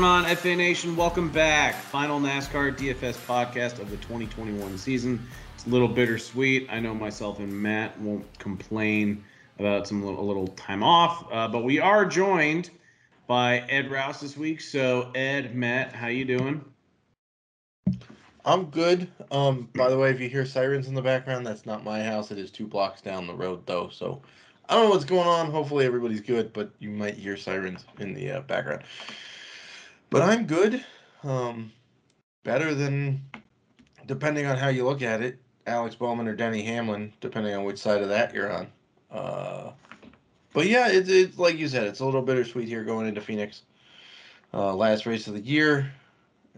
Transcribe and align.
going 0.00 0.24
on, 0.24 0.36
FA 0.36 0.56
Nation? 0.56 0.96
Welcome 0.96 1.28
back. 1.28 1.74
Final 1.74 2.18
NASCAR 2.18 2.74
DFS 2.74 3.16
podcast 3.26 3.80
of 3.80 3.90
the 3.90 3.98
2021 3.98 4.78
season. 4.78 5.22
It's 5.54 5.66
a 5.66 5.68
little 5.68 5.88
bittersweet. 5.88 6.68
I 6.70 6.80
know 6.80 6.94
myself 6.94 7.38
and 7.38 7.52
Matt 7.52 8.00
won't 8.00 8.24
complain 8.38 9.22
about 9.58 9.86
some 9.86 10.02
little, 10.02 10.18
a 10.18 10.24
little 10.24 10.48
time 10.48 10.82
off, 10.82 11.26
uh, 11.30 11.48
but 11.48 11.64
we 11.64 11.80
are 11.80 12.06
joined 12.06 12.70
by 13.26 13.58
Ed 13.68 13.90
Rouse 13.90 14.22
this 14.22 14.38
week. 14.38 14.62
So, 14.62 15.10
Ed, 15.14 15.54
Matt, 15.54 15.94
how 15.94 16.06
you 16.06 16.24
doing? 16.24 16.64
I'm 18.46 18.70
good. 18.70 19.06
Um, 19.30 19.68
by 19.74 19.90
the 19.90 19.98
way, 19.98 20.08
if 20.12 20.18
you 20.18 20.30
hear 20.30 20.46
sirens 20.46 20.88
in 20.88 20.94
the 20.94 21.02
background, 21.02 21.46
that's 21.46 21.66
not 21.66 21.84
my 21.84 22.02
house. 22.02 22.30
It 22.30 22.38
is 22.38 22.50
two 22.50 22.66
blocks 22.66 23.02
down 23.02 23.26
the 23.26 23.34
road, 23.34 23.66
though. 23.66 23.90
So 23.90 24.22
I 24.66 24.76
don't 24.76 24.84
know 24.84 24.90
what's 24.92 25.04
going 25.04 25.28
on. 25.28 25.50
Hopefully, 25.50 25.84
everybody's 25.84 26.22
good, 26.22 26.54
but 26.54 26.70
you 26.78 26.88
might 26.88 27.18
hear 27.18 27.36
sirens 27.36 27.84
in 27.98 28.14
the 28.14 28.30
uh, 28.30 28.40
background. 28.40 28.84
But 30.10 30.22
I'm 30.22 30.46
good. 30.46 30.84
Um, 31.22 31.72
better 32.42 32.74
than, 32.74 33.22
depending 34.06 34.46
on 34.46 34.56
how 34.56 34.68
you 34.68 34.84
look 34.84 35.02
at 35.02 35.22
it, 35.22 35.38
Alex 35.66 35.94
Bowman 35.94 36.26
or 36.26 36.34
Denny 36.34 36.62
Hamlin, 36.62 37.12
depending 37.20 37.54
on 37.54 37.64
which 37.64 37.78
side 37.78 38.02
of 38.02 38.08
that 38.08 38.34
you're 38.34 38.52
on. 38.52 38.66
Uh, 39.10 39.70
but 40.52 40.66
yeah, 40.66 40.88
it's 40.88 41.08
it's 41.08 41.38
like 41.38 41.58
you 41.58 41.68
said, 41.68 41.84
it's 41.86 42.00
a 42.00 42.04
little 42.04 42.22
bittersweet 42.22 42.68
here 42.68 42.82
going 42.82 43.06
into 43.06 43.20
Phoenix. 43.20 43.62
Uh, 44.52 44.74
last 44.74 45.06
race 45.06 45.28
of 45.28 45.34
the 45.34 45.40
year 45.40 45.92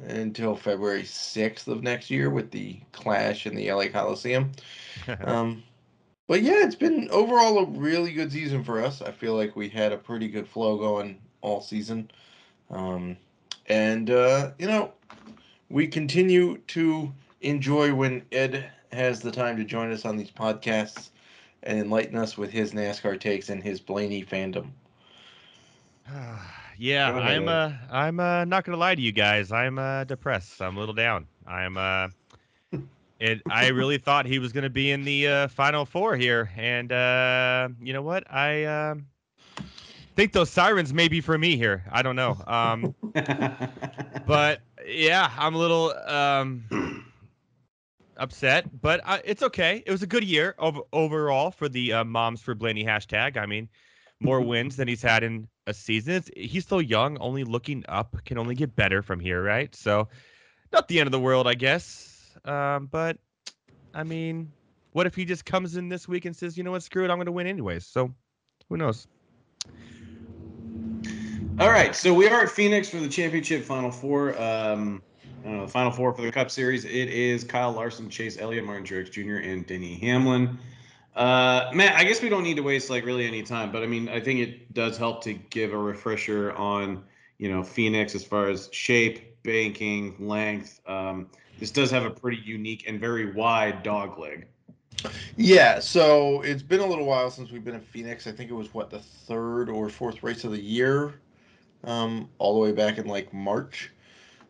until 0.06 0.56
February 0.56 1.03
6th 1.03 1.69
of 1.69 1.83
next 1.83 2.11
year 2.11 2.31
with 2.31 2.50
the 2.50 2.81
clash 2.92 3.47
in 3.47 3.55
the 3.55 3.70
LA 3.70 3.89
Coliseum. 3.89 4.50
um, 5.25 5.62
but 6.27 6.41
yeah, 6.41 6.64
it's 6.64 6.75
been 6.75 7.11
overall 7.11 7.59
a 7.59 7.66
really 7.66 8.12
good 8.12 8.33
season 8.33 8.64
for 8.64 8.83
us. 8.83 9.03
I 9.03 9.11
feel 9.11 9.34
like 9.34 9.55
we 9.55 9.69
had 9.69 9.92
a 9.92 9.98
pretty 9.98 10.28
good 10.28 10.48
flow 10.48 10.78
going 10.78 11.19
all 11.42 11.61
season. 11.61 12.11
Um, 12.70 13.19
and, 13.66 14.10
uh, 14.10 14.50
you 14.58 14.66
know, 14.66 14.92
we 15.70 15.86
continue 15.86 16.58
to 16.68 17.12
enjoy 17.41 17.94
when 17.94 18.22
Ed 18.32 18.70
has 18.92 19.20
the 19.20 19.30
time 19.30 19.56
to 19.56 19.64
join 19.64 19.91
us 19.91 20.04
on 20.04 20.16
these 20.16 20.30
podcasts 20.30 21.10
and 21.62 21.78
enlighten 21.78 22.16
us 22.16 22.36
with 22.36 22.50
his 22.50 22.72
NASCAR 22.72 23.19
takes 23.19 23.48
and 23.48 23.62
his 23.62 23.80
Blaney 23.80 24.24
fandom. 24.24 24.70
yeah, 26.78 27.12
I'm 27.14 27.48
uh 27.48 27.72
I'm 27.91 28.20
uh 28.20 28.44
not 28.44 28.64
gonna 28.64 28.78
lie 28.78 28.94
to 28.94 29.00
you 29.00 29.12
guys. 29.12 29.52
I'm 29.52 29.78
uh 29.78 30.04
depressed. 30.04 30.60
I'm 30.60 30.76
a 30.76 30.80
little 30.80 30.94
down. 30.94 31.26
I'm 31.47 31.76
uh 31.76 32.08
it 33.20 33.42
I 33.48 33.69
really 33.69 33.98
thought 33.98 34.26
he 34.26 34.38
was 34.38 34.52
gonna 34.52 34.70
be 34.70 34.91
in 34.91 35.04
the 35.04 35.28
uh 35.28 35.48
final 35.48 35.84
four 35.86 36.16
here. 36.16 36.50
And 36.56 36.92
uh 36.92 37.69
you 37.80 37.92
know 37.92 38.02
what? 38.02 38.30
I 38.30 38.64
um 38.64 39.06
uh, 39.08 39.11
think 40.14 40.32
those 40.32 40.50
sirens 40.50 40.92
may 40.92 41.08
be 41.08 41.20
for 41.20 41.36
me 41.36 41.56
here. 41.56 41.84
I 41.91 42.02
don't 42.02 42.16
know. 42.16 42.36
Um 42.46 42.94
but 44.27 44.60
yeah, 44.86 45.30
I'm 45.36 45.54
a 45.54 45.58
little 45.58 45.92
um 46.06 47.02
upset, 48.16 48.80
but 48.80 49.00
uh, 49.04 49.19
it's 49.24 49.42
okay. 49.42 49.82
It 49.84 49.91
was 49.91 50.02
a 50.02 50.06
good 50.06 50.24
year 50.24 50.54
over, 50.58 50.80
overall 50.92 51.50
for 51.50 51.69
the 51.69 51.92
uh, 51.92 52.04
moms 52.04 52.41
for 52.41 52.54
Blaney 52.54 52.84
hashtag. 52.84 53.36
I 53.36 53.46
mean, 53.46 53.69
more 54.20 54.41
wins 54.41 54.77
than 54.77 54.88
he's 54.88 55.02
had 55.02 55.22
in 55.22 55.48
a 55.66 55.74
season. 55.74 56.14
It's, 56.14 56.30
he's 56.36 56.64
still 56.64 56.80
young, 56.80 57.19
only 57.19 57.44
looking 57.44 57.84
up, 57.88 58.16
can 58.24 58.38
only 58.38 58.54
get 58.54 58.74
better 58.76 59.03
from 59.03 59.20
here, 59.20 59.42
right? 59.42 59.75
So, 59.75 60.08
not 60.72 60.88
the 60.88 61.00
end 61.00 61.06
of 61.06 61.12
the 61.12 61.20
world, 61.20 61.47
I 61.47 61.54
guess. 61.54 62.31
Um, 62.44 62.87
but 62.87 63.19
I 63.94 64.04
mean, 64.04 64.53
what 64.92 65.06
if 65.06 65.14
he 65.14 65.25
just 65.25 65.44
comes 65.44 65.76
in 65.76 65.88
this 65.88 66.08
week 66.08 66.25
and 66.25 66.34
says, 66.34 66.56
you 66.56 66.64
know 66.64 66.70
what, 66.70 66.82
screw 66.82 67.04
it, 67.04 67.10
I'm 67.10 67.19
going 67.19 67.26
to 67.26 67.32
win 67.32 67.47
anyways? 67.47 67.87
So, 67.87 68.14
who 68.69 68.76
knows? 68.76 69.06
All 71.60 71.70
right, 71.70 71.94
so 71.94 72.14
we 72.14 72.26
are 72.28 72.42
at 72.42 72.50
Phoenix 72.50 72.88
for 72.88 72.96
the 72.96 73.08
championship 73.08 73.62
final 73.62 73.90
four. 73.90 74.40
Um, 74.40 75.02
uh, 75.46 75.62
the 75.62 75.68
final 75.68 75.90
four 75.90 76.14
for 76.14 76.22
the 76.22 76.32
Cup 76.32 76.50
Series. 76.50 76.86
It 76.86 76.90
is 76.90 77.44
Kyle 77.44 77.72
Larson, 77.72 78.08
Chase 78.08 78.38
Elliott, 78.40 78.64
Martin 78.64 78.84
Truex 78.84 79.10
Jr., 79.10 79.46
and 79.46 79.66
Denny 79.66 79.96
Hamlin. 79.96 80.58
Uh, 81.14 81.70
Matt, 81.74 81.94
I 81.96 82.04
guess 82.04 82.22
we 82.22 82.30
don't 82.30 82.42
need 82.42 82.56
to 82.56 82.62
waste 82.62 82.88
like 82.88 83.04
really 83.04 83.26
any 83.26 83.42
time, 83.42 83.70
but 83.70 83.82
I 83.82 83.86
mean, 83.86 84.08
I 84.08 84.18
think 84.18 84.40
it 84.40 84.72
does 84.72 84.96
help 84.96 85.22
to 85.24 85.34
give 85.34 85.74
a 85.74 85.78
refresher 85.78 86.52
on 86.52 87.04
you 87.36 87.50
know 87.50 87.62
Phoenix 87.62 88.14
as 88.14 88.24
far 88.24 88.48
as 88.48 88.70
shape, 88.72 89.42
banking, 89.42 90.16
length. 90.19 90.80
Um, 90.86 91.28
this 91.58 91.70
does 91.70 91.90
have 91.90 92.06
a 92.06 92.10
pretty 92.10 92.40
unique 92.42 92.84
and 92.88 92.98
very 92.98 93.32
wide 93.32 93.82
dog 93.82 94.19
leg. 94.19 94.46
Yeah, 95.36 95.80
so 95.80 96.40
it's 96.42 96.62
been 96.62 96.80
a 96.80 96.86
little 96.86 97.06
while 97.06 97.30
since 97.30 97.50
we've 97.50 97.64
been 97.64 97.74
in 97.74 97.80
Phoenix. 97.80 98.26
I 98.26 98.32
think 98.32 98.50
it 98.50 98.54
was 98.54 98.72
what 98.72 98.88
the 98.88 99.00
third 99.00 99.69
or 99.69 99.90
fourth 99.90 100.22
race 100.22 100.44
of 100.44 100.52
the 100.52 100.60
year, 100.60 101.14
um, 101.84 102.28
all 102.38 102.54
the 102.54 102.60
way 102.60 102.72
back 102.72 102.98
in 102.98 103.06
like 103.06 103.32
March. 103.32 103.91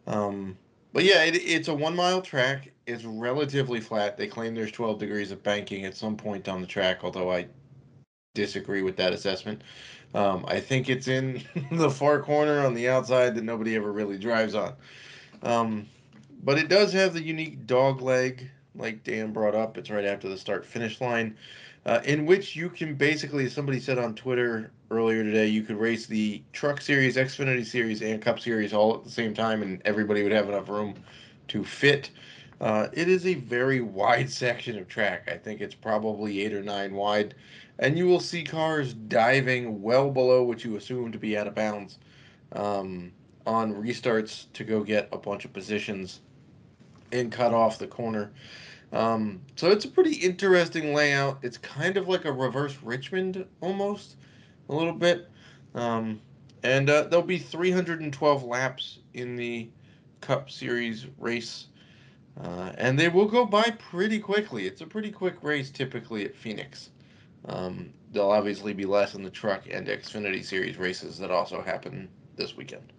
Um, 0.06 0.56
but 0.92 1.04
yeah, 1.04 1.24
it, 1.24 1.36
it's 1.36 1.68
a 1.68 1.74
one 1.74 1.96
mile 1.96 2.20
track. 2.20 2.72
It's 2.86 3.04
relatively 3.04 3.80
flat. 3.80 4.16
They 4.16 4.26
claim 4.26 4.54
there's 4.54 4.72
12 4.72 4.98
degrees 4.98 5.30
of 5.30 5.42
banking 5.42 5.84
at 5.84 5.96
some 5.96 6.16
point 6.16 6.48
on 6.48 6.60
the 6.60 6.66
track, 6.66 7.04
although 7.04 7.30
I 7.32 7.46
disagree 8.34 8.82
with 8.82 8.96
that 8.96 9.12
assessment. 9.12 9.62
Um, 10.14 10.44
I 10.46 10.60
think 10.60 10.90
it's 10.90 11.08
in 11.08 11.42
the 11.72 11.90
far 11.90 12.20
corner 12.20 12.64
on 12.66 12.74
the 12.74 12.88
outside 12.88 13.34
that 13.34 13.44
nobody 13.44 13.76
ever 13.76 13.92
really 13.92 14.18
drives 14.18 14.54
on. 14.54 14.74
Um, 15.42 15.88
but 16.42 16.58
it 16.58 16.68
does 16.68 16.92
have 16.92 17.14
the 17.14 17.22
unique 17.22 17.66
dog 17.66 18.02
leg, 18.02 18.50
like 18.74 19.04
Dan 19.04 19.32
brought 19.32 19.54
up. 19.54 19.78
It's 19.78 19.90
right 19.90 20.04
after 20.04 20.28
the 20.28 20.36
start 20.36 20.66
finish 20.66 21.00
line 21.00 21.36
uh, 21.84 22.00
in 22.04 22.26
which 22.26 22.54
you 22.54 22.70
can 22.70 22.94
basically, 22.94 23.46
as 23.46 23.52
somebody 23.52 23.80
said 23.80 23.98
on 23.98 24.14
Twitter 24.14 24.70
earlier 24.90 25.24
today, 25.24 25.46
you 25.46 25.62
could 25.62 25.76
race 25.76 26.06
the 26.06 26.42
Truck 26.52 26.80
Series, 26.80 27.16
Xfinity 27.16 27.64
Series, 27.64 28.02
and 28.02 28.22
Cup 28.22 28.38
Series 28.38 28.72
all 28.72 28.94
at 28.94 29.04
the 29.04 29.10
same 29.10 29.34
time, 29.34 29.62
and 29.62 29.82
everybody 29.84 30.22
would 30.22 30.32
have 30.32 30.48
enough 30.48 30.68
room 30.68 30.94
to 31.48 31.64
fit. 31.64 32.10
Uh, 32.60 32.86
it 32.92 33.08
is 33.08 33.26
a 33.26 33.34
very 33.34 33.80
wide 33.82 34.30
section 34.30 34.78
of 34.78 34.86
track. 34.86 35.28
I 35.30 35.36
think 35.36 35.60
it's 35.60 35.74
probably 35.74 36.42
eight 36.42 36.52
or 36.52 36.62
nine 36.62 36.94
wide, 36.94 37.34
and 37.80 37.98
you 37.98 38.06
will 38.06 38.20
see 38.20 38.44
cars 38.44 38.94
diving 38.94 39.82
well 39.82 40.08
below 40.10 40.44
what 40.44 40.64
you 40.64 40.76
assume 40.76 41.10
to 41.10 41.18
be 41.18 41.36
out 41.36 41.48
of 41.48 41.54
bounds 41.56 41.98
um, 42.52 43.10
on 43.44 43.74
restarts 43.74 44.46
to 44.52 44.62
go 44.62 44.84
get 44.84 45.08
a 45.10 45.18
bunch 45.18 45.44
of 45.44 45.52
positions 45.52 46.20
and 47.10 47.32
cut 47.32 47.52
off 47.52 47.78
the 47.78 47.88
corner. 47.88 48.30
Um, 48.92 49.40
so 49.56 49.70
it's 49.70 49.84
a 49.84 49.88
pretty 49.88 50.14
interesting 50.16 50.94
layout. 50.94 51.38
It's 51.42 51.58
kind 51.58 51.96
of 51.96 52.08
like 52.08 52.24
a 52.24 52.32
reverse 52.32 52.76
Richmond 52.82 53.46
almost, 53.60 54.16
a 54.68 54.74
little 54.74 54.92
bit. 54.92 55.30
Um, 55.74 56.20
and 56.62 56.88
uh, 56.90 57.04
there'll 57.04 57.24
be 57.24 57.38
312 57.38 58.44
laps 58.44 58.98
in 59.14 59.36
the 59.36 59.70
Cup 60.20 60.50
Series 60.50 61.06
race. 61.18 61.66
Uh, 62.40 62.72
and 62.78 62.98
they 62.98 63.08
will 63.08 63.26
go 63.26 63.44
by 63.44 63.62
pretty 63.78 64.18
quickly. 64.18 64.66
It's 64.66 64.80
a 64.80 64.86
pretty 64.86 65.10
quick 65.10 65.42
race 65.42 65.70
typically 65.70 66.24
at 66.24 66.34
Phoenix. 66.34 66.90
Um, 67.46 67.92
there'll 68.12 68.30
obviously 68.30 68.72
be 68.72 68.84
less 68.84 69.14
in 69.14 69.22
the 69.22 69.30
truck 69.30 69.64
and 69.70 69.86
Xfinity 69.86 70.44
Series 70.44 70.76
races 70.76 71.18
that 71.18 71.30
also 71.30 71.60
happen 71.60 72.08
this 72.36 72.56
weekend. 72.56 72.92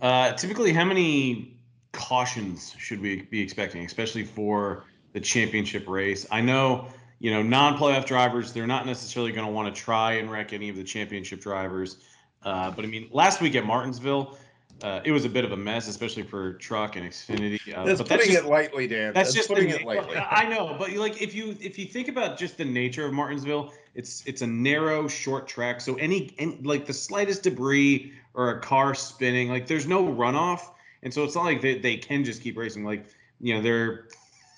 Uh, 0.00 0.32
typically, 0.32 0.72
how 0.72 0.84
many 0.84 1.55
cautions 1.96 2.74
should 2.78 3.00
we 3.00 3.22
be 3.22 3.40
expecting, 3.40 3.84
especially 3.84 4.24
for 4.24 4.84
the 5.12 5.20
championship 5.20 5.88
race? 5.88 6.26
I 6.30 6.40
know, 6.40 6.86
you 7.18 7.30
know, 7.30 7.42
non-playoff 7.42 8.06
drivers, 8.06 8.52
they're 8.52 8.66
not 8.66 8.86
necessarily 8.86 9.32
going 9.32 9.46
to 9.46 9.52
want 9.52 9.74
to 9.74 9.80
try 9.80 10.12
and 10.14 10.30
wreck 10.30 10.52
any 10.52 10.68
of 10.68 10.76
the 10.76 10.84
championship 10.84 11.40
drivers. 11.40 11.96
Uh, 12.42 12.70
but 12.70 12.84
I 12.84 12.88
mean, 12.88 13.08
last 13.10 13.40
week 13.40 13.56
at 13.56 13.64
Martinsville, 13.64 14.38
uh, 14.82 15.00
it 15.04 15.10
was 15.10 15.24
a 15.24 15.28
bit 15.28 15.44
of 15.44 15.52
a 15.52 15.56
mess, 15.56 15.88
especially 15.88 16.22
for 16.22 16.52
truck 16.54 16.96
and 16.96 17.06
Xfinity. 17.06 17.58
Uh, 17.74 17.84
that's 17.84 18.02
putting 18.02 18.26
just, 18.26 18.44
it 18.44 18.46
lightly, 18.46 18.86
Dan. 18.86 19.14
That's, 19.14 19.32
that's 19.32 19.34
just 19.34 19.48
putting 19.48 19.70
the, 19.70 19.80
it 19.80 19.86
lightly. 19.86 20.16
I 20.16 20.46
know, 20.48 20.76
but 20.78 20.92
like 20.92 21.22
if 21.22 21.34
you 21.34 21.56
if 21.60 21.78
you 21.78 21.86
think 21.86 22.08
about 22.08 22.38
just 22.38 22.58
the 22.58 22.64
nature 22.64 23.06
of 23.06 23.14
Martinsville, 23.14 23.72
it's 23.94 24.22
it's 24.26 24.42
a 24.42 24.46
narrow, 24.46 25.08
short 25.08 25.48
track. 25.48 25.80
So 25.80 25.94
any, 25.94 26.34
any 26.38 26.58
like 26.62 26.84
the 26.84 26.92
slightest 26.92 27.42
debris 27.42 28.12
or 28.34 28.50
a 28.50 28.60
car 28.60 28.94
spinning, 28.94 29.48
like 29.48 29.66
there's 29.66 29.86
no 29.86 30.04
runoff. 30.04 30.60
And 31.02 31.12
so 31.12 31.24
it's 31.24 31.34
not 31.34 31.44
like 31.44 31.60
they, 31.60 31.78
they 31.78 31.96
can 31.96 32.24
just 32.24 32.42
keep 32.42 32.56
racing. 32.56 32.84
Like, 32.84 33.06
you 33.40 33.54
know, 33.54 33.62
there 33.62 33.84
are 33.84 34.08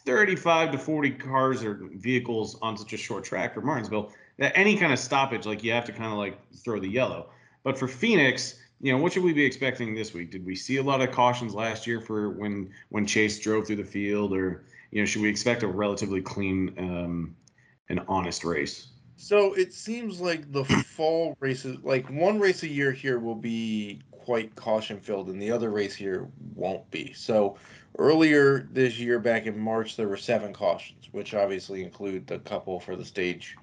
35 0.06 0.72
to 0.72 0.78
40 0.78 1.10
cars 1.12 1.62
or 1.62 1.80
vehicles 1.94 2.58
on 2.62 2.76
such 2.76 2.92
a 2.92 2.96
short 2.96 3.24
track 3.24 3.54
for 3.54 3.60
Martinsville 3.60 4.12
that 4.38 4.56
any 4.56 4.76
kind 4.76 4.92
of 4.92 4.98
stoppage, 4.98 5.46
like 5.46 5.62
you 5.62 5.72
have 5.72 5.84
to 5.84 5.92
kind 5.92 6.12
of 6.12 6.18
like 6.18 6.38
throw 6.64 6.78
the 6.78 6.88
yellow. 6.88 7.28
But 7.62 7.78
for 7.78 7.88
Phoenix, 7.88 8.58
you 8.80 8.92
know, 8.92 8.98
what 8.98 9.12
should 9.12 9.24
we 9.24 9.32
be 9.32 9.44
expecting 9.44 9.94
this 9.94 10.14
week? 10.14 10.30
Did 10.30 10.46
we 10.46 10.54
see 10.54 10.76
a 10.76 10.82
lot 10.82 11.00
of 11.00 11.10
cautions 11.10 11.54
last 11.54 11.86
year 11.86 12.00
for 12.00 12.30
when 12.30 12.70
when 12.90 13.06
Chase 13.06 13.38
drove 13.38 13.66
through 13.66 13.76
the 13.76 13.84
field, 13.84 14.32
or 14.32 14.64
you 14.92 15.02
know, 15.02 15.06
should 15.06 15.22
we 15.22 15.28
expect 15.28 15.62
a 15.62 15.66
relatively 15.66 16.22
clean 16.22 16.74
um, 16.78 17.36
and 17.88 18.00
honest 18.08 18.44
race? 18.44 18.88
So 19.16 19.52
it 19.54 19.72
seems 19.72 20.20
like 20.20 20.52
the 20.52 20.64
fall 20.64 21.36
races, 21.40 21.78
like 21.82 22.08
one 22.08 22.38
race 22.38 22.62
a 22.62 22.68
year 22.68 22.92
here, 22.92 23.18
will 23.18 23.34
be 23.34 24.00
quite 24.28 24.54
caution 24.56 25.00
filled, 25.00 25.30
and 25.30 25.40
the 25.40 25.50
other 25.50 25.70
race 25.70 25.94
here 25.94 26.28
won't 26.54 26.90
be. 26.90 27.14
So 27.14 27.56
earlier 27.98 28.68
this 28.72 28.98
year, 28.98 29.18
back 29.18 29.46
in 29.46 29.58
March, 29.58 29.96
there 29.96 30.06
were 30.06 30.18
seven 30.18 30.52
cautions, 30.52 31.08
which 31.12 31.32
obviously 31.32 31.82
include 31.82 32.26
the 32.26 32.38
couple 32.40 32.78
for 32.78 32.94
the 32.94 33.06
stage 33.06 33.56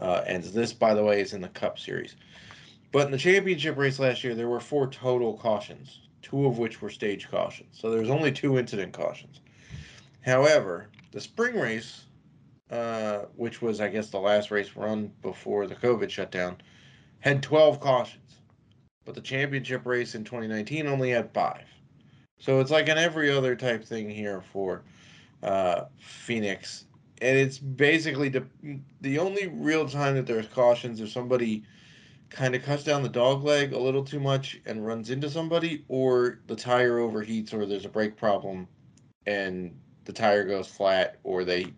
uh, 0.00 0.24
ends. 0.26 0.52
This, 0.52 0.72
by 0.72 0.94
the 0.94 1.04
way, 1.04 1.20
is 1.20 1.32
in 1.32 1.40
the 1.40 1.48
Cup 1.50 1.78
Series. 1.78 2.16
But 2.90 3.06
in 3.06 3.12
the 3.12 3.18
championship 3.18 3.76
race 3.76 4.00
last 4.00 4.24
year, 4.24 4.34
there 4.34 4.48
were 4.48 4.58
four 4.58 4.88
total 4.88 5.38
cautions, 5.38 6.00
two 6.22 6.44
of 6.44 6.58
which 6.58 6.82
were 6.82 6.90
stage 6.90 7.30
cautions. 7.30 7.78
So 7.78 7.92
there's 7.92 8.10
only 8.10 8.32
two 8.32 8.58
incident 8.58 8.92
cautions. 8.92 9.40
However, 10.22 10.88
the 11.12 11.20
spring 11.20 11.54
race, 11.54 12.06
uh, 12.68 13.26
which 13.36 13.62
was, 13.62 13.80
I 13.80 13.86
guess, 13.86 14.10
the 14.10 14.18
last 14.18 14.50
race 14.50 14.74
run 14.74 15.12
before 15.22 15.68
the 15.68 15.76
COVID 15.76 16.10
shutdown, 16.10 16.60
had 17.20 17.44
12 17.44 17.78
cautions. 17.78 18.39
But 19.04 19.14
the 19.14 19.20
championship 19.20 19.86
race 19.86 20.14
in 20.14 20.24
2019 20.24 20.86
only 20.86 21.10
had 21.10 21.32
five. 21.32 21.64
So 22.38 22.60
it's 22.60 22.70
like 22.70 22.88
an 22.88 22.98
every 22.98 23.30
other 23.30 23.54
type 23.56 23.84
thing 23.84 24.08
here 24.08 24.42
for 24.52 24.82
uh, 25.42 25.84
Phoenix. 25.98 26.86
And 27.20 27.36
it's 27.36 27.58
basically 27.58 28.28
the, 28.30 28.46
the 29.00 29.18
only 29.18 29.48
real 29.48 29.88
time 29.88 30.14
that 30.14 30.26
there's 30.26 30.46
cautions 30.48 31.00
if 31.00 31.10
somebody 31.10 31.64
kind 32.30 32.54
of 32.54 32.62
cuts 32.62 32.84
down 32.84 33.02
the 33.02 33.08
dog 33.08 33.44
leg 33.44 33.72
a 33.72 33.78
little 33.78 34.04
too 34.04 34.20
much 34.20 34.60
and 34.64 34.86
runs 34.86 35.10
into 35.10 35.28
somebody, 35.28 35.84
or 35.88 36.38
the 36.46 36.56
tire 36.56 36.98
overheats, 36.98 37.52
or 37.52 37.66
there's 37.66 37.84
a 37.84 37.88
brake 37.88 38.16
problem 38.16 38.68
and 39.26 39.76
the 40.04 40.12
tire 40.12 40.44
goes 40.44 40.66
flat, 40.66 41.18
or 41.24 41.44
they 41.44 41.72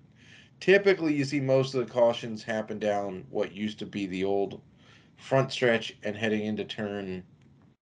typically 0.60 1.12
you 1.12 1.24
see 1.24 1.40
most 1.40 1.74
of 1.74 1.84
the 1.84 1.92
cautions 1.92 2.42
happen 2.42 2.78
down 2.78 3.24
what 3.30 3.52
used 3.52 3.78
to 3.80 3.86
be 3.86 4.06
the 4.06 4.24
old 4.24 4.60
front 5.22 5.52
stretch 5.52 5.94
and 6.02 6.16
heading 6.16 6.46
into 6.46 6.64
turn 6.64 7.22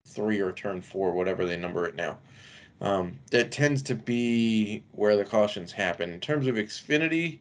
three 0.07 0.39
or 0.39 0.51
turn 0.51 0.81
four, 0.81 1.11
whatever 1.13 1.45
they 1.45 1.55
number 1.55 1.85
it 1.85 1.95
now. 1.95 2.17
Um, 2.81 3.19
that 3.31 3.51
tends 3.51 3.83
to 3.83 3.95
be 3.95 4.83
where 4.93 5.15
the 5.15 5.25
cautions 5.25 5.71
happen. 5.71 6.11
In 6.11 6.19
terms 6.19 6.47
of 6.47 6.55
Xfinity, 6.55 7.39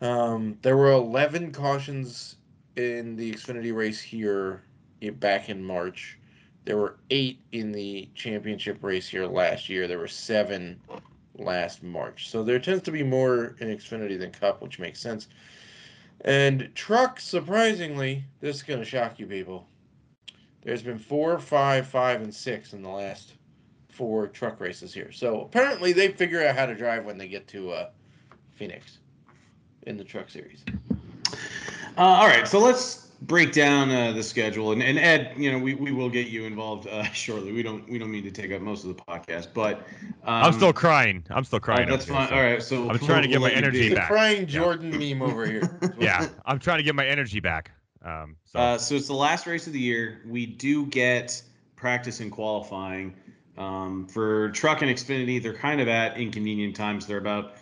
um, 0.00 0.56
there 0.62 0.76
were 0.76 0.92
11 0.92 1.52
cautions 1.52 2.36
in 2.76 3.16
the 3.16 3.32
Xfinity 3.32 3.74
race 3.74 4.00
here 4.00 4.62
back 5.18 5.48
in 5.50 5.62
March. 5.62 6.18
There 6.64 6.78
were 6.78 6.96
eight 7.10 7.40
in 7.50 7.72
the 7.72 8.08
championship 8.14 8.78
race 8.82 9.08
here 9.08 9.26
last 9.26 9.68
year. 9.68 9.86
There 9.86 9.98
were 9.98 10.08
seven 10.08 10.80
last 11.36 11.82
March. 11.82 12.30
So 12.30 12.42
there 12.42 12.58
tends 12.58 12.82
to 12.84 12.92
be 12.92 13.02
more 13.02 13.56
in 13.58 13.68
Xfinity 13.68 14.18
than 14.18 14.30
Cup, 14.30 14.62
which 14.62 14.78
makes 14.78 15.00
sense. 15.00 15.28
And 16.22 16.70
trucks, 16.74 17.24
surprisingly, 17.24 18.24
this 18.40 18.56
is 18.56 18.62
going 18.62 18.78
to 18.78 18.84
shock 18.84 19.18
you 19.18 19.26
people. 19.26 19.66
There's 20.62 20.82
been 20.82 20.98
four, 20.98 21.38
five, 21.38 21.86
five, 21.86 22.22
and 22.22 22.32
six 22.32 22.72
in 22.72 22.82
the 22.82 22.88
last 22.88 23.32
four 23.88 24.28
truck 24.28 24.60
races 24.60 24.94
here. 24.94 25.10
So 25.10 25.40
apparently 25.40 25.92
they 25.92 26.08
figure 26.08 26.46
out 26.46 26.56
how 26.56 26.66
to 26.66 26.74
drive 26.74 27.04
when 27.04 27.18
they 27.18 27.26
get 27.26 27.48
to 27.48 27.72
uh, 27.72 27.90
Phoenix 28.54 28.98
in 29.82 29.96
the 29.96 30.04
truck 30.04 30.30
series. 30.30 30.64
Uh, 31.98 32.00
all 32.00 32.28
right, 32.28 32.46
so 32.46 32.60
let's 32.60 33.01
break 33.26 33.52
down 33.52 33.90
uh, 33.90 34.12
the 34.12 34.22
schedule, 34.22 34.72
and, 34.72 34.82
and 34.82 34.98
Ed, 34.98 35.34
you 35.36 35.50
know, 35.50 35.58
we, 35.58 35.74
we 35.74 35.92
will 35.92 36.10
get 36.10 36.26
you 36.28 36.44
involved 36.44 36.86
uh, 36.88 37.02
shortly. 37.12 37.52
We 37.52 37.62
don't 37.62 37.88
we 37.88 37.98
don't 37.98 38.10
mean 38.10 38.24
to 38.24 38.30
take 38.30 38.52
up 38.52 38.60
most 38.60 38.84
of 38.84 38.94
the 38.96 39.02
podcast, 39.02 39.48
but 39.54 39.78
um, 40.24 40.44
I'm 40.44 40.52
still 40.52 40.72
crying. 40.72 41.24
I'm 41.30 41.44
still 41.44 41.60
crying. 41.60 41.88
that's 41.88 42.08
over 42.10 42.18
here, 42.18 42.20
fine. 42.20 42.28
so- 42.28 42.34
All 42.34 42.42
right, 42.42 42.62
so 42.62 42.90
I'm 42.90 42.98
trying 42.98 43.22
to 43.22 43.28
get 43.28 43.40
we'll 43.40 43.50
my 43.50 43.56
energy 43.56 43.94
back. 43.94 44.08
crying 44.08 44.46
Jordan 44.46 44.90
meme 44.98 45.22
over 45.22 45.46
here. 45.46 45.78
Yeah, 45.98 46.28
I'm 46.46 46.58
trying 46.58 46.78
to 46.78 46.82
get 46.84 46.94
my 46.94 47.06
energy 47.06 47.40
back. 47.40 47.70
Um, 48.04 48.36
so 48.44 48.58
Uh, 48.58 48.78
so 48.78 48.94
it's 48.96 49.06
the 49.06 49.14
last 49.14 49.46
race 49.46 49.66
of 49.66 49.72
the 49.72 49.80
year. 49.80 50.22
We 50.26 50.46
do 50.46 50.86
get 50.86 51.40
practice 51.76 52.20
and 52.20 52.30
qualifying. 52.32 53.14
Um, 53.58 54.08
for 54.08 54.50
truck 54.50 54.82
and 54.82 54.90
Xfinity, 54.90 55.40
they're 55.42 55.54
kind 55.54 55.80
of 55.80 55.86
at 55.86 56.16
inconvenient 56.16 56.74
times. 56.74 57.06
They're 57.06 57.18
about 57.18 57.56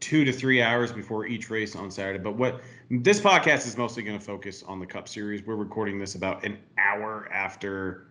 two 0.00 0.24
to 0.24 0.32
three 0.32 0.60
hours 0.62 0.90
before 0.90 1.26
each 1.26 1.50
race 1.50 1.76
on 1.76 1.90
Saturday. 1.90 2.18
But 2.18 2.36
what 2.36 2.60
this 2.90 3.20
podcast 3.20 3.66
is 3.66 3.76
mostly 3.76 4.02
going 4.02 4.18
to 4.18 4.24
focus 4.24 4.62
on 4.66 4.78
the 4.78 4.86
Cup 4.86 5.08
Series. 5.08 5.44
We're 5.46 5.56
recording 5.56 5.98
this 5.98 6.14
about 6.14 6.44
an 6.44 6.58
hour 6.78 7.28
after 7.32 8.08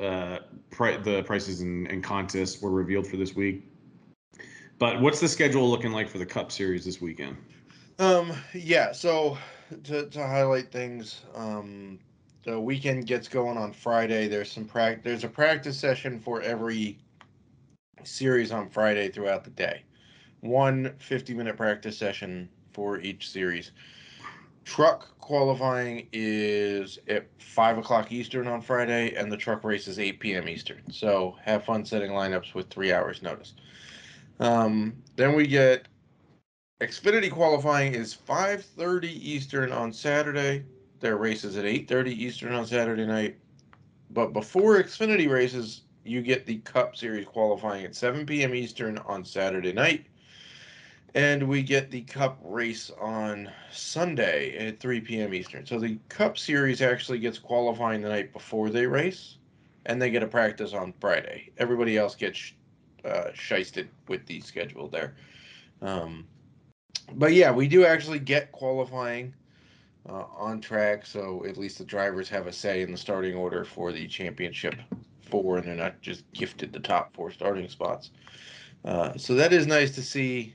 uh, 0.00 0.38
pri- 0.70 0.96
the 0.98 1.22
prices 1.22 1.60
and, 1.60 1.86
and 1.88 2.02
contests 2.02 2.60
were 2.60 2.70
revealed 2.70 3.06
for 3.06 3.16
this 3.16 3.34
week. 3.34 3.64
But 4.78 5.00
what's 5.00 5.20
the 5.20 5.28
schedule 5.28 5.68
looking 5.70 5.92
like 5.92 6.08
for 6.08 6.18
the 6.18 6.26
Cup 6.26 6.52
Series 6.52 6.84
this 6.84 7.00
weekend? 7.00 7.36
Um, 7.98 8.32
yeah, 8.52 8.92
so 8.92 9.38
to, 9.84 10.06
to 10.06 10.26
highlight 10.26 10.70
things, 10.70 11.22
um, 11.34 11.98
the 12.42 12.60
weekend 12.60 13.06
gets 13.06 13.28
going 13.28 13.56
on 13.56 13.72
Friday. 13.72 14.28
There's 14.28 14.52
some 14.52 14.66
prac 14.66 15.02
there's 15.02 15.24
a 15.24 15.28
practice 15.28 15.78
session 15.78 16.20
for 16.20 16.42
every 16.42 16.98
series 18.04 18.52
on 18.52 18.68
Friday 18.68 19.08
throughout 19.08 19.44
the 19.44 19.50
day. 19.50 19.82
One 20.40 20.94
50 20.98 21.32
minute 21.32 21.56
practice 21.56 21.96
session 21.96 22.48
for 22.72 23.00
each 23.00 23.30
series. 23.30 23.72
Truck 24.66 25.16
qualifying 25.20 26.08
is 26.12 26.98
at 27.08 27.28
five 27.38 27.78
o'clock 27.78 28.10
Eastern 28.10 28.48
on 28.48 28.60
Friday, 28.60 29.14
and 29.14 29.30
the 29.30 29.36
truck 29.36 29.62
race 29.62 29.86
is 29.86 30.00
8 30.00 30.18
p.m. 30.18 30.48
Eastern. 30.48 30.82
So 30.90 31.36
have 31.42 31.64
fun 31.64 31.84
setting 31.84 32.10
lineups 32.10 32.52
with 32.52 32.68
three 32.68 32.92
hours 32.92 33.22
notice. 33.22 33.54
Um, 34.40 34.96
then 35.14 35.34
we 35.34 35.46
get 35.46 35.86
Xfinity 36.80 37.30
qualifying 37.30 37.94
is 37.94 38.12
5:30 38.14 39.04
Eastern 39.04 39.70
on 39.70 39.92
Saturday. 39.92 40.64
Their 40.98 41.16
race 41.16 41.44
is 41.44 41.56
at 41.56 41.64
8:30 41.64 42.10
Eastern 42.10 42.52
on 42.52 42.66
Saturday 42.66 43.06
night. 43.06 43.38
But 44.10 44.32
before 44.32 44.82
Xfinity 44.82 45.30
races, 45.30 45.82
you 46.04 46.22
get 46.22 46.44
the 46.44 46.58
Cup 46.58 46.96
Series 46.96 47.24
qualifying 47.24 47.84
at 47.84 47.94
7 47.94 48.26
p.m. 48.26 48.54
Eastern 48.54 48.98
on 48.98 49.24
Saturday 49.24 49.72
night. 49.72 50.06
And 51.14 51.48
we 51.48 51.62
get 51.62 51.90
the 51.90 52.02
Cup 52.02 52.38
race 52.42 52.90
on 53.00 53.50
Sunday 53.70 54.56
at 54.58 54.80
3 54.80 55.00
p.m. 55.00 55.32
Eastern. 55.32 55.64
So 55.64 55.78
the 55.78 55.98
Cup 56.08 56.36
Series 56.36 56.82
actually 56.82 57.18
gets 57.18 57.38
qualifying 57.38 58.02
the 58.02 58.08
night 58.08 58.32
before 58.32 58.68
they 58.68 58.86
race, 58.86 59.38
and 59.86 60.00
they 60.00 60.10
get 60.10 60.22
a 60.22 60.26
practice 60.26 60.74
on 60.74 60.92
Friday. 61.00 61.50
Everybody 61.56 61.96
else 61.96 62.14
gets 62.14 62.52
uh, 63.04 63.30
shisted 63.34 63.86
with 64.08 64.26
the 64.26 64.40
schedule 64.40 64.88
there. 64.88 65.14
Um, 65.80 66.26
but 67.14 67.32
yeah, 67.32 67.50
we 67.50 67.68
do 67.68 67.86
actually 67.86 68.18
get 68.18 68.52
qualifying 68.52 69.32
uh, 70.08 70.24
on 70.36 70.60
track, 70.60 71.06
so 71.06 71.44
at 71.46 71.56
least 71.56 71.78
the 71.78 71.84
drivers 71.84 72.28
have 72.28 72.46
a 72.46 72.52
say 72.52 72.82
in 72.82 72.92
the 72.92 72.98
starting 72.98 73.34
order 73.34 73.64
for 73.64 73.92
the 73.92 74.06
championship 74.06 74.74
four, 75.22 75.58
and 75.58 75.66
they're 75.66 75.74
not 75.74 76.00
just 76.00 76.30
gifted 76.32 76.72
the 76.72 76.80
top 76.80 77.14
four 77.14 77.30
starting 77.30 77.68
spots. 77.68 78.10
Uh, 78.84 79.16
so 79.16 79.34
that 79.34 79.52
is 79.52 79.66
nice 79.66 79.94
to 79.94 80.02
see. 80.02 80.54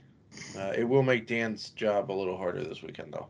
Uh, 0.58 0.74
it 0.76 0.84
will 0.84 1.04
make 1.04 1.28
Dan's 1.28 1.70
job 1.70 2.12
a 2.12 2.14
little 2.14 2.38
harder 2.38 2.64
this 2.64 2.82
weekend, 2.82 3.14
though. 3.14 3.28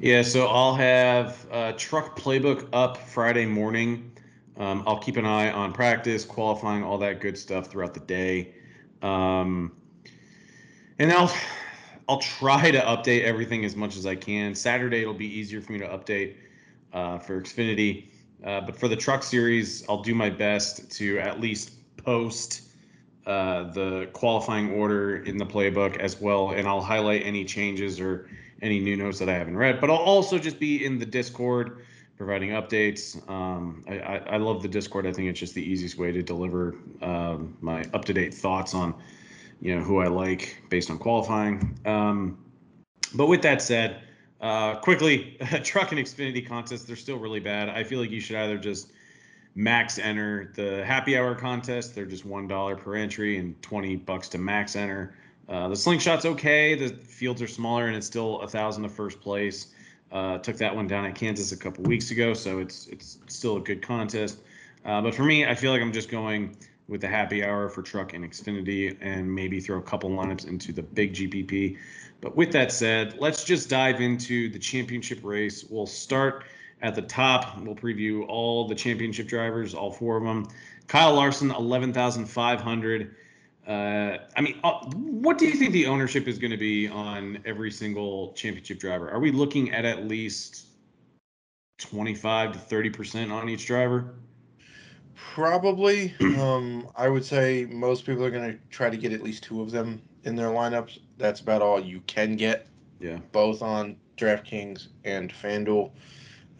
Yeah, 0.00 0.22
so 0.22 0.46
I'll 0.46 0.74
have 0.74 1.46
uh, 1.50 1.72
truck 1.76 2.18
playbook 2.18 2.68
up 2.72 2.96
Friday 2.96 3.46
morning. 3.46 4.12
Um, 4.58 4.82
I'll 4.86 4.98
keep 4.98 5.16
an 5.16 5.24
eye 5.24 5.50
on 5.50 5.72
practice, 5.72 6.24
qualifying, 6.24 6.82
all 6.82 6.98
that 6.98 7.20
good 7.20 7.38
stuff 7.38 7.68
throughout 7.68 7.94
the 7.94 8.00
day, 8.00 8.54
um, 9.00 9.72
and 10.98 11.10
I'll 11.10 11.34
I'll 12.08 12.18
try 12.18 12.70
to 12.70 12.80
update 12.80 13.22
everything 13.22 13.64
as 13.64 13.76
much 13.76 13.96
as 13.96 14.04
I 14.04 14.14
can. 14.14 14.54
Saturday 14.54 15.00
it'll 15.00 15.14
be 15.14 15.26
easier 15.26 15.62
for 15.62 15.72
me 15.72 15.78
to 15.78 15.88
update 15.88 16.36
uh, 16.92 17.18
for 17.18 17.40
Xfinity, 17.40 18.10
uh, 18.44 18.60
but 18.60 18.76
for 18.76 18.88
the 18.88 18.96
truck 18.96 19.22
series, 19.22 19.84
I'll 19.88 20.02
do 20.02 20.14
my 20.14 20.28
best 20.28 20.90
to 20.98 21.18
at 21.18 21.40
least 21.40 21.96
post 21.96 22.61
uh, 23.26 23.64
the 23.72 24.08
qualifying 24.12 24.72
order 24.72 25.18
in 25.24 25.36
the 25.36 25.46
playbook 25.46 25.98
as 25.98 26.20
well, 26.20 26.50
and 26.50 26.66
I'll 26.66 26.82
highlight 26.82 27.22
any 27.24 27.44
changes 27.44 28.00
or 28.00 28.28
any 28.62 28.80
new 28.80 28.96
notes 28.96 29.18
that 29.18 29.28
I 29.28 29.34
haven't 29.34 29.56
read. 29.56 29.80
But 29.80 29.90
I'll 29.90 29.96
also 29.96 30.38
just 30.38 30.58
be 30.58 30.84
in 30.84 30.98
the 30.98 31.06
Discord 31.06 31.84
providing 32.16 32.50
updates. 32.50 33.16
Um, 33.28 33.84
I, 33.88 33.98
I, 33.98 34.16
I 34.16 34.36
love 34.36 34.62
the 34.62 34.68
Discord. 34.68 35.06
I 35.06 35.12
think 35.12 35.28
it's 35.28 35.40
just 35.40 35.54
the 35.54 35.62
easiest 35.62 35.98
way 35.98 36.12
to 36.12 36.22
deliver 36.22 36.76
um, 37.00 37.56
my 37.60 37.84
up 37.94 38.04
to 38.06 38.12
date 38.12 38.34
thoughts 38.34 38.74
on 38.74 38.94
you 39.60 39.76
know 39.76 39.82
who 39.82 39.98
I 39.98 40.08
like 40.08 40.62
based 40.68 40.90
on 40.90 40.98
qualifying. 40.98 41.78
Um, 41.84 42.38
but 43.14 43.26
with 43.26 43.42
that 43.42 43.62
said, 43.62 44.02
uh, 44.40 44.76
quickly, 44.76 45.36
truck 45.62 45.92
and 45.92 46.00
Xfinity 46.00 46.46
contests 46.46 46.84
they're 46.84 46.96
still 46.96 47.18
really 47.18 47.40
bad. 47.40 47.68
I 47.68 47.84
feel 47.84 48.00
like 48.00 48.10
you 48.10 48.20
should 48.20 48.36
either 48.36 48.58
just 48.58 48.92
max 49.54 49.98
enter 49.98 50.52
the 50.54 50.84
happy 50.84 51.16
hour 51.16 51.34
contest. 51.34 51.94
They're 51.94 52.06
just 52.06 52.24
one 52.24 52.46
dollar 52.46 52.76
per 52.76 52.94
entry 52.94 53.38
and 53.38 53.60
twenty 53.62 53.96
bucks 53.96 54.28
to 54.30 54.38
max 54.38 54.76
enter. 54.76 55.14
Uh, 55.48 55.68
the 55.68 55.76
slingshot's 55.76 56.24
okay. 56.24 56.74
The 56.74 56.94
fields 57.04 57.42
are 57.42 57.48
smaller 57.48 57.86
and 57.86 57.96
it's 57.96 58.06
still 58.06 58.40
a 58.40 58.48
thousand 58.48 58.84
to 58.84 58.88
first 58.88 59.20
place. 59.20 59.68
Uh, 60.10 60.38
took 60.38 60.56
that 60.56 60.74
one 60.74 60.86
down 60.86 61.06
at 61.06 61.14
Kansas 61.14 61.52
a 61.52 61.56
couple 61.56 61.84
weeks 61.84 62.10
ago, 62.10 62.34
so 62.34 62.58
it's 62.58 62.86
it's 62.88 63.18
still 63.28 63.56
a 63.56 63.60
good 63.60 63.82
contest. 63.82 64.38
Uh, 64.84 65.00
but 65.00 65.14
for 65.14 65.22
me, 65.22 65.46
I 65.46 65.54
feel 65.54 65.72
like 65.72 65.80
I'm 65.80 65.92
just 65.92 66.10
going 66.10 66.56
with 66.88 67.00
the 67.00 67.08
happy 67.08 67.44
hour 67.44 67.68
for 67.68 67.80
truck 67.82 68.12
and 68.12 68.24
Xfinity, 68.24 68.96
and 69.00 69.32
maybe 69.32 69.60
throw 69.60 69.78
a 69.78 69.82
couple 69.82 70.10
lineups 70.10 70.46
into 70.46 70.72
the 70.72 70.82
big 70.82 71.14
GPP. 71.14 71.78
But 72.20 72.36
with 72.36 72.52
that 72.52 72.70
said, 72.70 73.16
let's 73.18 73.44
just 73.44 73.70
dive 73.70 74.00
into 74.00 74.50
the 74.50 74.58
championship 74.58 75.20
race. 75.22 75.64
We'll 75.64 75.86
start 75.86 76.44
at 76.82 76.94
the 76.94 77.02
top. 77.02 77.58
We'll 77.60 77.74
preview 77.74 78.26
all 78.28 78.68
the 78.68 78.74
championship 78.74 79.28
drivers, 79.28 79.74
all 79.74 79.90
four 79.90 80.16
of 80.16 80.24
them. 80.24 80.48
Kyle 80.88 81.14
Larson, 81.14 81.50
11,500. 81.50 83.16
Uh, 83.66 83.70
I 84.36 84.40
mean, 84.40 84.58
uh, 84.64 84.84
what 84.90 85.38
do 85.38 85.46
you 85.46 85.54
think 85.54 85.72
the 85.72 85.86
ownership 85.86 86.28
is 86.28 86.38
going 86.38 86.50
to 86.50 86.56
be 86.56 86.88
on 86.88 87.38
every 87.46 87.70
single 87.70 88.32
championship 88.32 88.80
driver? 88.80 89.10
Are 89.10 89.20
we 89.20 89.30
looking 89.30 89.72
at 89.72 89.84
at 89.84 90.08
least 90.08 90.66
25 91.82 92.52
to 92.52 92.58
30 92.58 92.90
percent 92.90 93.32
on 93.32 93.48
each 93.48 93.66
driver. 93.66 94.14
Probably. 95.14 96.14
um, 96.38 96.88
I 96.96 97.08
would 97.08 97.24
say 97.24 97.66
most 97.70 98.06
people 98.06 98.24
are 98.24 98.30
going 98.30 98.52
to 98.52 98.58
try 98.70 98.90
to 98.90 98.96
get 98.96 99.12
at 99.12 99.22
least 99.22 99.42
two 99.44 99.60
of 99.60 99.70
them 99.70 100.00
in 100.24 100.36
their 100.36 100.48
lineups. 100.48 100.98
That's 101.18 101.40
about 101.40 101.62
all 101.62 101.80
you 101.80 102.00
can 102.06 102.36
get. 102.36 102.66
Yeah. 103.00 103.18
Both 103.32 103.62
on 103.62 103.96
DraftKings 104.16 104.88
and 105.04 105.32
FanDuel. 105.32 105.90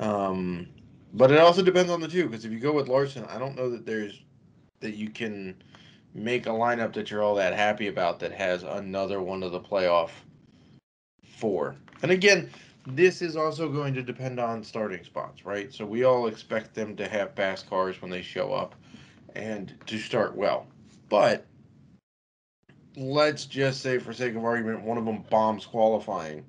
Um, 0.03 0.69
but 1.15 1.31
it 1.31 1.39
also 1.39 1.63
depends 1.63 1.91
on 1.91 2.01
the 2.01 2.09
two 2.09 2.27
because 2.27 2.45
if 2.45 2.51
you 2.51 2.59
go 2.59 2.73
with 2.73 2.89
Larson, 2.89 3.25
I 3.27 3.39
don't 3.39 3.55
know 3.55 3.71
that 3.71 3.87
there's 3.87 4.21
that 4.81 4.95
you 4.95 5.09
can 5.09 5.55
make 6.13 6.47
a 6.47 6.51
lineup 6.51 6.93
that 6.95 7.11
you're 7.11 7.23
all 7.23 7.37
that 7.37 7.55
happy 7.55 7.87
about 7.87 8.19
that 8.19 8.33
has 8.33 8.65
another 8.65 9.23
one 9.23 9.45
of 9.45 9.53
the 9.53 9.61
playoff 9.61 10.11
four. 11.25 11.77
And 12.03 12.11
again, 12.11 12.51
this 12.85 13.23
is 13.23 13.37
also 13.37 13.69
going 13.69 13.95
to 13.95 14.03
depend 14.03 14.41
on 14.41 14.65
starting 14.65 15.05
spots, 15.05 15.47
right? 15.47 15.73
So 15.73 15.87
we 15.87 16.03
all 16.03 16.27
expect 16.27 16.75
them 16.75 16.97
to 16.97 17.09
have 17.09 17.37
fast 17.37 17.71
cars 17.71 18.03
when 18.03 18.11
they 18.11 18.23
show 18.23 18.53
up 18.53 18.75
and 19.37 19.73
to 19.87 19.99
start 19.99 20.35
well. 20.35 20.67
But 21.09 21.47
let's 22.97 23.45
just 23.47 23.83
say, 23.83 23.99
for 23.99 24.13
sake 24.13 24.35
of 24.35 24.45
argument, 24.45 24.83
one 24.83 24.99
of 24.99 25.05
them 25.05 25.25
bombs 25.31 25.65
qualifying 25.65 26.45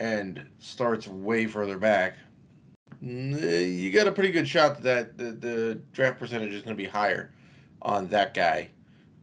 and 0.00 0.44
starts 0.58 1.08
way 1.08 1.46
further 1.46 1.78
back. 1.78 2.16
You 3.02 3.90
got 3.90 4.06
a 4.06 4.12
pretty 4.12 4.30
good 4.30 4.46
shot 4.46 4.80
that 4.82 5.18
the, 5.18 5.32
the 5.32 5.80
draft 5.92 6.20
percentage 6.20 6.52
is 6.54 6.62
going 6.62 6.76
to 6.76 6.80
be 6.80 6.88
higher 6.88 7.32
on 7.82 8.06
that 8.08 8.32
guy 8.32 8.70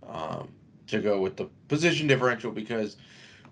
um, 0.05 0.49
to 0.87 0.99
go 0.99 1.21
with 1.21 1.37
the 1.37 1.45
position 1.69 2.05
differential 2.05 2.51
because 2.51 2.97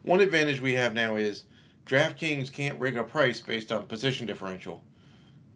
one 0.03 0.19
advantage 0.19 0.59
we 0.59 0.73
have 0.73 0.93
now 0.93 1.15
is 1.15 1.45
DraftKings 1.85 2.51
can't 2.51 2.77
rig 2.77 2.97
a 2.97 3.03
price 3.03 3.39
based 3.39 3.71
on 3.71 3.85
position 3.85 4.27
differential 4.27 4.83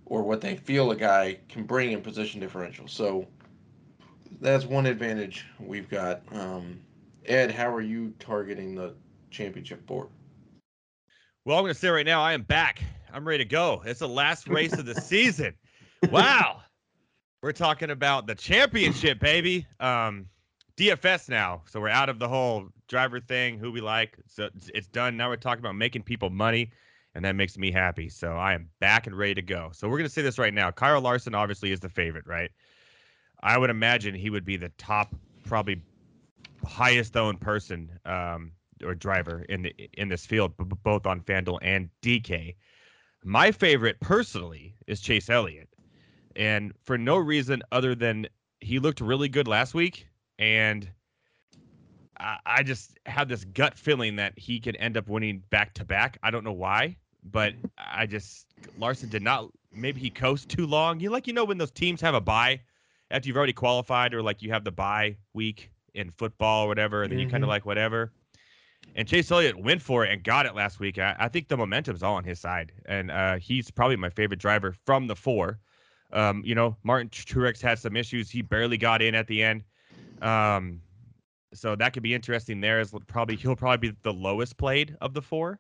or 0.06 0.24
what 0.24 0.40
they 0.40 0.56
feel 0.56 0.92
a 0.92 0.96
guy 0.96 1.38
can 1.50 1.64
bring 1.64 1.92
in 1.92 2.02
position 2.02 2.40
differential. 2.40 2.88
So 2.88 3.28
that's 4.40 4.66
one 4.66 4.86
advantage 4.86 5.46
we've 5.60 5.90
got. 5.90 6.22
Um, 6.32 6.80
Ed, 7.26 7.52
how 7.52 7.74
are 7.74 7.82
you 7.82 8.14
targeting 8.20 8.76
the 8.76 8.94
championship 9.32 9.86
board? 9.86 10.08
Well, 11.44 11.58
I'm 11.58 11.64
going 11.64 11.74
to 11.74 11.80
say 11.80 11.90
right 11.90 12.06
now, 12.06 12.22
I 12.22 12.32
am 12.32 12.44
back. 12.44 12.82
I'm 13.14 13.28
ready 13.28 13.44
to 13.44 13.50
go. 13.50 13.82
It's 13.86 14.00
the 14.00 14.08
last 14.08 14.48
race 14.50 14.74
of 14.74 14.86
the 14.86 14.96
season. 14.96 15.54
Wow. 16.10 16.62
We're 17.42 17.52
talking 17.52 17.90
about 17.90 18.28
the 18.28 18.36
championship, 18.36 19.20
baby. 19.20 19.66
Um, 19.80 20.28
DFS 20.78 21.30
now. 21.30 21.64
So 21.68 21.80
we're 21.82 21.90
out 21.90 22.10
of 22.10 22.20
the 22.20 22.28
whole 22.28 22.70
driver 22.88 23.20
thing, 23.20 23.60
who 23.60 23.72
we 23.72 23.82
like. 23.82 24.18
So 24.28 24.50
it's 24.74 24.88
done. 24.88 25.18
Now 25.18 25.30
we're 25.30 25.36
talking 25.36 25.60
about 25.60 25.76
making 25.76 26.04
people 26.04 26.30
money, 26.30 26.72
and 27.14 27.26
that 27.26 27.36
makes 27.36 27.58
me 27.58 27.72
happy. 27.72 28.10
So 28.10 28.34
I 28.34 28.54
am 28.54 28.70
back 28.80 29.08
and 29.08 29.18
ready 29.18 29.36
to 29.36 29.42
go. 29.42 29.72
So 29.74 29.88
we're 29.88 29.98
going 29.98 30.08
to 30.08 30.14
say 30.14 30.22
this 30.22 30.40
right 30.40 30.54
now. 30.54 30.72
Kyle 30.72 31.02
Larson 31.02 31.36
obviously 31.36 31.72
is 31.72 31.80
the 31.80 31.90
favorite, 31.90 32.26
right? 32.26 32.52
I 33.44 33.58
would 33.58 33.70
imagine 33.70 34.16
he 34.16 34.30
would 34.30 34.46
be 34.46 34.58
the 34.58 34.70
top, 34.78 35.14
probably 35.46 35.82
highest 36.66 37.18
owned 37.18 37.42
person 37.42 37.92
um, 38.06 38.52
or 38.84 38.94
driver 38.96 39.44
in 39.50 39.64
the 39.64 39.74
in 39.94 40.10
this 40.10 40.26
field, 40.26 40.56
b- 40.58 40.66
both 40.84 41.06
on 41.06 41.22
FanDuel 41.22 41.60
and 41.62 41.90
DK. 42.02 42.56
My 43.24 43.52
favorite 43.52 44.00
personally 44.00 44.76
is 44.88 45.00
Chase 45.00 45.30
Elliott, 45.30 45.70
and 46.36 46.74
for 46.84 46.98
no 46.98 47.18
reason 47.18 47.62
other 47.72 47.96
than 47.96 48.28
he 48.60 48.80
looked 48.80 49.02
really 49.02 49.30
good 49.30 49.48
last 49.48 49.74
week 49.74 50.08
and 50.42 50.90
I, 52.20 52.38
I 52.46 52.64
just 52.64 53.00
have 53.06 53.30
this 53.30 53.46
gut 53.46 53.78
feeling 53.78 54.18
that 54.18 54.38
he 54.38 54.60
could 54.60 54.76
end 54.80 54.98
up 54.98 55.08
winning 55.08 55.44
back 55.50 55.74
to 55.76 55.86
back. 55.86 56.18
I 56.24 56.32
don't 56.32 56.44
know 56.44 56.52
why, 56.52 56.98
but 57.24 57.54
I 57.78 58.06
just 58.08 58.48
Larson 58.78 59.10
did 59.10 59.22
not. 59.22 59.50
Maybe 59.74 60.02
he 60.02 60.10
coast 60.10 60.50
too 60.50 60.68
long. 60.68 61.00
You 61.00 61.12
like 61.12 61.28
you 61.28 61.34
know 61.34 61.46
when 61.46 61.58
those 61.58 61.72
teams 61.72 62.02
have 62.02 62.16
a 62.16 62.22
bye 62.22 62.62
after 63.10 63.28
you've 63.28 63.38
already 63.38 63.54
qualified, 63.54 64.14
or 64.14 64.22
like 64.22 64.42
you 64.42 64.52
have 64.52 64.64
the 64.64 64.72
bye 64.72 65.16
week 65.34 65.72
in 65.94 66.12
football 66.12 66.66
or 66.66 66.68
whatever, 66.68 67.04
and 67.04 67.12
then 67.12 67.20
mm-hmm. 67.20 67.28
you 67.28 67.32
kind 67.32 67.44
of 67.44 67.50
like 67.50 67.66
whatever. 67.66 68.12
And 68.96 69.08
Chase 69.08 69.32
Elliott 69.32 69.58
went 69.58 69.82
for 69.82 70.06
it 70.06 70.12
and 70.12 70.24
got 70.24 70.46
it 70.46 70.54
last 70.54 70.80
week. 70.80 70.98
I, 70.98 71.16
I 71.18 71.28
think 71.30 71.48
the 71.48 71.58
momentum's 71.58 72.04
all 72.04 72.16
on 72.16 72.24
his 72.24 72.40
side, 72.40 72.74
and 72.86 73.10
uh, 73.10 73.38
he's 73.38 73.72
probably 73.72 73.96
my 73.96 74.10
favorite 74.10 74.40
driver 74.40 74.76
from 74.86 75.08
the 75.08 75.16
four. 75.16 75.60
Um, 76.12 76.44
you 76.46 76.56
know, 76.56 76.76
Martin 76.84 77.10
Truex 77.10 77.62
had 77.62 77.80
some 77.80 77.96
issues; 77.96 78.30
he 78.30 78.42
barely 78.42 78.78
got 78.78 79.02
in 79.02 79.16
at 79.16 79.28
the 79.28 79.44
end. 79.44 79.64
Um, 80.22 80.82
so 81.54 81.76
that 81.76 81.94
could 81.94 82.04
be 82.04 82.14
interesting. 82.14 82.60
There 82.60 82.80
is 82.80 82.94
probably 83.08 83.38
he'll 83.38 83.56
probably 83.56 83.90
be 83.90 83.98
the 84.02 84.14
lowest 84.14 84.58
played 84.58 84.98
of 85.00 85.14
the 85.14 85.22
four. 85.22 85.60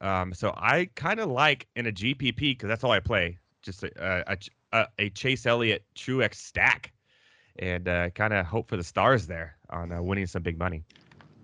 Um, 0.00 0.34
so 0.34 0.52
I 0.56 0.90
kind 0.94 1.20
of 1.20 1.30
like 1.30 1.68
in 1.76 1.86
a 1.86 1.92
GPP 1.92 2.38
because 2.38 2.68
that's 2.68 2.84
all 2.84 2.90
I 2.90 3.00
play, 3.00 3.38
just 3.62 3.84
a 3.84 4.24
a, 4.26 4.38
a, 4.72 4.88
a 4.98 5.10
Chase 5.10 5.46
Elliott 5.46 5.84
Truex 5.94 6.34
stack, 6.34 6.92
and 7.60 7.86
uh, 7.86 8.10
kind 8.10 8.32
of 8.32 8.44
hope 8.44 8.68
for 8.68 8.76
the 8.76 8.84
stars 8.84 9.26
there 9.28 9.56
on 9.70 9.92
uh, 9.92 10.02
winning 10.02 10.26
some 10.26 10.42
big 10.42 10.58
money. 10.58 10.84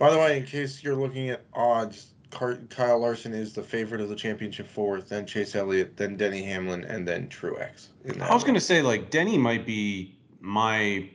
By 0.02 0.10
the 0.10 0.18
way, 0.18 0.36
in 0.36 0.44
case 0.44 0.82
you're 0.82 0.96
looking 0.96 1.30
at 1.30 1.44
odds, 1.54 2.08
Kyle 2.30 2.98
Larson 2.98 3.32
is 3.32 3.52
the 3.52 3.62
favorite 3.62 4.00
of 4.00 4.08
the 4.08 4.16
championship 4.16 4.66
four, 4.66 5.00
then 5.00 5.24
Chase 5.24 5.54
Elliott, 5.54 5.96
then 5.96 6.16
Denny 6.16 6.42
Hamlin, 6.42 6.82
and 6.82 7.06
then 7.06 7.28
Truex. 7.28 7.86
I 8.20 8.34
was 8.34 8.42
going 8.42 8.56
to 8.56 8.60
say 8.60 8.82
like 8.82 9.10
Denny 9.10 9.38
might 9.38 9.64
be 9.64 10.16
my 10.40 11.08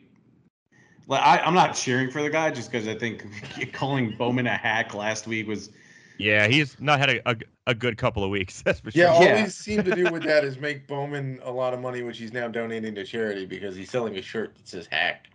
like 1.07 1.21
I, 1.21 1.45
am 1.45 1.53
not 1.53 1.75
cheering 1.75 2.09
for 2.09 2.21
the 2.21 2.29
guy 2.29 2.49
just 2.49 2.71
because 2.71 2.87
I 2.87 2.95
think 2.97 3.25
calling 3.73 4.15
Bowman 4.17 4.47
a 4.47 4.55
hack 4.55 4.93
last 4.93 5.27
week 5.27 5.49
was. 5.49 5.69
Yeah, 6.17 6.47
he's 6.47 6.79
not 6.79 6.97
had 6.97 7.09
a, 7.09 7.29
a, 7.29 7.35
a 7.67 7.75
good 7.75 7.97
couple 7.97 8.23
of 8.23 8.29
weeks. 8.29 8.61
That's 8.65 8.79
for 8.79 8.91
sure. 8.91 9.03
Yeah, 9.03 9.09
all 9.09 9.21
yeah. 9.21 9.43
we 9.43 9.49
seem 9.49 9.83
to 9.83 9.93
do 9.93 10.09
with 10.09 10.23
that 10.23 10.45
is 10.45 10.57
make 10.61 10.87
Bowman 10.87 11.41
a 11.43 11.51
lot 11.51 11.73
of 11.73 11.81
money, 11.81 12.03
which 12.03 12.19
he's 12.19 12.31
now 12.31 12.47
donating 12.47 12.95
to 12.95 13.03
charity 13.03 13.45
because 13.45 13.75
he's 13.75 13.91
selling 13.91 14.17
a 14.17 14.21
shirt 14.21 14.55
that 14.55 14.65
says 14.65 14.87
hack. 14.89 15.27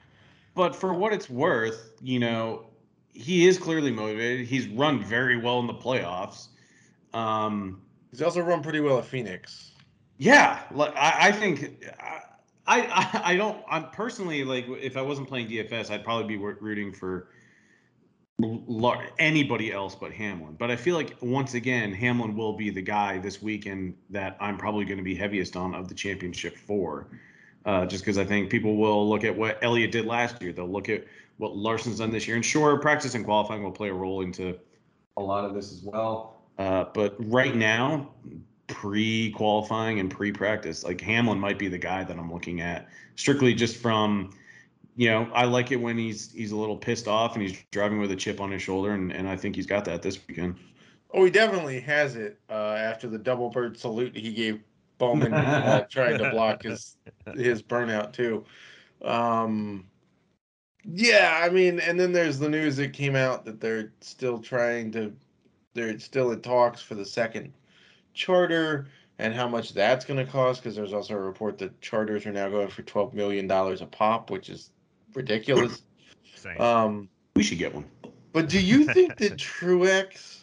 But 0.55 0.75
for 0.75 0.95
what 0.95 1.13
it's 1.13 1.29
worth, 1.29 1.93
you 2.01 2.19
know, 2.19 2.67
he 3.13 3.47
is 3.47 3.59
clearly 3.59 3.91
motivated. 3.91 4.47
He's 4.47 4.67
run 4.69 5.03
very 5.03 5.37
well 5.37 5.61
in 5.61 5.67
the 5.67 5.75
playoffs. 5.75 6.49
Um, 7.13 7.83
he's 8.11 8.23
also 8.23 8.41
run 8.41 8.63
pretty 8.63 8.81
well 8.81 8.99
at 8.99 9.05
Phoenix. 9.05 9.73
Yeah, 10.19 10.63
like 10.73 10.95
I, 10.97 11.29
I 11.29 11.33
think 11.33 11.85
I, 12.67 12.81
I, 12.81 13.21
I 13.33 13.37
don't. 13.37 13.63
I'm 13.69 13.91
personally 13.91 14.45
like 14.45 14.67
if 14.69 14.97
I 14.97 15.03
wasn't 15.03 15.29
playing 15.29 15.49
DFS, 15.49 15.91
I'd 15.91 16.05
probably 16.05 16.37
be 16.37 16.43
rooting 16.43 16.93
for 16.93 17.29
anybody 19.19 19.73
else 19.73 19.95
but 19.95 20.13
Hamlin. 20.13 20.57
But 20.59 20.71
I 20.71 20.77
feel 20.77 20.97
like 20.97 21.17
once 21.21 21.55
again, 21.55 21.93
Hamlin 21.93 22.35
will 22.37 22.55
be 22.55 22.71
the 22.71 22.83
guy 22.83 23.19
this 23.19 23.43
weekend 23.43 23.95
that 24.11 24.37
I'm 24.41 24.57
probably 24.57 24.85
going 24.85 24.99
to 24.99 25.05
be 25.05 25.15
heaviest 25.15 25.57
on 25.57 25.75
of 25.75 25.89
the 25.89 25.95
championship 25.95 26.57
four. 26.57 27.09
Uh, 27.65 27.87
just 27.87 28.03
because 28.03 28.19
I 28.19 28.25
think 28.25 28.51
people 28.51 28.77
will 28.77 29.09
look 29.09 29.23
at 29.23 29.37
what 29.37 29.59
Elliott 29.63 29.93
did 29.93 30.05
last 30.05 30.43
year. 30.43 30.53
They'll 30.53 30.67
look 30.67 30.89
at 30.89 31.05
what 31.43 31.57
Larson's 31.57 31.99
done 31.99 32.13
this 32.13 32.27
year. 32.27 32.37
And 32.37 32.45
sure, 32.45 32.79
practice 32.79 33.15
and 33.15 33.25
qualifying 33.25 33.65
will 33.65 33.73
play 33.73 33.89
a 33.89 33.95
role 33.95 34.23
into 34.23 34.57
a 35.17 35.21
lot 35.21 35.45
of 35.45 35.55
this 35.55 35.73
as 35.73 35.83
well. 35.83 36.41
Uh, 36.57 36.85
but 36.95 37.17
right 37.19 37.57
now, 37.57 38.13
pre-qualifying 38.69 39.99
and 39.99 40.11
pre-practice. 40.11 40.85
Like 40.85 41.01
Hamlin 41.01 41.41
might 41.41 41.59
be 41.59 41.67
the 41.67 41.79
guy 41.79 42.05
that 42.05 42.17
I'm 42.17 42.33
looking 42.33 42.61
at 42.61 42.89
strictly 43.17 43.55
just 43.55 43.77
from 43.77 44.31
you 44.95 45.09
know, 45.09 45.27
I 45.33 45.47
like 45.47 45.73
it 45.73 45.77
when 45.77 45.97
he's 45.97 46.31
he's 46.33 46.53
a 46.53 46.57
little 46.57 46.77
pissed 46.77 47.09
off 47.09 47.35
and 47.35 47.43
he's 47.43 47.59
driving 47.71 47.99
with 47.99 48.13
a 48.13 48.17
chip 48.17 48.41
on 48.41 48.51
his 48.51 48.63
shoulder 48.63 48.93
and, 48.93 49.11
and 49.11 49.29
I 49.29 49.37
think 49.37 49.57
he's 49.57 49.67
got 49.67 49.85
that 49.87 50.03
this 50.03 50.19
weekend. 50.29 50.57
Oh, 51.15 51.25
he 51.25 51.31
definitely 51.31 51.81
has 51.81 52.15
it 52.15 52.39
uh, 52.51 52.77
after 52.79 53.09
the 53.09 53.19
double 53.19 53.51
bird 53.51 53.77
salute 53.79 54.15
he 54.17 54.33
gave 54.33 54.61
Bowman 54.99 55.33
uh, 55.35 55.87
trying 55.91 56.19
to 56.19 56.31
block 56.31 56.63
his 56.63 56.97
his 57.35 57.63
burnout 57.63 58.13
too. 58.13 58.45
Um, 59.03 59.87
yeah, 60.85 61.41
I 61.43 61.49
mean, 61.49 61.81
and 61.81 61.99
then 61.99 62.13
there's 62.13 62.39
the 62.39 62.49
news 62.49 62.77
that 62.77 62.93
came 62.93 63.17
out 63.17 63.45
that 63.45 63.61
they're 63.61 63.93
still 64.01 64.39
trying 64.39 64.91
to, 64.93 65.13
they're 65.75 65.99
still 65.99 66.33
in 66.33 66.41
talks 66.41 66.83
for 66.83 66.95
the 66.95 67.05
second 67.05 67.53
charter 68.15 68.89
and 69.19 69.35
how 69.35 69.49
much 69.49 69.73
that's 69.73 70.05
going 70.05 70.25
to 70.25 70.31
cost 70.31 70.63
because 70.63 70.77
there's 70.77 70.93
also 70.93 71.15
a 71.15 71.21
report 71.21 71.59
that 71.59 71.81
charters 71.81 72.27
are 72.27 72.33
now 72.33 72.49
going 72.49 72.69
for 72.69 72.83
12 72.83 73.15
million 73.15 73.47
dollars 73.47 73.81
a 73.81 73.87
pop 73.87 74.31
which 74.31 74.49
is 74.51 74.71
ridiculous. 75.15 75.83
Um 76.59 77.09
we 77.35 77.43
should 77.43 77.59
get 77.59 77.75
one. 77.75 77.85
but 78.33 78.49
do 78.49 78.61
you 78.61 78.85
think 78.93 79.17
that 79.19 79.39
truex 79.39 80.41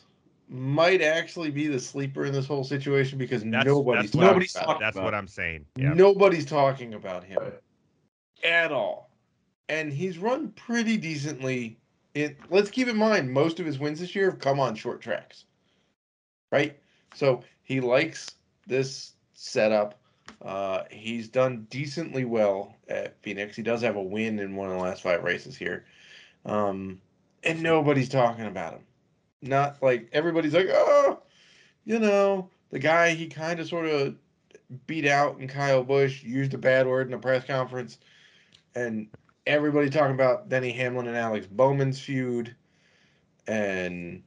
might 0.47 1.01
actually 1.01 1.51
be 1.51 1.67
the 1.67 1.79
sleeper 1.79 2.25
in 2.25 2.33
this 2.33 2.47
whole 2.47 2.63
situation? 2.63 3.19
Because 3.19 3.43
that's, 3.43 3.67
nobody's, 3.67 4.03
that's 4.03 4.11
talking, 4.13 4.27
nobody's 4.27 4.55
about 4.55 4.65
talking 4.65 4.81
that's 4.81 4.97
what 4.97 5.13
i'm 5.13 5.27
saying. 5.27 5.65
Yep. 5.75 5.95
nobody's 5.95 6.45
talking 6.45 6.93
about 6.95 7.23
him 7.23 7.39
at 8.43 8.71
all 8.71 9.08
and 9.69 9.93
he's 9.93 10.17
run 10.17 10.49
pretty 10.49 10.97
decently 10.97 11.77
it 12.13 12.37
let's 12.49 12.69
keep 12.69 12.87
in 12.87 12.97
mind 12.97 13.31
most 13.31 13.59
of 13.59 13.65
his 13.65 13.79
wins 13.79 13.99
this 13.99 14.15
year 14.15 14.29
have 14.29 14.39
come 14.39 14.59
on 14.59 14.75
short 14.75 14.99
tracks 14.99 15.45
right 16.51 16.77
so 17.13 17.43
he 17.63 17.79
likes 17.79 18.31
this 18.67 19.13
setup. 19.33 19.99
Uh, 20.41 20.83
he's 20.91 21.27
done 21.27 21.67
decently 21.69 22.25
well 22.25 22.75
at 22.87 23.21
Phoenix. 23.21 23.55
He 23.55 23.63
does 23.63 23.81
have 23.81 23.95
a 23.95 24.01
win 24.01 24.39
in 24.39 24.55
one 24.55 24.69
of 24.69 24.75
the 24.75 24.81
last 24.81 25.01
five 25.03 25.23
races 25.23 25.57
here. 25.57 25.85
Um, 26.45 27.01
and 27.43 27.61
nobody's 27.61 28.09
talking 28.09 28.45
about 28.45 28.73
him. 28.73 28.83
Not 29.41 29.81
like 29.81 30.09
everybody's 30.13 30.53
like, 30.53 30.67
oh, 30.69 31.19
you 31.85 31.99
know, 31.99 32.49
the 32.71 32.79
guy 32.79 33.11
he 33.11 33.27
kind 33.27 33.59
of 33.59 33.67
sort 33.67 33.85
of 33.85 34.15
beat 34.85 35.05
out 35.05 35.39
in 35.39 35.47
Kyle 35.47 35.83
Busch 35.83 36.23
used 36.23 36.53
a 36.53 36.57
bad 36.57 36.87
word 36.87 37.07
in 37.07 37.13
a 37.13 37.19
press 37.19 37.45
conference, 37.45 37.97
and 38.75 39.07
everybody 39.49 39.89
talking 39.89 40.13
about 40.13 40.47
Denny 40.47 40.71
Hamlin 40.71 41.07
and 41.07 41.17
Alex 41.17 41.47
Bowman's 41.47 41.99
feud 41.99 42.55
and 43.47 44.21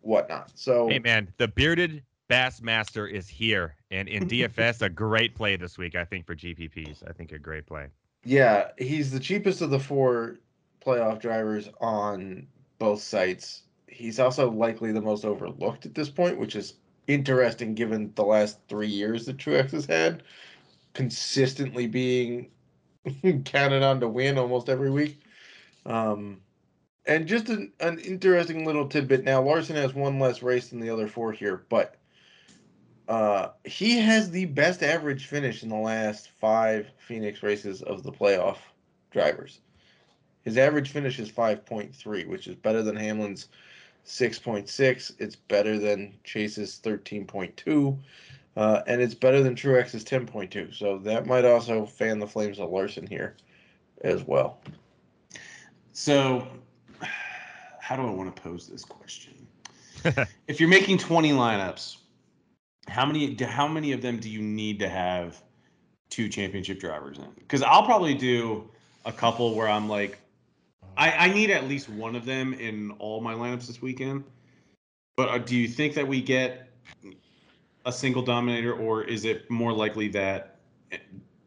whatnot. 0.00 0.50
So 0.54 0.88
Hey 0.88 0.98
man, 0.98 1.32
the 1.36 1.48
bearded 1.48 2.02
Bassmaster 2.30 3.10
is 3.10 3.28
here, 3.28 3.76
and 3.90 4.08
in 4.08 4.26
DFS, 4.28 4.80
a 4.80 4.88
great 4.88 5.34
play 5.34 5.56
this 5.56 5.76
week. 5.76 5.94
I 5.94 6.04
think 6.04 6.26
for 6.26 6.34
GPPs, 6.34 7.08
I 7.08 7.12
think 7.12 7.32
a 7.32 7.38
great 7.38 7.66
play. 7.66 7.88
yeah, 8.24 8.68
he's 8.78 9.10
the 9.10 9.20
cheapest 9.20 9.60
of 9.60 9.70
the 9.70 9.78
four 9.78 10.38
playoff 10.84 11.20
drivers 11.20 11.68
on 11.80 12.46
both 12.78 13.02
sites. 13.02 13.62
He's 13.86 14.18
also 14.18 14.50
likely 14.50 14.90
the 14.90 15.02
most 15.02 15.24
overlooked 15.24 15.84
at 15.86 15.94
this 15.94 16.08
point, 16.08 16.38
which 16.38 16.56
is 16.56 16.74
interesting 17.06 17.74
given 17.74 18.10
the 18.14 18.24
last 18.24 18.58
three 18.68 18.88
years 18.88 19.26
that 19.26 19.36
Truex 19.36 19.70
has 19.72 19.84
had, 19.84 20.22
consistently 20.94 21.86
being 21.86 22.48
counted 23.44 23.82
on 23.82 24.00
to 24.00 24.08
win 24.08 24.38
almost 24.38 24.68
every 24.68 24.90
week. 24.90 25.20
Um, 25.86 26.40
and 27.06 27.26
just 27.26 27.48
an, 27.48 27.72
an 27.80 27.98
interesting 27.98 28.64
little 28.64 28.88
tidbit. 28.88 29.24
Now 29.24 29.42
Larson 29.42 29.76
has 29.76 29.94
one 29.94 30.18
less 30.18 30.42
race 30.42 30.68
than 30.68 30.80
the 30.80 30.90
other 30.90 31.08
four 31.08 31.32
here, 31.32 31.64
but 31.68 31.96
uh, 33.08 33.48
he 33.64 33.98
has 33.98 34.30
the 34.30 34.46
best 34.46 34.82
average 34.82 35.26
finish 35.26 35.62
in 35.62 35.68
the 35.68 35.76
last 35.76 36.30
five 36.40 36.86
Phoenix 36.98 37.42
races 37.42 37.82
of 37.82 38.02
the 38.02 38.12
playoff 38.12 38.56
drivers. 39.10 39.60
His 40.42 40.56
average 40.58 40.90
finish 40.90 41.18
is 41.18 41.30
5.3, 41.30 42.26
which 42.26 42.46
is 42.46 42.54
better 42.54 42.82
than 42.82 42.96
Hamlin's 42.96 43.48
6.6. 44.06 45.12
It's 45.18 45.36
better 45.36 45.78
than 45.78 46.14
Chase's 46.22 46.80
13.2. 46.82 47.98
Uh, 48.56 48.82
and 48.86 49.02
it's 49.02 49.14
better 49.14 49.42
than 49.42 49.54
Truex's 49.54 50.04
10.2. 50.04 50.74
So 50.74 50.98
that 50.98 51.26
might 51.26 51.44
also 51.44 51.84
fan 51.84 52.18
the 52.18 52.26
flames 52.26 52.58
of 52.58 52.70
Larson 52.70 53.06
here 53.06 53.36
as 54.02 54.24
well. 54.24 54.60
So, 55.92 56.46
how 57.80 57.96
do 57.96 58.02
I 58.02 58.10
want 58.10 58.34
to 58.34 58.42
pose 58.42 58.66
this 58.68 58.84
question? 58.84 59.46
if 60.48 60.60
you're 60.60 60.68
making 60.68 60.98
20 60.98 61.32
lineups, 61.32 61.96
how 62.88 63.06
many 63.06 63.34
how 63.42 63.66
many 63.66 63.92
of 63.92 64.02
them 64.02 64.18
do 64.18 64.28
you 64.28 64.42
need 64.42 64.78
to 64.80 64.88
have 64.88 65.42
two 66.10 66.28
championship 66.28 66.78
drivers 66.78 67.18
in? 67.18 67.30
Because 67.38 67.62
I'll 67.62 67.84
probably 67.84 68.14
do 68.14 68.68
a 69.06 69.12
couple 69.12 69.54
where 69.54 69.68
I'm 69.68 69.88
like, 69.88 70.18
I, 70.96 71.10
I 71.12 71.32
need 71.32 71.50
at 71.50 71.66
least 71.66 71.88
one 71.88 72.14
of 72.14 72.24
them 72.24 72.52
in 72.54 72.90
all 72.92 73.20
my 73.20 73.34
lineups 73.34 73.66
this 73.66 73.80
weekend. 73.80 74.24
But 75.16 75.28
uh, 75.28 75.38
do 75.38 75.56
you 75.56 75.68
think 75.68 75.94
that 75.94 76.06
we 76.06 76.20
get 76.20 76.68
a 77.84 77.92
single 77.92 78.22
dominator, 78.22 78.74
or 78.74 79.04
is 79.04 79.24
it 79.24 79.50
more 79.50 79.72
likely 79.72 80.08
that, 80.08 80.56
eh, 80.92 80.98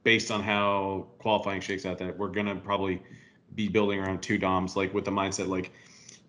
based 0.03 0.31
on 0.31 0.41
how 0.41 1.07
qualifying 1.19 1.61
shakes 1.61 1.85
out, 1.85 1.97
that 1.97 2.17
we're 2.17 2.29
gonna 2.29 2.55
probably 2.55 3.01
be 3.55 3.67
building 3.67 3.99
around 3.99 4.21
two 4.21 4.37
doms, 4.37 4.75
like 4.75 4.93
with 4.93 5.05
the 5.05 5.11
mindset 5.11 5.47
like, 5.47 5.71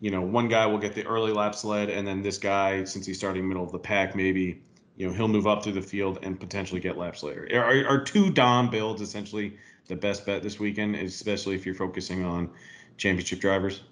you 0.01 0.11
know, 0.11 0.21
one 0.21 0.49
guy 0.49 0.65
will 0.67 0.79
get 0.79 0.95
the 0.95 1.05
early 1.07 1.33
lap 1.33 1.55
sled, 1.55 1.91
and 1.91 2.07
then 2.07 2.23
this 2.23 2.39
guy, 2.39 2.85
since 2.85 3.05
he's 3.05 3.19
starting 3.19 3.47
middle 3.47 3.65
of 3.65 3.73
the 3.73 3.79
pack, 3.79 4.15
maybe 4.15 4.63
you 4.97 5.07
know 5.07 5.13
he'll 5.13 5.29
move 5.29 5.47
up 5.47 5.63
through 5.63 5.73
the 5.73 5.83
field 5.83 6.19
and 6.23 6.39
potentially 6.39 6.81
get 6.81 6.97
laps 6.97 7.23
later. 7.23 7.49
Are, 7.55 7.87
are 7.87 8.03
two 8.03 8.31
dom 8.31 8.71
builds 8.71 9.01
essentially 9.01 9.57
the 9.87 9.97
best 9.97 10.27
bet 10.27 10.43
this 10.43 10.59
weekend, 10.59 10.97
especially 10.97 11.55
if 11.55 11.67
you're 11.67 11.75
focusing 11.75 12.25
on 12.25 12.51
championship 12.97 13.41
drivers? 13.41 13.83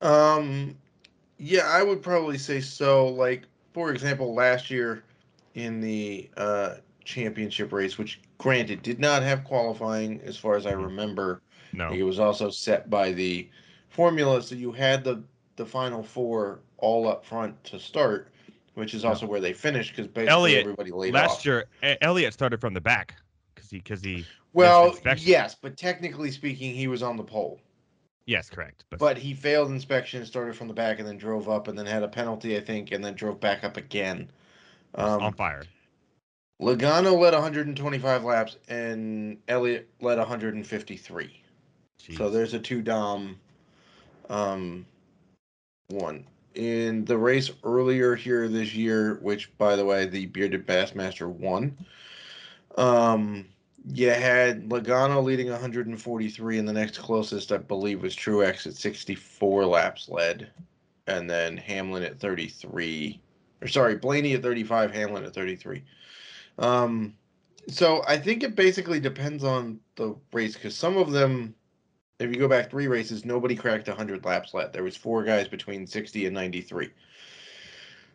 Um, 0.00 0.76
yeah, 1.38 1.66
I 1.66 1.82
would 1.82 2.02
probably 2.02 2.38
say 2.38 2.60
so. 2.60 3.08
Like, 3.08 3.44
for 3.72 3.90
example, 3.90 4.34
last 4.34 4.70
year 4.70 5.02
in 5.54 5.80
the 5.80 6.28
uh, 6.36 6.76
championship 7.04 7.72
race, 7.72 7.96
which 7.98 8.20
granted 8.38 8.82
did 8.82 8.98
not 8.98 9.22
have 9.22 9.44
qualifying 9.44 10.20
as 10.22 10.36
far 10.36 10.56
as 10.56 10.66
I 10.66 10.72
Mhm. 10.72 10.84
remember, 10.84 11.42
No, 11.72 11.92
it 11.92 12.02
was 12.02 12.18
also 12.18 12.50
set 12.50 12.90
by 12.90 13.12
the 13.12 13.48
formula, 13.88 14.42
so 14.42 14.54
you 14.54 14.72
had 14.72 15.04
the 15.04 15.22
the 15.56 15.64
final 15.66 16.02
four 16.02 16.60
all 16.78 17.06
up 17.06 17.24
front 17.24 17.62
to 17.64 17.78
start, 17.78 18.28
which 18.74 18.92
is 18.92 19.04
also 19.04 19.24
where 19.24 19.40
they 19.40 19.52
finished 19.52 19.92
because 19.92 20.08
basically 20.08 20.32
Elliott, 20.32 20.60
everybody 20.62 20.90
laid 20.90 21.14
last 21.14 21.38
off. 21.38 21.46
year 21.46 21.66
E- 21.82 21.96
Elliott 22.00 22.34
started 22.34 22.60
from 22.60 22.74
the 22.74 22.80
back 22.80 23.14
because 23.54 23.70
he 23.70 23.78
because 23.78 24.02
he 24.02 24.24
well, 24.52 24.96
yes, 25.16 25.54
but 25.54 25.76
technically 25.76 26.30
speaking, 26.30 26.74
he 26.74 26.88
was 26.88 27.02
on 27.02 27.16
the 27.16 27.22
pole. 27.24 27.60
yes 28.26 28.48
correct, 28.50 28.84
but, 28.90 28.98
But 28.98 29.18
he 29.18 29.34
failed 29.34 29.70
inspection, 29.70 30.24
started 30.26 30.56
from 30.56 30.68
the 30.68 30.74
back, 30.74 30.98
and 30.98 31.06
then 31.06 31.16
drove 31.18 31.48
up, 31.48 31.68
and 31.68 31.78
then 31.78 31.86
had 31.86 32.02
a 32.02 32.08
penalty, 32.08 32.56
I 32.56 32.60
think, 32.60 32.90
and 32.92 33.04
then 33.04 33.14
drove 33.14 33.38
back 33.40 33.62
up 33.64 33.76
again. 33.76 34.30
Was 34.96 35.12
on 35.12 35.22
Um, 35.22 35.32
fire. 35.34 35.64
Logano 36.60 37.18
led 37.18 37.34
125 37.34 38.24
laps, 38.24 38.56
and 38.68 39.38
Elliott 39.48 39.88
led 40.00 40.18
153. 40.18 41.42
So 42.16 42.30
there's 42.30 42.54
a 42.54 42.58
two 42.58 42.82
dom, 42.82 43.38
um, 44.28 44.86
one 45.88 46.24
in 46.54 47.04
the 47.04 47.18
race 47.18 47.50
earlier 47.64 48.14
here 48.14 48.48
this 48.48 48.74
year, 48.74 49.18
which 49.22 49.56
by 49.58 49.76
the 49.76 49.84
way, 49.84 50.06
the 50.06 50.26
bearded 50.26 50.66
Bassmaster 50.66 51.28
won. 51.28 51.76
Um, 52.76 53.46
you 53.92 54.10
had 54.10 54.68
Logano 54.68 55.22
leading 55.22 55.50
143, 55.50 56.58
and 56.58 56.68
the 56.68 56.72
next 56.72 56.98
closest, 56.98 57.52
I 57.52 57.58
believe, 57.58 58.02
was 58.02 58.16
Truex 58.16 58.66
at 58.66 58.74
64 58.74 59.66
laps 59.66 60.08
led, 60.08 60.50
and 61.06 61.28
then 61.28 61.56
Hamlin 61.56 62.02
at 62.02 62.18
33. 62.18 63.20
Or 63.60 63.68
sorry, 63.68 63.96
Blaney 63.96 64.34
at 64.34 64.42
35, 64.42 64.92
Hamlin 64.92 65.24
at 65.24 65.34
33. 65.34 65.82
Um, 66.58 67.14
so 67.68 68.02
I 68.06 68.18
think 68.18 68.42
it 68.42 68.54
basically 68.56 69.00
depends 69.00 69.42
on 69.42 69.80
the 69.96 70.14
race 70.32 70.54
because 70.54 70.76
some 70.76 70.96
of 70.96 71.12
them, 71.12 71.54
if 72.18 72.30
you 72.30 72.36
go 72.36 72.48
back 72.48 72.70
three 72.70 72.88
races, 72.88 73.24
nobody 73.24 73.56
cracked 73.56 73.88
100 73.88 74.24
laps 74.24 74.54
led. 74.54 74.72
There 74.72 74.82
was 74.82 74.96
four 74.96 75.24
guys 75.24 75.48
between 75.48 75.86
60 75.86 76.26
and 76.26 76.34
93. 76.34 76.90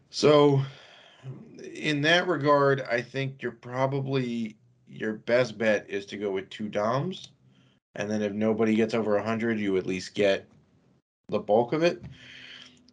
So 0.09 0.61
in 1.73 2.01
that 2.01 2.27
regard, 2.27 2.81
I 2.81 3.01
think 3.01 3.41
you're 3.41 3.51
probably 3.51 4.57
your 4.87 5.13
best 5.13 5.57
bet 5.57 5.85
is 5.87 6.05
to 6.07 6.17
go 6.17 6.31
with 6.31 6.49
two 6.49 6.67
DOMs. 6.67 7.29
And 7.95 8.09
then 8.09 8.21
if 8.21 8.33
nobody 8.33 8.75
gets 8.75 8.93
over 8.93 9.15
100, 9.15 9.59
you 9.59 9.77
at 9.77 9.85
least 9.85 10.15
get 10.15 10.47
the 11.29 11.39
bulk 11.39 11.73
of 11.73 11.83
it. 11.83 12.03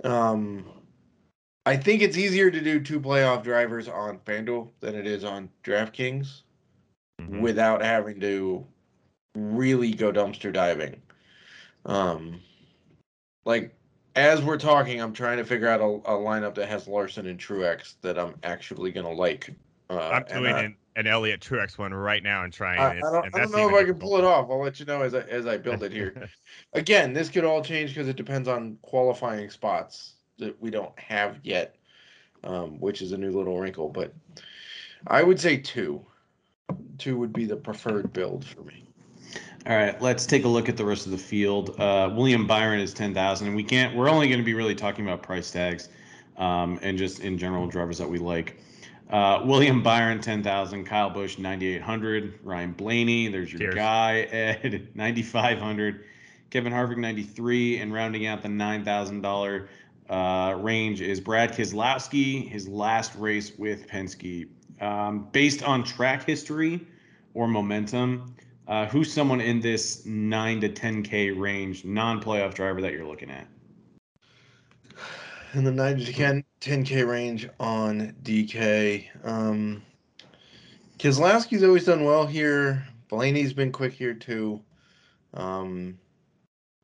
Um, 0.05 0.65
I 1.67 1.77
think 1.77 2.01
it's 2.01 2.17
easier 2.17 2.49
to 2.49 2.61
do 2.61 2.81
two 2.81 3.01
playoff 3.01 3.43
drivers 3.43 3.89
on 3.89 4.21
FanDuel 4.21 4.71
than 4.79 4.95
it 4.95 5.05
is 5.05 5.25
on 5.25 5.51
DraftKings 5.65 6.43
Mhm. 7.21 7.41
without 7.41 7.83
having 7.83 8.21
to 8.21 8.65
really 9.35 9.93
go 9.93 10.13
dumpster 10.13 10.53
diving. 10.53 11.03
Um, 11.85 12.41
like 13.45 13.75
as 14.15 14.43
we're 14.43 14.59
talking, 14.59 15.01
I'm 15.03 15.13
trying 15.13 15.39
to 15.39 15.45
figure 15.45 15.69
out 15.69 15.81
a, 15.81 15.85
a 15.85 16.17
lineup 16.17 16.55
that 16.55 16.69
has 16.69 16.87
Larson 16.87 17.27
and 17.27 17.39
Truex 17.39 17.95
that 18.01 18.17
I'm 18.17 18.37
actually 18.45 18.93
gonna 18.93 19.13
like. 19.13 19.53
Uh, 19.91 20.09
I'm 20.11 20.25
doing 20.25 20.55
I, 20.55 20.63
an, 20.63 20.77
an 20.95 21.07
Elliott 21.09 21.41
Truex 21.41 21.79
one 21.79 21.93
right 21.93 22.23
now 22.23 22.45
and 22.45 22.53
trying. 22.53 22.79
I, 22.79 22.99
I 22.99 23.01
don't, 23.01 23.27
and 23.27 23.35
I 23.35 23.39
don't 23.41 23.53
know 23.53 23.69
if 23.69 23.75
I 23.75 23.85
can 23.85 23.99
pull 23.99 24.19
it 24.19 24.25
off. 24.25 24.49
I'll 24.51 24.63
let 24.63 24.79
you 24.79 24.87
know 24.87 25.03
as 25.03 25.15
I 25.15 25.21
as 25.23 25.47
I 25.47 25.57
build 25.59 25.83
it 25.83 25.93
here. 25.93 26.29
Again, 26.75 27.13
this 27.13 27.29
could 27.29 27.45
all 27.45 27.63
change 27.63 27.91
because 27.91 28.09
it 28.09 28.17
depends 28.17 28.47
on 28.47 28.79
qualifying 28.83 29.51
spots 29.51 30.16
that 30.39 30.61
we 30.61 30.71
don't 30.71 30.97
have 30.99 31.39
yet, 31.43 31.77
um, 32.45 32.79
which 32.81 33.03
is 33.03 33.13
a 33.13 33.19
new 33.19 33.31
little 33.31 33.59
wrinkle. 33.59 33.89
But 33.89 34.13
I 35.07 35.23
would 35.23 35.41
say 35.41 35.57
two. 35.57 36.05
Two 36.99 37.19
would 37.19 37.33
be 37.33 37.45
the 37.45 37.57
preferred 37.57 38.13
build 38.13 38.45
for 38.45 38.63
me. 38.63 38.85
All 39.67 39.77
right, 39.77 40.01
let's 40.01 40.27
take 40.27 40.45
a 40.45 40.49
look 40.49 40.69
at 40.69 40.77
the 40.77 40.85
rest 40.85 41.07
of 41.07 41.13
the 41.13 41.19
field. 41.19 41.79
Uh, 41.81 42.11
William 42.15 42.47
Byron 42.47 42.81
is 42.81 42.95
ten 42.95 43.13
thousand, 43.13 43.49
and 43.49 43.57
we 43.57 43.65
can't. 43.65 43.97
We're 43.97 44.09
only 44.09 44.29
going 44.29 44.39
to 44.39 44.45
be 44.45 44.55
really 44.55 44.75
talking 44.75 45.05
about 45.05 45.23
price 45.23 45.51
tags, 45.51 45.89
um, 46.37 46.79
and 46.83 46.97
just 46.97 47.21
in 47.21 47.37
general 47.37 47.67
drivers 47.67 47.99
that 47.99 48.09
we 48.09 48.19
like. 48.19 48.61
Uh, 49.11 49.43
William 49.45 49.83
Byron 49.83 50.21
ten 50.21 50.43
thousand, 50.43 50.85
Kyle 50.85 51.11
Busch 51.11 51.39
ninety 51.39 51.75
eight 51.75 51.83
hundred, 51.83 52.39
Ryan 52.45 52.73
Blaney. 52.73 53.29
There's 53.29 53.53
your 53.53 53.61
Cheers. 53.61 53.75
guy 53.75 54.21
Ed 54.31 54.89
ninety 54.95 55.23
five 55.23 55.59
hundred, 55.59 56.05
Kevin 56.51 56.73
Harvick 56.73 56.97
ninety 56.97 57.23
three, 57.25 57.79
and 57.79 57.93
rounding 57.93 58.27
out 58.27 58.43
the 58.43 58.49
nine 58.49 58.85
thousand 58.85 59.21
dollar 59.21 59.69
uh, 60.09 60.57
range 60.59 61.01
is 61.01 61.21
Brad 61.21 61.53
Keselowski. 61.53 62.49
His 62.49 62.69
last 62.69 63.15
race 63.17 63.53
with 63.59 63.87
Penske, 63.89 64.49
um, 64.81 65.29
based 65.33 65.63
on 65.63 65.85
track 65.85 66.27
history 66.27 66.87
or 67.35 67.49
momentum. 67.49 68.35
Uh, 68.69 68.87
who's 68.87 69.13
someone 69.13 69.41
in 69.41 69.61
this 69.61 70.05
nine 70.07 70.61
to 70.61 70.69
ten 70.69 71.03
k 71.03 71.31
range, 71.31 71.85
non-playoff 71.85 72.55
driver 72.55 72.81
that 72.81 72.93
you're 72.93 73.07
looking 73.07 73.31
at? 73.31 73.47
in 75.57 75.65
the 75.65 75.73
9 75.73 75.99
to 75.99 76.13
10, 76.13 76.45
10k 76.61 77.07
range 77.09 77.49
on 77.59 78.15
DK. 78.23 79.07
Um, 79.25 79.83
Keselowski's 80.99 81.63
always 81.63 81.85
done 81.85 82.05
well 82.05 82.27
here. 82.27 82.87
Blaney's 83.09 83.55
been 83.55 83.73
quick 83.73 83.95
here 83.95 84.15
too. 84.15 84.61
Um, 85.33 85.99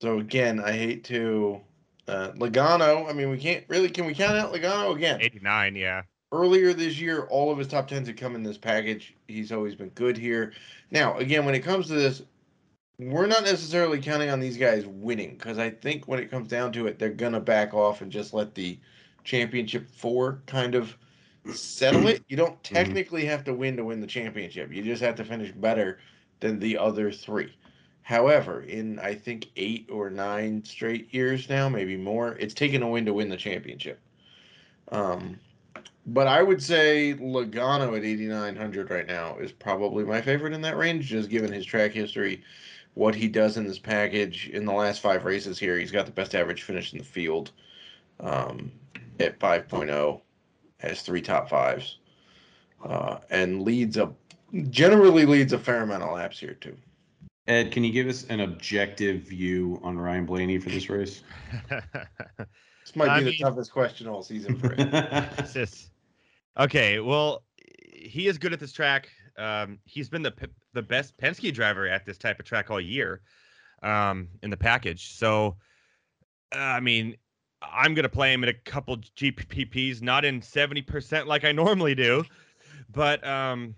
so 0.00 0.18
again, 0.18 0.58
I 0.58 0.72
hate 0.72 1.04
to 1.04 1.60
uh, 2.08 2.32
Logano. 2.32 3.08
I 3.08 3.12
mean, 3.12 3.30
we 3.30 3.38
can't 3.38 3.64
really. 3.68 3.88
Can 3.88 4.06
we 4.06 4.14
count 4.14 4.36
out 4.36 4.52
Logano 4.52 4.94
again? 4.94 5.20
89, 5.20 5.76
yeah. 5.76 6.02
earlier 6.32 6.72
this 6.72 7.00
year, 7.00 7.26
all 7.30 7.50
of 7.50 7.58
his 7.58 7.68
top 7.68 7.88
tens 7.88 8.08
had 8.08 8.16
come 8.16 8.34
in 8.34 8.42
this 8.42 8.58
package. 8.58 9.14
He's 9.28 9.52
always 9.52 9.74
been 9.74 9.90
good 9.90 10.16
here. 10.16 10.52
Now, 10.90 11.16
again, 11.18 11.44
when 11.44 11.54
it 11.54 11.60
comes 11.60 11.86
to 11.88 11.94
this, 11.94 12.22
we're 12.98 13.26
not 13.26 13.42
necessarily 13.42 14.00
counting 14.00 14.30
on 14.30 14.40
these 14.40 14.56
guys 14.56 14.86
winning 14.86 15.32
because 15.32 15.58
I 15.58 15.70
think 15.70 16.06
when 16.06 16.18
it 16.18 16.30
comes 16.30 16.48
down 16.48 16.72
to 16.72 16.86
it, 16.86 16.98
they're 16.98 17.10
gonna 17.10 17.40
back 17.40 17.74
off 17.74 18.00
and 18.00 18.12
just 18.12 18.34
let 18.34 18.54
the 18.54 18.78
championship 19.24 19.88
four 19.90 20.42
kind 20.46 20.74
of 20.74 20.96
settle 21.52 22.08
it. 22.08 22.22
You 22.28 22.36
don't 22.36 22.62
technically 22.64 23.24
have 23.24 23.44
to 23.44 23.54
win 23.54 23.76
to 23.76 23.84
win 23.84 24.00
the 24.00 24.06
championship. 24.06 24.72
You 24.72 24.82
just 24.82 25.02
have 25.02 25.16
to 25.16 25.24
finish 25.24 25.52
better 25.52 25.98
than 26.40 26.58
the 26.58 26.78
other 26.78 27.10
three. 27.10 27.52
However, 28.02 28.62
in 28.62 28.98
I 28.98 29.14
think 29.14 29.48
eight 29.56 29.88
or 29.90 30.10
nine 30.10 30.64
straight 30.64 31.12
years 31.14 31.48
now, 31.48 31.68
maybe 31.68 31.96
more, 31.96 32.34
it's 32.34 32.54
taken 32.54 32.82
a 32.82 32.88
win 32.88 33.06
to 33.06 33.14
win 33.14 33.28
the 33.28 33.36
championship. 33.36 34.00
Um, 34.90 35.38
but 36.06 36.26
I 36.26 36.42
would 36.42 36.62
say 36.62 37.14
Logano 37.14 37.96
at 37.96 38.04
8,900 38.04 38.90
right 38.90 39.06
now 39.06 39.36
is 39.38 39.52
probably 39.52 40.04
my 40.04 40.20
favorite 40.20 40.52
in 40.52 40.60
that 40.62 40.76
range, 40.76 41.06
just 41.06 41.30
given 41.30 41.52
his 41.52 41.64
track 41.64 41.92
history, 41.92 42.42
what 42.94 43.14
he 43.14 43.28
does 43.28 43.56
in 43.56 43.66
this 43.66 43.78
package. 43.78 44.48
In 44.48 44.64
the 44.64 44.72
last 44.72 45.00
five 45.00 45.24
races 45.24 45.58
here, 45.58 45.78
he's 45.78 45.92
got 45.92 46.06
the 46.06 46.12
best 46.12 46.34
average 46.34 46.62
finish 46.62 46.92
in 46.92 46.98
the 46.98 47.04
field 47.04 47.52
um, 48.18 48.72
at 49.20 49.38
5.0, 49.38 50.20
has 50.78 51.02
three 51.02 51.22
top 51.22 51.48
fives, 51.48 51.98
uh, 52.84 53.18
and 53.30 53.62
leads 53.62 53.96
a 53.96 54.12
generally 54.68 55.24
leads 55.24 55.54
a 55.54 55.58
fair 55.58 55.82
amount 55.82 56.02
of 56.02 56.12
laps 56.12 56.38
here 56.38 56.54
too. 56.54 56.76
Ed, 57.48 57.72
can 57.72 57.82
you 57.82 57.92
give 57.92 58.06
us 58.06 58.24
an 58.24 58.40
objective 58.40 59.22
view 59.22 59.80
on 59.82 59.98
Ryan 59.98 60.26
Blaney 60.26 60.58
for 60.58 60.70
this 60.70 60.88
race? 60.88 61.22
this 61.68 62.94
might 62.94 63.06
be 63.06 63.10
I 63.10 63.20
the 63.20 63.38
toughest 63.38 63.72
question 63.72 64.06
all 64.06 64.22
season 64.22 64.56
for 64.56 64.72
him. 64.74 64.90
just, 65.52 65.90
okay, 66.58 67.00
well, 67.00 67.42
he 67.92 68.28
is 68.28 68.38
good 68.38 68.52
at 68.52 68.60
this 68.60 68.72
track. 68.72 69.08
Um, 69.36 69.78
he's 69.84 70.08
been 70.08 70.22
the 70.22 70.32
the 70.72 70.82
best 70.82 71.16
Penske 71.16 71.52
driver 71.52 71.88
at 71.88 72.06
this 72.06 72.16
type 72.16 72.38
of 72.38 72.44
track 72.44 72.70
all 72.70 72.80
year 72.80 73.22
um, 73.82 74.28
in 74.42 74.50
the 74.50 74.56
package. 74.56 75.16
So, 75.16 75.56
uh, 76.54 76.58
I 76.58 76.80
mean, 76.80 77.16
I'm 77.60 77.94
gonna 77.94 78.08
play 78.08 78.32
him 78.32 78.44
at 78.44 78.50
a 78.50 78.54
couple 78.54 78.98
GPPs, 78.98 80.00
not 80.00 80.24
in 80.24 80.40
70% 80.40 81.26
like 81.26 81.44
I 81.44 81.50
normally 81.50 81.94
do, 81.96 82.24
but 82.90 83.26
um, 83.26 83.74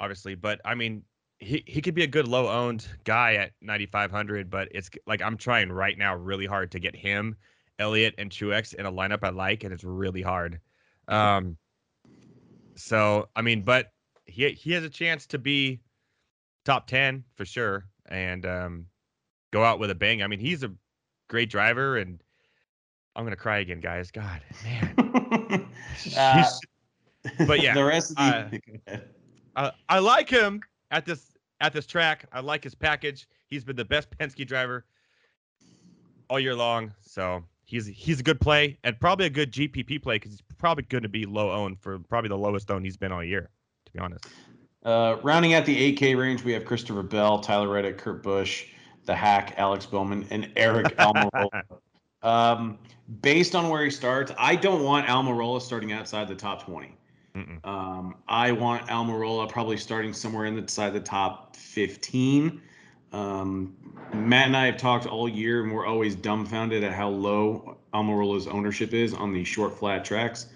obviously, 0.00 0.34
but 0.34 0.60
I 0.64 0.74
mean, 0.74 1.02
he 1.38 1.62
he 1.66 1.82
could 1.82 1.94
be 1.94 2.02
a 2.02 2.06
good 2.06 2.28
low 2.28 2.48
owned 2.48 2.86
guy 3.04 3.34
at 3.34 3.52
9500, 3.60 4.50
but 4.50 4.68
it's 4.70 4.88
like 5.06 5.22
I'm 5.22 5.36
trying 5.36 5.70
right 5.70 5.96
now 5.96 6.14
really 6.14 6.46
hard 6.46 6.70
to 6.72 6.78
get 6.78 6.96
him, 6.96 7.36
Elliott, 7.78 8.14
and 8.18 8.30
Truex 8.30 8.74
in 8.74 8.86
a 8.86 8.92
lineup 8.92 9.20
I 9.22 9.30
like, 9.30 9.64
and 9.64 9.72
it's 9.72 9.84
really 9.84 10.22
hard. 10.22 10.60
Um, 11.08 11.56
so 12.74 13.28
I 13.36 13.42
mean, 13.42 13.62
but 13.62 13.92
he 14.24 14.50
he 14.52 14.72
has 14.72 14.84
a 14.84 14.90
chance 14.90 15.26
to 15.28 15.38
be 15.38 15.80
top 16.64 16.86
10 16.86 17.22
for 17.34 17.44
sure, 17.44 17.86
and 18.06 18.46
um, 18.46 18.86
go 19.52 19.62
out 19.62 19.78
with 19.78 19.90
a 19.90 19.94
bang. 19.94 20.22
I 20.22 20.26
mean, 20.26 20.40
he's 20.40 20.62
a 20.62 20.72
great 21.28 21.50
driver, 21.50 21.98
and 21.98 22.22
I'm 23.14 23.24
gonna 23.24 23.36
cry 23.36 23.58
again, 23.58 23.80
guys. 23.80 24.10
God, 24.10 24.40
man. 24.64 24.94
uh, 26.16 26.50
but 27.46 27.60
yeah, 27.60 27.74
the 27.74 27.84
rest 27.84 28.12
of 28.12 28.16
the. 28.16 28.60
Uh, 28.86 28.98
I, 29.54 29.72
I 29.88 29.98
like 29.98 30.30
him 30.30 30.62
at 30.96 31.04
this 31.04 31.32
at 31.60 31.72
this 31.72 31.86
track. 31.86 32.26
I 32.32 32.40
like 32.40 32.64
his 32.64 32.74
package. 32.74 33.28
He's 33.48 33.64
been 33.64 33.76
the 33.76 33.84
best 33.84 34.08
Penske 34.18 34.46
driver 34.46 34.84
all 36.28 36.40
year 36.40 36.54
long. 36.54 36.92
So 37.00 37.44
he's 37.64 37.86
he's 37.86 38.20
a 38.20 38.22
good 38.22 38.40
play 38.40 38.78
and 38.82 38.98
probably 38.98 39.26
a 39.26 39.30
good 39.30 39.52
GPP 39.52 40.02
play 40.02 40.16
because 40.16 40.32
he's 40.32 40.42
probably 40.58 40.84
going 40.84 41.02
to 41.02 41.08
be 41.08 41.26
low 41.26 41.50
owned 41.52 41.78
for 41.80 41.98
probably 41.98 42.28
the 42.28 42.38
lowest 42.38 42.70
owned 42.70 42.84
he's 42.84 42.96
been 42.96 43.12
all 43.12 43.22
year, 43.22 43.50
to 43.84 43.92
be 43.92 43.98
honest. 43.98 44.26
Uh, 44.84 45.16
rounding 45.22 45.52
out 45.52 45.66
the 45.66 45.96
8K 45.96 46.16
range, 46.16 46.44
we 46.44 46.52
have 46.52 46.64
Christopher 46.64 47.02
Bell, 47.02 47.40
Tyler 47.40 47.68
Reddick, 47.68 47.98
Kurt 47.98 48.22
Busch, 48.22 48.66
the 49.04 49.14
Hack, 49.14 49.54
Alex 49.56 49.84
Bowman, 49.84 50.24
and 50.30 50.44
Aric 50.54 50.94
Almirola. 50.96 51.62
um, 52.22 52.78
based 53.20 53.56
on 53.56 53.68
where 53.68 53.82
he 53.82 53.90
starts, 53.90 54.30
I 54.38 54.54
don't 54.54 54.84
want 54.84 55.08
Almirola 55.08 55.60
starting 55.60 55.92
outside 55.92 56.28
the 56.28 56.36
top 56.36 56.62
20. 56.62 56.96
Um, 57.64 58.14
I 58.28 58.52
want 58.52 58.86
Almirola 58.88 59.48
probably 59.48 59.76
starting 59.76 60.12
somewhere 60.12 60.46
inside 60.46 60.90
the 60.90 61.00
top 61.00 61.54
15. 61.56 62.60
Um, 63.12 63.76
Matt 64.14 64.46
and 64.46 64.56
I 64.56 64.66
have 64.66 64.76
talked 64.76 65.06
all 65.06 65.28
year, 65.28 65.62
and 65.62 65.72
we're 65.72 65.86
always 65.86 66.14
dumbfounded 66.14 66.82
at 66.82 66.92
how 66.92 67.08
low 67.08 67.76
Almirola's 67.92 68.46
ownership 68.46 68.92
is 68.92 69.14
on 69.14 69.32
the 69.32 69.44
short, 69.44 69.78
flat 69.78 70.04
tracks. 70.04 70.46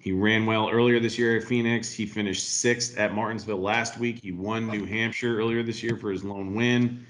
He 0.00 0.12
ran 0.12 0.46
well 0.46 0.68
earlier 0.68 0.98
this 0.98 1.16
year 1.16 1.36
at 1.36 1.44
Phoenix. 1.44 1.92
He 1.92 2.06
finished 2.06 2.60
sixth 2.60 2.98
at 2.98 3.14
Martinsville 3.14 3.60
last 3.60 3.98
week. 3.98 4.20
He 4.22 4.32
won 4.32 4.66
New 4.66 4.84
Hampshire 4.84 5.38
earlier 5.38 5.62
this 5.62 5.82
year 5.82 5.96
for 5.96 6.10
his 6.10 6.24
lone 6.24 6.54
win, 6.54 7.06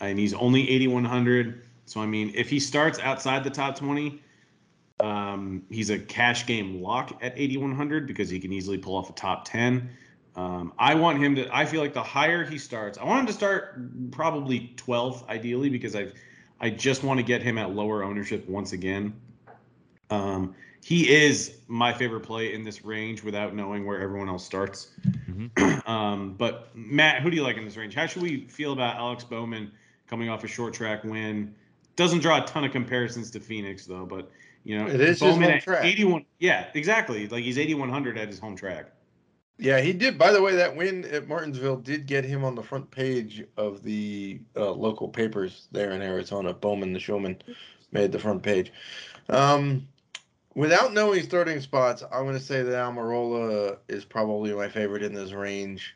and 0.00 0.18
he's 0.18 0.32
only 0.32 0.68
8,100. 0.70 1.62
So, 1.84 2.00
I 2.00 2.06
mean, 2.06 2.32
if 2.34 2.48
he 2.48 2.58
starts 2.58 2.98
outside 3.00 3.44
the 3.44 3.50
top 3.50 3.76
20, 3.76 4.22
um, 5.02 5.62
he's 5.70 5.90
a 5.90 5.98
cash 5.98 6.46
game 6.46 6.82
lock 6.82 7.18
at 7.22 7.32
8,100 7.36 8.06
because 8.06 8.28
he 8.28 8.38
can 8.38 8.52
easily 8.52 8.78
pull 8.78 8.96
off 8.96 9.10
a 9.10 9.12
top 9.12 9.44
10. 9.46 9.90
Um, 10.36 10.72
I 10.78 10.94
want 10.94 11.18
him 11.22 11.34
to. 11.36 11.54
I 11.54 11.64
feel 11.64 11.80
like 11.80 11.92
the 11.92 12.02
higher 12.02 12.44
he 12.44 12.58
starts, 12.58 12.98
I 12.98 13.04
want 13.04 13.20
him 13.20 13.26
to 13.26 13.32
start 13.32 14.10
probably 14.12 14.72
12th 14.76 15.28
ideally 15.28 15.70
because 15.70 15.96
I've, 15.96 16.14
I 16.60 16.70
just 16.70 17.02
want 17.02 17.18
to 17.18 17.24
get 17.24 17.42
him 17.42 17.58
at 17.58 17.74
lower 17.74 18.04
ownership 18.04 18.48
once 18.48 18.72
again. 18.72 19.18
Um, 20.10 20.54
he 20.82 21.10
is 21.10 21.58
my 21.68 21.92
favorite 21.92 22.20
play 22.20 22.54
in 22.54 22.64
this 22.64 22.84
range 22.84 23.22
without 23.22 23.54
knowing 23.54 23.84
where 23.84 24.00
everyone 24.00 24.28
else 24.28 24.44
starts. 24.44 24.92
Mm-hmm. 25.06 25.88
um, 25.90 26.34
but 26.34 26.74
Matt, 26.74 27.22
who 27.22 27.30
do 27.30 27.36
you 27.36 27.42
like 27.42 27.56
in 27.56 27.64
this 27.64 27.76
range? 27.76 27.94
How 27.94 28.06
should 28.06 28.22
we 28.22 28.46
feel 28.46 28.72
about 28.72 28.96
Alex 28.96 29.24
Bowman 29.24 29.70
coming 30.06 30.28
off 30.28 30.44
a 30.44 30.48
short 30.48 30.74
track 30.74 31.04
win? 31.04 31.54
Doesn't 31.96 32.20
draw 32.20 32.42
a 32.42 32.46
ton 32.46 32.64
of 32.64 32.72
comparisons 32.72 33.30
to 33.32 33.40
Phoenix 33.40 33.84
though, 33.84 34.06
but 34.06 34.30
you 34.64 34.78
know, 34.78 34.86
it 34.86 35.00
is 35.00 35.20
Bowman 35.20 35.42
his 35.42 35.50
home 35.50 35.60
track. 35.60 35.84
81. 35.84 36.24
Yeah, 36.38 36.66
exactly. 36.74 37.26
Like 37.28 37.44
he's 37.44 37.58
8100 37.58 38.18
at 38.18 38.28
his 38.28 38.38
home 38.38 38.56
track. 38.56 38.92
Yeah, 39.58 39.80
he 39.80 39.92
did. 39.92 40.16
By 40.16 40.32
the 40.32 40.40
way, 40.40 40.56
that 40.56 40.74
win 40.74 41.04
at 41.04 41.28
Martinsville 41.28 41.76
did 41.76 42.06
get 42.06 42.24
him 42.24 42.44
on 42.44 42.54
the 42.54 42.62
front 42.62 42.90
page 42.90 43.44
of 43.58 43.82
the 43.82 44.40
uh, 44.56 44.70
local 44.70 45.08
papers 45.08 45.68
there 45.70 45.90
in 45.90 46.00
Arizona. 46.00 46.54
Bowman, 46.54 46.94
the 46.94 46.98
showman, 46.98 47.36
made 47.92 48.10
the 48.10 48.18
front 48.18 48.42
page. 48.42 48.72
Um, 49.28 49.86
without 50.54 50.94
knowing 50.94 51.22
starting 51.22 51.60
spots, 51.60 52.02
I'm 52.10 52.24
going 52.24 52.38
to 52.38 52.42
say 52.42 52.62
that 52.62 52.72
Almirola 52.72 53.76
is 53.88 54.04
probably 54.06 54.52
my 54.54 54.68
favorite 54.68 55.02
in 55.02 55.12
this 55.12 55.32
range. 55.32 55.94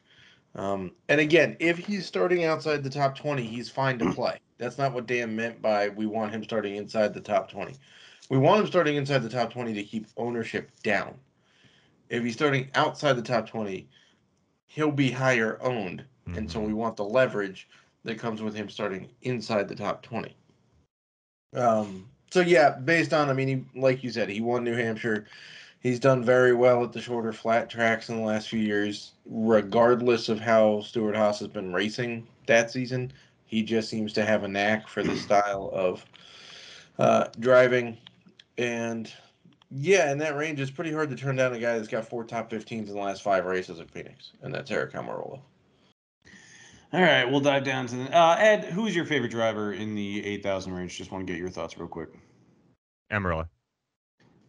Um, 0.57 0.92
and 1.09 1.20
again, 1.20 1.57
if 1.59 1.79
he's 1.79 2.07
starting 2.07 2.44
outside 2.44 2.85
the 2.85 2.90
top 2.90 3.16
20, 3.16 3.44
he's 3.44 3.70
fine 3.70 3.98
to 3.98 4.12
play. 4.12 4.38
That's 4.59 4.79
not 4.79 4.92
what 4.92 5.07
Dan 5.07 5.35
meant 5.35 5.61
by 5.61 5.88
we 5.88 6.07
want 6.07 6.33
him 6.33 6.44
starting 6.44 6.77
inside 6.77 7.12
the 7.14 7.20
top 7.20 7.50
20. 7.50 7.74
We 8.31 8.39
want 8.39 8.61
him 8.61 8.67
starting 8.67 8.97
inside 8.97 9.19
the 9.19 9.29
top 9.29 9.53
20 9.53 9.75
to 9.75 9.83
keep 9.83 10.07
ownership 10.17 10.71
down. 10.83 11.15
If 12.09 12.23
he's 12.23 12.35
starting 12.35 12.71
outside 12.75 13.15
the 13.15 13.23
top 13.23 13.49
20, 13.49 13.89
he'll 14.67 14.91
be 14.91 15.11
higher 15.11 15.59
owned. 15.63 16.05
Mm-hmm. 16.27 16.39
And 16.39 16.51
so 16.51 16.61
we 16.61 16.69
mm-hmm. 16.69 16.77
want 16.77 16.97
the 16.97 17.05
leverage 17.05 17.69
that 18.05 18.19
comes 18.19 18.43
with 18.43 18.55
him 18.55 18.69
starting 18.69 19.09
inside 19.23 19.69
the 19.69 19.75
top 19.75 20.03
20. 20.03 20.35
Um, 21.55 22.07
so, 22.31 22.41
yeah, 22.41 22.71
based 22.71 23.13
on, 23.13 23.31
I 23.31 23.33
mean, 23.33 23.49
he, 23.49 23.81
like 23.81 24.03
you 24.03 24.11
said, 24.11 24.29
he 24.29 24.41
won 24.41 24.65
New 24.65 24.75
Hampshire. 24.75 25.27
He's 25.81 26.01
done 26.01 26.25
very 26.25 26.55
well 26.55 26.83
at 26.83 26.93
the 26.93 27.01
shorter 27.01 27.33
flat 27.33 27.69
tracks 27.69 28.09
in 28.09 28.17
the 28.17 28.23
last 28.23 28.49
few 28.49 28.59
years, 28.59 29.13
regardless 29.27 30.29
of 30.29 30.41
how 30.41 30.81
Stewart 30.81 31.15
Haas 31.15 31.41
has 31.41 31.49
been 31.49 31.73
racing 31.73 32.27
that 32.47 32.71
season. 32.71 33.13
He 33.45 33.63
just 33.63 33.91
seems 33.91 34.13
to 34.15 34.25
have 34.25 34.45
a 34.45 34.49
knack 34.49 34.89
for 34.89 35.03
the 35.03 35.17
style 35.17 35.71
of 35.75 36.05
uh, 36.99 37.29
driving 37.39 37.99
and 38.59 39.12
yeah, 39.71 40.12
in 40.12 40.19
that 40.19 40.37
range, 40.37 40.61
it's 40.61 40.71
pretty 40.71 40.93
hard 40.93 41.11
to 41.11 41.17
turn 41.17 41.37
down 41.37 41.53
a 41.53 41.59
guy 41.59 41.77
that's 41.77 41.88
got 41.88 42.07
four 42.07 42.25
top 42.25 42.51
15s 42.51 42.71
in 42.71 42.87
the 42.87 42.95
last 42.95 43.23
five 43.23 43.45
races 43.45 43.81
at 43.81 43.90
Phoenix, 43.90 44.33
and 44.43 44.55
that's 44.55 44.71
Aric 44.71 44.93
Almirola. 44.93 45.40
All 46.93 47.01
right, 47.01 47.25
we'll 47.25 47.40
dive 47.40 47.64
down 47.64 47.87
to 47.88 47.97
the 47.97 48.17
uh, 48.17 48.37
Ed. 48.38 48.64
Who's 48.67 48.95
your 48.95 49.05
favorite 49.05 49.33
driver 49.33 49.73
in 49.73 49.97
the 49.97 50.25
8,000 50.25 50.73
range? 50.73 50.97
Just 50.97 51.11
want 51.11 51.27
to 51.27 51.33
get 51.33 51.40
your 51.40 51.51
thoughts 51.51 51.77
real 51.77 51.88
quick. 51.88 52.11
Almirola. 53.12 53.49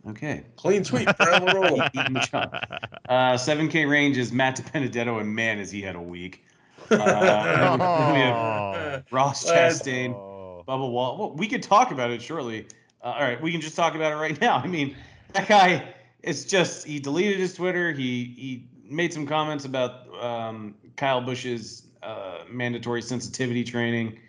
Okay. 0.08 0.46
Clean 0.56 0.84
sweep 0.84 1.08
for 1.08 1.26
Almirola. 1.26 1.90
uh, 3.10 3.34
7K 3.34 3.90
range 3.90 4.18
is 4.20 4.32
Matt 4.32 4.58
DiBenedetto, 4.58 5.20
and 5.20 5.34
man, 5.34 5.58
has 5.58 5.72
he 5.72 5.82
had 5.82 5.96
a 5.96 6.02
week. 6.02 6.46
Uh, 6.92 6.98
oh. 7.00 8.14
we 8.14 8.20
have 8.20 9.06
Ross 9.10 9.50
Chastain, 9.50 10.14
oh. 10.14 10.64
Bubba 10.68 10.88
Wall. 10.88 11.18
Well, 11.18 11.32
we 11.36 11.48
could 11.48 11.64
talk 11.64 11.90
about 11.90 12.12
it 12.12 12.22
shortly. 12.22 12.68
Uh, 13.06 13.10
all 13.10 13.22
right, 13.22 13.40
we 13.40 13.52
can 13.52 13.62
just 13.62 13.76
talk 13.76 13.94
about 13.94 14.12
it 14.12 14.16
right 14.16 14.40
now. 14.42 14.58
I 14.58 14.66
mean, 14.66 14.96
that 15.34 15.48
guy 15.48 15.94
is 16.24 16.46
just 16.46 16.88
he 16.88 17.00
deleted 17.00 17.38
his 17.38 17.54
Twitter. 17.54 17.92
He 17.92 18.34
he 18.36 18.68
made 18.90 19.14
some 19.14 19.28
comments 19.28 19.64
about 19.64 20.08
um, 20.22 20.74
Kyle 20.98 21.22
Busch's 21.22 21.84
uh, 22.02 22.40
mandatory 22.50 23.04
sensitivity 23.04 23.64
training. 23.64 24.20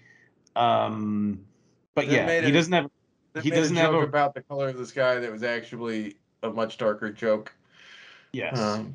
Um, 0.54 1.40
but 1.94 2.08
yeah, 2.08 2.42
he 2.42 2.52
doesn't 2.52 2.72
have. 2.72 2.90
He 3.42 3.50
doesn't 3.50 3.76
have 3.76 3.94
a, 3.94 3.98
about 3.98 4.34
the 4.34 4.42
color 4.42 4.68
of 4.68 4.76
the 4.76 4.86
sky 4.86 5.18
that 5.18 5.32
was 5.32 5.42
actually 5.42 6.16
a 6.42 6.50
much 6.50 6.78
darker 6.78 7.10
joke. 7.10 7.54
Yes. 8.32 8.58
Um, 8.58 8.94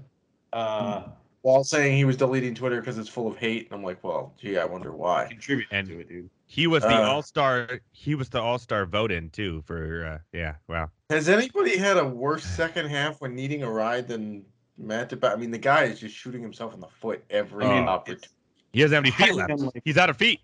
uh, 0.54 1.04
while 1.42 1.64
saying 1.64 1.96
he 1.98 2.06
was 2.06 2.18
deleting 2.18 2.54
Twitter 2.56 2.80
because 2.80 2.98
it's 2.98 3.10
full 3.10 3.28
of 3.28 3.38
hate, 3.38 3.66
and 3.70 3.74
I'm 3.78 3.84
like, 3.84 4.04
well, 4.04 4.34
gee, 4.40 4.58
I 4.58 4.66
wonder 4.66 4.92
why. 4.92 5.28
contribute 5.30 5.68
And- 5.72 5.88
to 5.88 6.00
it, 6.00 6.10
dude. 6.10 6.30
He 6.48 6.68
was 6.68 6.84
the 6.84 6.90
Uh, 6.90 7.02
all 7.04 7.22
star. 7.22 7.80
He 7.94 8.14
was 8.14 8.28
the 8.28 8.42
all 8.42 8.60
star 8.60 8.86
vote 8.86 9.10
in 9.12 9.30
too 9.30 9.64
for. 9.66 10.06
Uh, 10.06 10.18
yeah, 10.38 10.56
wow. 10.68 10.92
Has 11.10 11.30
anybody 11.30 11.78
had 11.78 11.96
a 11.98 12.06
worse 12.06 12.44
second 12.44 12.88
half 12.90 13.22
when 13.22 13.34
needing 13.36 13.64
a 13.64 13.72
ride 13.72 14.10
than 14.10 14.44
Matt? 14.78 15.10
DeBa- 15.12 15.32
I 15.32 15.36
mean, 15.38 15.52
the 15.52 15.58
guy 15.58 15.84
is 15.86 16.02
just 16.02 16.14
shooting 16.14 16.42
himself 16.42 16.74
in 16.74 16.82
the 16.82 16.90
foot 16.90 17.24
every 17.30 17.64
I 17.66 17.80
mean, 17.80 17.88
opportunity. 17.88 18.28
He 18.74 18.82
doesn't 18.82 18.94
have 18.96 19.04
any 19.06 19.12
feet 19.12 19.34
left. 19.34 19.50
unlikely. 19.50 19.82
He's 19.86 19.98
out 19.98 20.10
of 20.10 20.18
feet. 20.18 20.42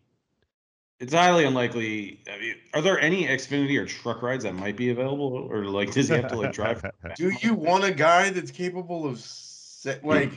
It's 1.02 1.14
highly 1.14 1.44
unlikely. 1.44 2.22
I 2.34 2.40
mean, 2.40 2.56
are 2.74 2.82
there 2.82 3.00
any 3.02 3.28
Xfinity 3.28 3.78
or 3.78 3.86
truck 3.86 4.22
rides 4.22 4.46
that 4.46 4.56
might 4.56 4.78
be 4.78 4.90
available, 4.92 5.34
or 5.52 5.66
like 5.66 5.92
does 5.92 6.08
he 6.08 6.16
have 6.16 6.30
to 6.30 6.38
like 6.38 6.54
drive? 6.54 6.84
Do 7.18 7.32
you 7.42 7.54
want 7.54 7.84
a 7.84 7.92
guy 7.92 8.30
that's 8.30 8.50
capable 8.50 9.06
of 9.06 9.20
se- 9.20 10.00
like 10.04 10.32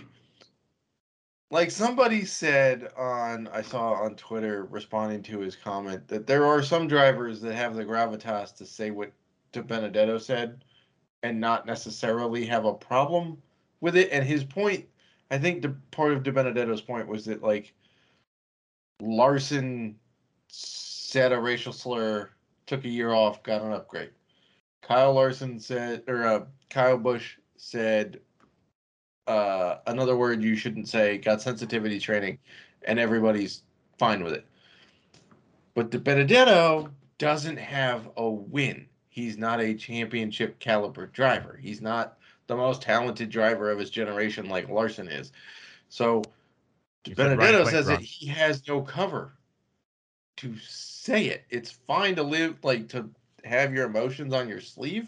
like 1.51 1.71
somebody 1.71 2.25
said 2.25 2.91
on 2.97 3.49
I 3.49 3.63
saw 3.63 3.93
on 3.93 4.15
Twitter 4.15 4.65
responding 4.65 5.23
to 5.25 5.41
his 5.41 5.57
comment 5.57 6.07
that 6.09 6.27
there 6.27 6.47
are 6.47 6.63
some 6.63 6.89
drivers 6.89 7.41
that 7.41 7.55
have 7.55 7.75
the 7.75 7.85
gravitas 7.85 8.55
to 8.57 8.67
say 8.67 8.91
what 8.91 9.13
DiBenedetto 9.53 10.21
said 10.21 10.65
and 11.23 11.41
not 11.41 11.67
necessarily 11.67 12.47
have 12.47 12.65
a 12.65 12.75
problem 12.75 13.37
with 13.81 13.97
it 13.97 14.11
and 14.13 14.25
his 14.25 14.45
point 14.45 14.87
I 15.31 15.39
think 15.39 15.63
the 15.63 15.77
part 15.91 16.13
of 16.13 16.23
DiBenedetto's 16.23 16.81
point 16.81 17.07
was 17.07 17.25
that 17.27 17.43
like 17.43 17.73
Larson 19.01 19.97
said 20.49 21.33
a 21.33 21.41
racial 21.41 21.73
slur, 21.73 22.31
took 22.67 22.85
a 22.85 22.89
year 22.89 23.13
off, 23.13 23.43
got 23.43 23.63
an 23.63 23.73
upgrade. 23.73 24.11
Kyle 24.83 25.13
Larson 25.13 25.59
said, 25.59 26.03
or 26.07 26.25
uh, 26.25 26.45
Kyle 26.69 26.99
Busch 26.99 27.37
said, 27.57 28.21
uh, 29.31 29.79
another 29.87 30.17
word 30.17 30.43
you 30.43 30.57
shouldn't 30.57 30.89
say, 30.89 31.17
got 31.17 31.41
sensitivity 31.41 32.01
training, 32.01 32.37
and 32.83 32.99
everybody's 32.99 33.63
fine 33.97 34.25
with 34.25 34.33
it. 34.33 34.45
But 35.75 35.91
DiBenedetto 35.91 36.91
doesn't 37.19 37.59
have 37.59 38.11
a 38.17 38.29
win. 38.29 38.87
He's 39.09 39.39
not 39.39 39.61
a 39.61 39.75
championship 39.75 40.59
caliber 40.59 41.07
driver. 41.07 41.57
He's 41.63 41.81
not 41.81 42.19
the 42.49 42.57
most 42.57 42.83
talented 42.83 43.31
driver 43.31 43.71
of 43.71 43.79
his 43.79 43.91
generation 43.91 44.49
like 44.49 44.69
Larson 44.69 45.07
is. 45.07 45.31
So 45.89 46.23
De 47.05 47.11
He 47.11 47.15
said 47.15 47.39
Ryan 47.39 47.39
Benedetto 47.39 47.71
says 47.71 47.87
that 47.87 48.01
he 48.01 48.27
has 48.27 48.67
no 48.67 48.83
cover 48.83 49.33
to 50.39 50.57
say 50.59 51.27
it. 51.27 51.45
It's 51.51 51.71
fine 51.71 52.17
to 52.17 52.25
live 52.25 52.57
like 52.65 52.89
to 52.89 53.09
have 53.45 53.73
your 53.73 53.87
emotions 53.87 54.35
on 54.35 54.49
your 54.49 54.61
sleeve, 54.61 55.07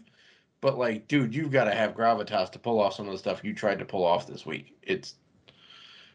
but 0.62 0.79
like, 0.79 1.09
dude, 1.09 1.35
you've 1.35 1.51
got 1.51 1.64
to 1.64 1.75
have 1.75 1.94
gravitas 1.94 2.51
to 2.53 2.59
pull 2.59 2.81
off 2.81 2.94
some 2.94 3.07
of 3.07 3.12
the 3.12 3.18
stuff 3.18 3.44
you 3.44 3.53
tried 3.53 3.81
to 3.81 3.85
pull 3.85 4.05
off 4.05 4.27
this 4.27 4.46
week. 4.46 4.75
It's 4.83 5.16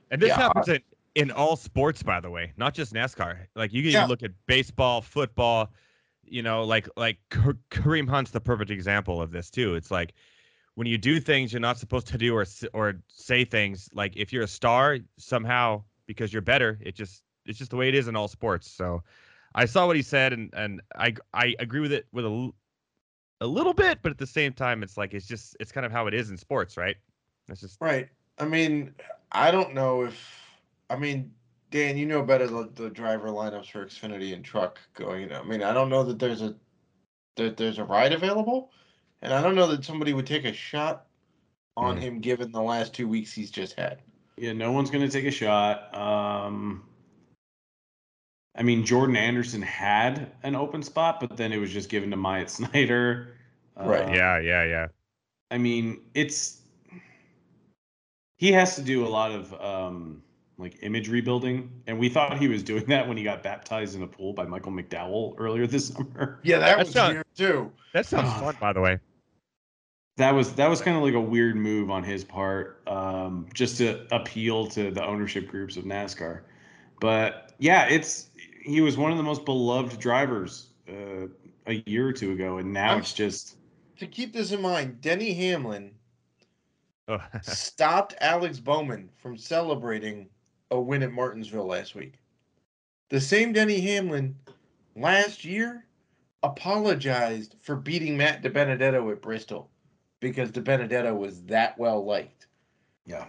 And 0.10 0.20
this 0.20 0.30
Yeah. 0.30 0.38
happens 0.38 0.70
in, 0.70 0.82
in 1.14 1.32
all 1.32 1.56
sports, 1.56 2.02
by 2.02 2.20
the 2.20 2.32
way, 2.32 2.54
not 2.58 2.74
just 2.74 2.94
NASCAR. 2.94 3.46
Like 3.56 3.74
you 3.74 3.84
can 3.84 3.92
Yeah. 3.92 3.98
even 4.00 4.10
look 4.10 4.24
at 4.24 4.32
baseball, 4.48 5.02
football. 5.02 5.72
You 6.24 6.42
know, 6.42 6.64
like 6.64 6.90
like 6.98 7.20
Kareem 7.30 8.10
Hunt's 8.10 8.32
the 8.32 8.42
perfect 8.42 8.72
example 8.72 9.22
of 9.22 9.32
this 9.32 9.50
too. 9.50 9.76
It's 9.76 9.92
like 9.92 10.14
when 10.76 10.88
you 10.88 10.98
do 10.98 11.20
things 11.20 11.54
you're 11.54 11.60
not 11.60 11.78
supposed 11.78 12.08
to 12.08 12.18
do 12.18 12.36
or 12.36 12.46
or 12.74 12.96
say 13.08 13.46
things. 13.46 13.90
Like 13.94 14.16
if 14.18 14.34
you're 14.34 14.44
a 14.44 14.48
star, 14.48 14.98
somehow 15.18 15.84
because 16.06 16.32
you're 16.34 16.42
better, 16.42 16.80
it 16.82 16.96
just 16.96 17.24
it's 17.46 17.58
just 17.60 17.72
the 17.72 17.78
way 17.78 17.90
it 17.90 17.96
is 17.96 18.08
in 18.08 18.16
all 18.16 18.28
sports. 18.28 18.70
So 18.72 19.04
I 19.56 19.66
saw 19.66 19.88
what 19.88 19.96
he 19.96 20.02
said, 20.02 20.34
and 20.34 20.54
and 20.54 20.82
I 20.96 21.16
I 21.34 21.56
agree 21.60 21.80
with 21.80 21.94
it 21.94 22.08
with 22.12 22.26
a 22.26 22.52
a 23.41 23.47
little 23.47 23.73
bit, 23.73 24.00
but 24.02 24.12
at 24.12 24.17
the 24.17 24.28
same 24.28 24.54
time, 24.54 24.84
it's 24.84 24.97
like 24.97 25.13
it's 25.13 25.28
just 25.28 25.56
it's 25.60 25.71
kind 25.71 25.86
of 25.86 25.91
how 25.91 26.08
it 26.08 26.13
is 26.13 26.30
in 26.30 26.38
sports, 26.38 26.78
right? 26.78 26.95
It's 27.50 27.62
just 27.62 27.80
right. 27.80 28.10
I 28.38 28.45
mean, 28.45 28.93
I 29.32 29.52
don't 29.52 29.73
know 29.73 30.04
if 30.04 30.19
I 30.89 30.97
mean, 30.97 31.34
Dan, 31.71 31.97
you 31.97 32.06
know 32.06 32.23
better 32.23 32.47
the, 32.47 32.69
the 32.73 32.89
driver 32.89 33.30
lineups 33.30 33.71
for 33.71 33.86
Xfinity 33.86 34.34
and 34.34 34.43
truck 34.43 34.80
going. 34.93 35.32
I 35.34 35.43
mean, 35.43 35.63
I 35.63 35.73
don't 35.73 35.89
know 35.89 36.04
that 36.04 36.19
there's 36.19 36.41
a 36.41 36.56
that 37.38 37.58
there's 37.58 37.80
a 37.80 37.86
ride 37.86 38.13
available, 38.13 38.71
and 39.21 39.34
I 39.34 39.41
don't 39.41 39.56
know 39.56 39.67
that 39.69 39.86
somebody 39.86 40.13
would 40.13 40.28
take 40.28 40.45
a 40.45 40.54
shot 40.54 41.08
on 41.78 41.97
Hmm. 41.97 41.97
him 41.97 42.21
given 42.21 42.52
the 42.52 42.62
last 42.63 42.93
two 42.93 43.08
weeks 43.08 43.34
he's 43.34 43.52
just 43.52 43.76
had. 43.76 44.02
Yeah, 44.38 44.54
no 44.54 44.71
one's 44.71 44.91
gonna 44.91 45.10
take 45.10 45.26
a 45.26 45.32
shot. 45.32 45.93
Um, 45.95 46.88
I 48.58 48.63
mean, 48.63 48.84
Jordan 48.86 49.15
Anderson 49.15 49.62
had 49.62 50.32
an 50.43 50.56
open 50.56 50.82
spot, 50.84 51.20
but 51.20 51.38
then 51.38 51.52
it 51.54 51.58
was 51.58 51.72
just 51.72 51.89
given 51.89 52.10
to 52.12 52.17
Myatt 52.17 52.50
Snider. 52.50 53.36
Right. 53.76 54.10
Uh, 54.10 54.13
yeah, 54.13 54.39
yeah, 54.39 54.63
yeah. 54.63 54.88
I 55.52 55.58
mean, 55.58 56.02
it's 56.13 56.62
he 58.38 58.52
has 58.52 58.76
to 58.76 58.82
do 58.82 59.06
a 59.06 59.10
lot 59.10 59.32
of 59.32 59.54
um, 59.62 60.22
like 60.58 60.78
image 60.82 61.10
rebuilding, 61.10 61.72
and 61.88 61.98
we 62.00 62.10
thought 62.10 62.38
he 62.38 62.48
was 62.48 62.63
doing 62.63 62.86
that 62.88 63.08
when 63.08 63.17
he 63.17 63.24
got 63.24 63.43
baptized 63.43 63.96
in 63.96 64.04
a 64.04 64.08
pool 64.08 64.34
by 64.34 64.46
Michael 64.46 64.72
McDowell 64.72 65.36
earlier 65.38 65.67
this 65.67 65.88
summer. 65.93 66.39
Yeah, 66.43 66.60
that 66.60 66.78
That's 66.78 66.89
was 66.89 66.96
not- 66.96 67.12
weird 67.13 67.26
too. 67.36 67.72
That 67.93 68.06
sounds 68.06 68.28
Ah. 68.30 68.39
fun, 68.39 68.56
by 68.60 68.74
the 68.74 68.82
way. 68.82 69.00
That 70.17 70.34
was 70.34 70.54
that 70.56 70.67
was 70.67 70.82
kind 70.82 70.98
of 70.98 71.04
like 71.04 71.13
a 71.13 71.22
weird 71.22 71.56
move 71.56 71.91
on 71.91 72.04
his 72.04 72.24
part, 72.24 72.82
um, 72.88 73.46
just 73.54 73.78
to 73.78 74.08
appeal 74.13 74.65
to 74.67 74.89
the 74.89 75.06
ownership 75.06 75.48
groups 75.48 75.78
of 75.78 75.84
NASCAR. 75.84 76.41
But 77.00 77.54
yeah, 77.60 77.86
it's 77.88 78.30
he 78.68 78.82
was 78.82 78.98
one 78.98 79.12
of 79.12 79.18
the 79.18 79.24
most 79.24 79.46
beloved 79.46 80.00
drivers 80.00 80.68
uh, 80.90 81.28
a 81.68 81.84
year 81.86 82.08
or 82.08 82.14
two 82.14 82.34
ago, 82.34 82.58
and 82.58 82.72
now 82.74 82.92
I'm- 82.92 83.00
it's 83.00 83.14
just 83.14 83.58
To 84.00 84.06
keep 84.08 84.34
this 84.34 84.52
in 84.52 84.62
mind, 84.62 85.02
Denny 85.02 85.34
Hamlin 85.34 85.92
Oh, 87.10 87.20
stopped 87.42 88.16
Alex 88.20 88.60
Bowman 88.60 89.10
from 89.18 89.38
celebrating 89.38 90.28
a 90.72 90.80
win 90.80 91.04
at 91.04 91.12
Martinsville 91.14 91.66
last 91.66 91.96
week. 91.96 92.16
The 93.10 93.22
same 93.22 93.54
Denny 93.54 93.80
Hamlin 93.80 94.36
last 94.98 95.46
year 95.46 95.86
apologized 96.44 97.56
for 97.62 97.78
beating 97.78 98.18
Matt 98.18 98.44
DiBenedetto 98.44 99.10
at 99.12 99.22
Bristol 99.22 99.70
because 100.20 100.52
DiBenedetto 100.52 101.16
was 101.18 101.42
that 101.44 101.78
well 101.80 102.04
liked. 102.06 102.48
yeah. 103.06 103.26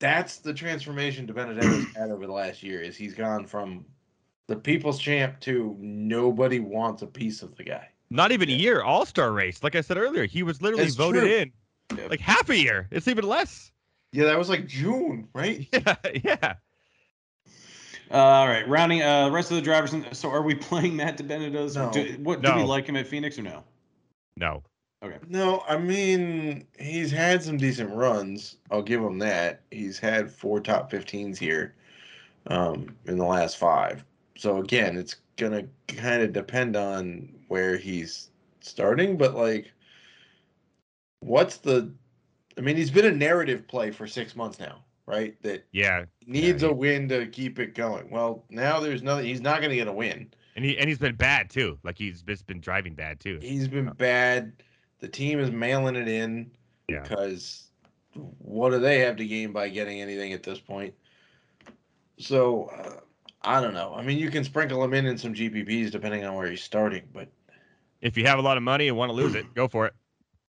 That's 0.00 0.38
the 0.38 0.52
transformation 0.54 1.26
DiBenedetto's 1.28 1.94
had 1.94 2.10
over 2.10 2.26
the 2.26 2.32
last 2.32 2.62
year 2.62 2.80
is 2.80 2.96
he's 2.96 3.14
gone 3.14 3.46
from 3.46 3.84
the 4.48 4.56
people's 4.56 4.98
champ 4.98 5.38
to 5.40 5.76
nobody 5.80 6.60
wants 6.60 7.02
a 7.02 7.06
piece 7.06 7.42
of 7.42 7.54
the 7.56 7.64
guy. 7.64 7.88
Not 8.10 8.32
even 8.32 8.48
a 8.48 8.52
year, 8.52 8.82
All 8.82 9.06
Star 9.06 9.32
race. 9.32 9.62
Like 9.62 9.74
I 9.76 9.80
said 9.80 9.96
earlier, 9.96 10.26
he 10.26 10.42
was 10.42 10.60
literally 10.60 10.84
That's 10.84 10.96
voted 10.96 11.22
true. 11.22 11.30
in 11.30 11.52
Yeah. 11.98 12.06
like 12.08 12.20
half 12.20 12.48
a 12.50 12.56
year. 12.58 12.88
It's 12.90 13.08
even 13.08 13.24
less. 13.26 13.70
Yeah, 14.12 14.24
that 14.24 14.38
was 14.38 14.48
like 14.50 14.66
June, 14.66 15.28
right? 15.34 15.66
Yeah, 15.72 15.96
yeah. 16.22 16.54
Uh, 18.10 18.16
all 18.18 18.46
right, 18.46 18.68
rounding 18.68 19.00
uh 19.02 19.30
rest 19.30 19.50
of 19.50 19.56
the 19.56 19.62
drivers. 19.62 19.94
in- 19.94 20.12
So 20.12 20.30
are 20.30 20.42
we 20.42 20.54
playing 20.68 20.96
Matt 20.96 21.16
DiBenedetto's? 21.16 21.76
No. 21.76 21.90
Do, 21.90 22.16
what 22.22 22.42
do 22.42 22.54
we 22.54 22.62
like 22.62 22.86
him 22.86 22.96
at 22.96 23.06
Phoenix 23.06 23.38
or 23.38 23.42
no? 23.42 23.64
No. 24.36 24.62
Okay. 25.02 25.16
No, 25.28 25.64
I 25.66 25.78
mean 25.78 26.66
he's 26.78 27.10
had 27.10 27.42
some 27.42 27.56
decent 27.56 27.90
runs. 27.94 28.58
I'll 28.70 28.82
give 28.82 29.02
him 29.02 29.18
that. 29.20 29.62
He's 29.70 29.98
had 29.98 30.30
four 30.30 30.60
top 30.60 30.92
15s 30.92 31.38
here 31.38 31.74
um, 32.48 32.94
in 33.06 33.16
the 33.16 33.24
last 33.24 33.56
five. 33.56 34.04
So 34.42 34.56
again, 34.56 34.96
it's 34.96 35.14
gonna 35.36 35.68
kind 35.86 36.20
of 36.20 36.32
depend 36.32 36.74
on 36.74 37.32
where 37.46 37.76
he's 37.76 38.30
starting. 38.58 39.16
But 39.16 39.36
like, 39.36 39.70
what's 41.20 41.58
the? 41.58 41.92
I 42.58 42.60
mean, 42.60 42.76
he's 42.76 42.90
been 42.90 43.04
a 43.06 43.12
narrative 43.12 43.68
play 43.68 43.92
for 43.92 44.08
six 44.08 44.34
months 44.34 44.58
now, 44.58 44.82
right? 45.06 45.40
That 45.44 45.64
Yeah. 45.70 46.06
needs 46.26 46.62
he- 46.62 46.68
a 46.68 46.72
win 46.72 47.08
to 47.10 47.28
keep 47.28 47.60
it 47.60 47.76
going. 47.76 48.10
Well, 48.10 48.44
now 48.50 48.80
there's 48.80 49.04
nothing. 49.04 49.26
He's 49.26 49.40
not 49.40 49.62
gonna 49.62 49.76
get 49.76 49.86
a 49.86 49.92
win. 49.92 50.32
And 50.56 50.64
he 50.64 50.76
and 50.76 50.88
he's 50.88 50.98
been 50.98 51.14
bad 51.14 51.48
too. 51.48 51.78
Like 51.84 51.96
he's 51.96 52.22
just 52.22 52.44
been 52.48 52.60
driving 52.60 52.94
bad 52.96 53.20
too. 53.20 53.38
He's 53.40 53.68
been 53.68 53.92
bad. 53.92 54.54
The 54.98 55.06
team 55.06 55.38
is 55.38 55.52
mailing 55.52 55.94
it 55.94 56.08
in 56.08 56.50
Yeah. 56.88 57.02
because 57.02 57.68
what 58.38 58.70
do 58.70 58.80
they 58.80 58.98
have 58.98 59.14
to 59.18 59.24
gain 59.24 59.52
by 59.52 59.68
getting 59.68 60.00
anything 60.00 60.32
at 60.32 60.42
this 60.42 60.58
point? 60.58 60.94
So 62.18 62.64
uh, 62.64 63.00
I 63.44 63.60
don't 63.60 63.74
know. 63.74 63.94
I 63.96 64.02
mean, 64.02 64.18
you 64.18 64.30
can 64.30 64.44
sprinkle 64.44 64.82
him 64.84 64.94
in 64.94 65.06
in 65.06 65.18
some 65.18 65.34
GPPs 65.34 65.90
depending 65.90 66.24
on 66.24 66.34
where 66.34 66.48
he's 66.48 66.62
starting, 66.62 67.02
but 67.12 67.28
If 68.00 68.16
you 68.16 68.26
have 68.26 68.38
a 68.38 68.42
lot 68.42 68.56
of 68.56 68.62
money 68.62 68.88
and 68.88 68.96
want 68.96 69.10
to 69.10 69.14
lose 69.14 69.34
it, 69.34 69.52
go 69.54 69.68
for 69.68 69.86
it. 69.86 69.94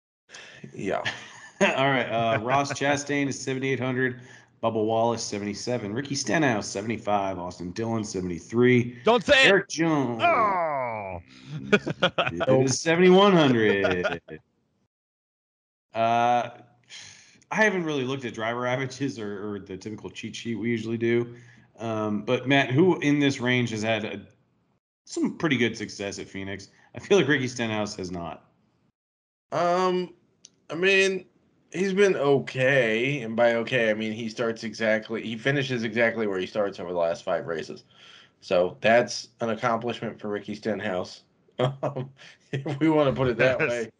yeah, 0.74 1.02
all 1.60 1.90
right, 1.90 2.06
uh, 2.06 2.38
Ross 2.42 2.72
Chastain 2.72 3.28
is 3.28 3.40
7,800. 3.40 4.20
Bubba 4.62 4.84
Wallace 4.84 5.22
77. 5.24 5.94
Ricky 5.94 6.14
Stenhouse 6.14 6.68
75. 6.68 7.38
Austin 7.38 7.70
Dillon 7.72 8.04
73. 8.04 8.98
Don't 9.04 9.24
say 9.24 9.46
it. 9.46 9.48
Erik 9.48 9.68
Jones 9.68 10.22
Oh. 10.22 11.22
7,100. 12.66 14.20
Uh, 15.92 16.50
I 17.50 17.56
haven't 17.56 17.82
really 17.82 18.04
looked 18.04 18.24
at 18.24 18.32
driver 18.32 18.64
averages 18.64 19.18
or, 19.18 19.54
or 19.54 19.58
the 19.58 19.76
typical 19.76 20.08
cheat 20.08 20.36
sheet 20.36 20.54
we 20.54 20.70
usually 20.70 20.96
do. 20.96 21.34
Um, 21.80 22.22
but 22.22 22.46
Matt, 22.46 22.70
who 22.70 22.98
in 23.00 23.18
this 23.18 23.40
range 23.40 23.70
has 23.70 23.82
had 23.82 24.04
a, 24.04 24.20
some 25.06 25.38
pretty 25.38 25.56
good 25.56 25.76
success 25.76 26.18
at 26.18 26.28
Phoenix? 26.28 26.68
I 26.94 26.98
feel 27.00 27.18
like 27.18 27.26
Ricky 27.26 27.48
Stenhouse 27.48 27.96
has 27.96 28.10
not. 28.10 28.44
um, 29.52 30.14
I 30.68 30.74
mean, 30.74 31.24
he's 31.72 31.92
been 31.92 32.16
okay, 32.16 33.22
and 33.22 33.34
by 33.34 33.54
okay 33.54 33.90
I 33.90 33.94
mean 33.94 34.12
he 34.12 34.28
starts 34.28 34.62
exactly 34.62 35.22
he 35.22 35.36
finishes 35.36 35.82
exactly 35.82 36.26
where 36.26 36.38
he 36.38 36.46
starts 36.46 36.78
over 36.78 36.92
the 36.92 36.98
last 36.98 37.24
five 37.24 37.46
races. 37.46 37.84
So 38.40 38.76
that's 38.80 39.28
an 39.40 39.50
accomplishment 39.50 40.20
for 40.20 40.28
Ricky 40.28 40.54
Stenhouse. 40.54 41.22
Um, 41.82 42.08
if 42.52 42.80
we 42.80 42.88
want 42.88 43.14
to 43.14 43.14
put 43.14 43.28
it 43.28 43.36
that 43.36 43.58
way. 43.60 43.90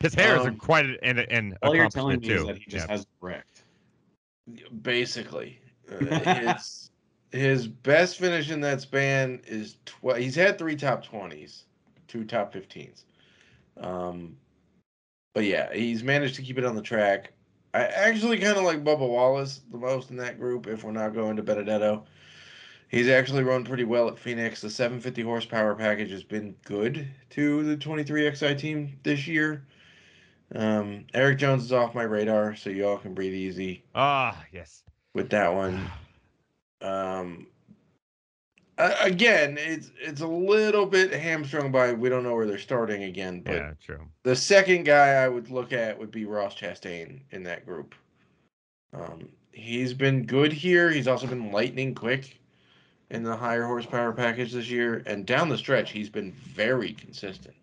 His 0.00 0.14
hair 0.14 0.36
is 0.36 0.46
Um, 0.46 0.56
quite 0.56 0.84
an, 1.02 1.18
an 1.20 1.56
All 1.62 1.74
you're 1.76 1.88
telling 1.88 2.20
me 2.20 2.26
too. 2.28 2.34
is 2.34 2.44
that 2.46 2.58
he 2.58 2.64
just 2.68 2.86
Yeah. 2.86 2.92
has 2.92 3.06
wrecked. 3.20 3.62
Basically, 4.82 5.60
uh, 5.92 6.04
his 6.04 6.87
his 7.32 7.66
best 7.68 8.18
finish 8.18 8.50
in 8.50 8.60
that 8.62 8.80
span 8.80 9.40
is 9.46 9.76
tw- 9.84 10.16
he's 10.16 10.34
had 10.34 10.58
three 10.58 10.76
top 10.76 11.04
twenties, 11.04 11.64
two 12.06 12.24
top 12.24 12.52
fifteens. 12.52 13.04
Um, 13.76 14.36
but 15.34 15.44
yeah, 15.44 15.72
he's 15.72 16.02
managed 16.02 16.34
to 16.36 16.42
keep 16.42 16.58
it 16.58 16.64
on 16.64 16.74
the 16.74 16.82
track. 16.82 17.32
I 17.74 17.84
actually 17.84 18.38
kind 18.38 18.56
of 18.56 18.64
like 18.64 18.82
Bubba 18.82 19.06
Wallace 19.08 19.60
the 19.70 19.78
most 19.78 20.10
in 20.10 20.16
that 20.16 20.38
group. 20.40 20.66
If 20.66 20.84
we're 20.84 20.90
not 20.92 21.14
going 21.14 21.36
to 21.36 21.42
Benedetto, 21.42 22.04
he's 22.88 23.08
actually 23.08 23.42
run 23.44 23.62
pretty 23.62 23.84
well 23.84 24.08
at 24.08 24.18
Phoenix. 24.18 24.62
The 24.62 24.70
750 24.70 25.22
horsepower 25.22 25.74
package 25.74 26.10
has 26.10 26.24
been 26.24 26.56
good 26.64 27.06
to 27.30 27.62
the 27.62 27.76
23XI 27.76 28.58
team 28.58 28.98
this 29.02 29.28
year. 29.28 29.66
Um, 30.54 31.04
Erik 31.12 31.36
Jones 31.38 31.62
is 31.62 31.72
off 31.74 31.94
my 31.94 32.04
radar, 32.04 32.56
so 32.56 32.70
y'all 32.70 32.96
can 32.96 33.12
breathe 33.12 33.34
easy 33.34 33.84
Ah, 33.94 34.42
yes. 34.50 34.82
with 35.12 35.28
that 35.30 35.52
one. 35.54 35.90
Um, 36.80 37.46
again, 38.78 39.56
it's 39.58 39.90
it's 40.00 40.20
a 40.20 40.26
little 40.26 40.86
bit 40.86 41.12
hamstrung 41.12 41.72
by 41.72 41.92
we 41.92 42.08
don't 42.08 42.22
know 42.22 42.34
where 42.34 42.46
they're 42.46 42.58
starting 42.58 43.04
again. 43.04 43.40
But 43.40 43.54
Yeah, 43.54 43.72
true. 43.84 44.00
the 44.22 44.36
second 44.36 44.84
guy 44.84 45.14
I 45.14 45.28
would 45.28 45.50
look 45.50 45.72
at 45.72 45.98
would 45.98 46.10
be 46.10 46.24
Ross 46.24 46.54
Chastain 46.54 47.20
in 47.30 47.42
that 47.44 47.66
group. 47.66 47.94
Um, 48.92 49.28
he's 49.52 49.92
been 49.92 50.24
good 50.24 50.52
here. 50.52 50.90
He's 50.90 51.08
also 51.08 51.26
been 51.26 51.52
lightning 51.52 51.94
quick 51.94 52.38
in 53.10 53.22
the 53.22 53.36
higher 53.36 53.64
horsepower 53.64 54.12
package 54.12 54.52
this 54.52 54.70
year, 54.70 55.02
and 55.06 55.26
down 55.26 55.48
the 55.48 55.58
stretch, 55.58 55.90
he's 55.90 56.10
been 56.10 56.32
very 56.32 56.92
consistent. 56.92 57.54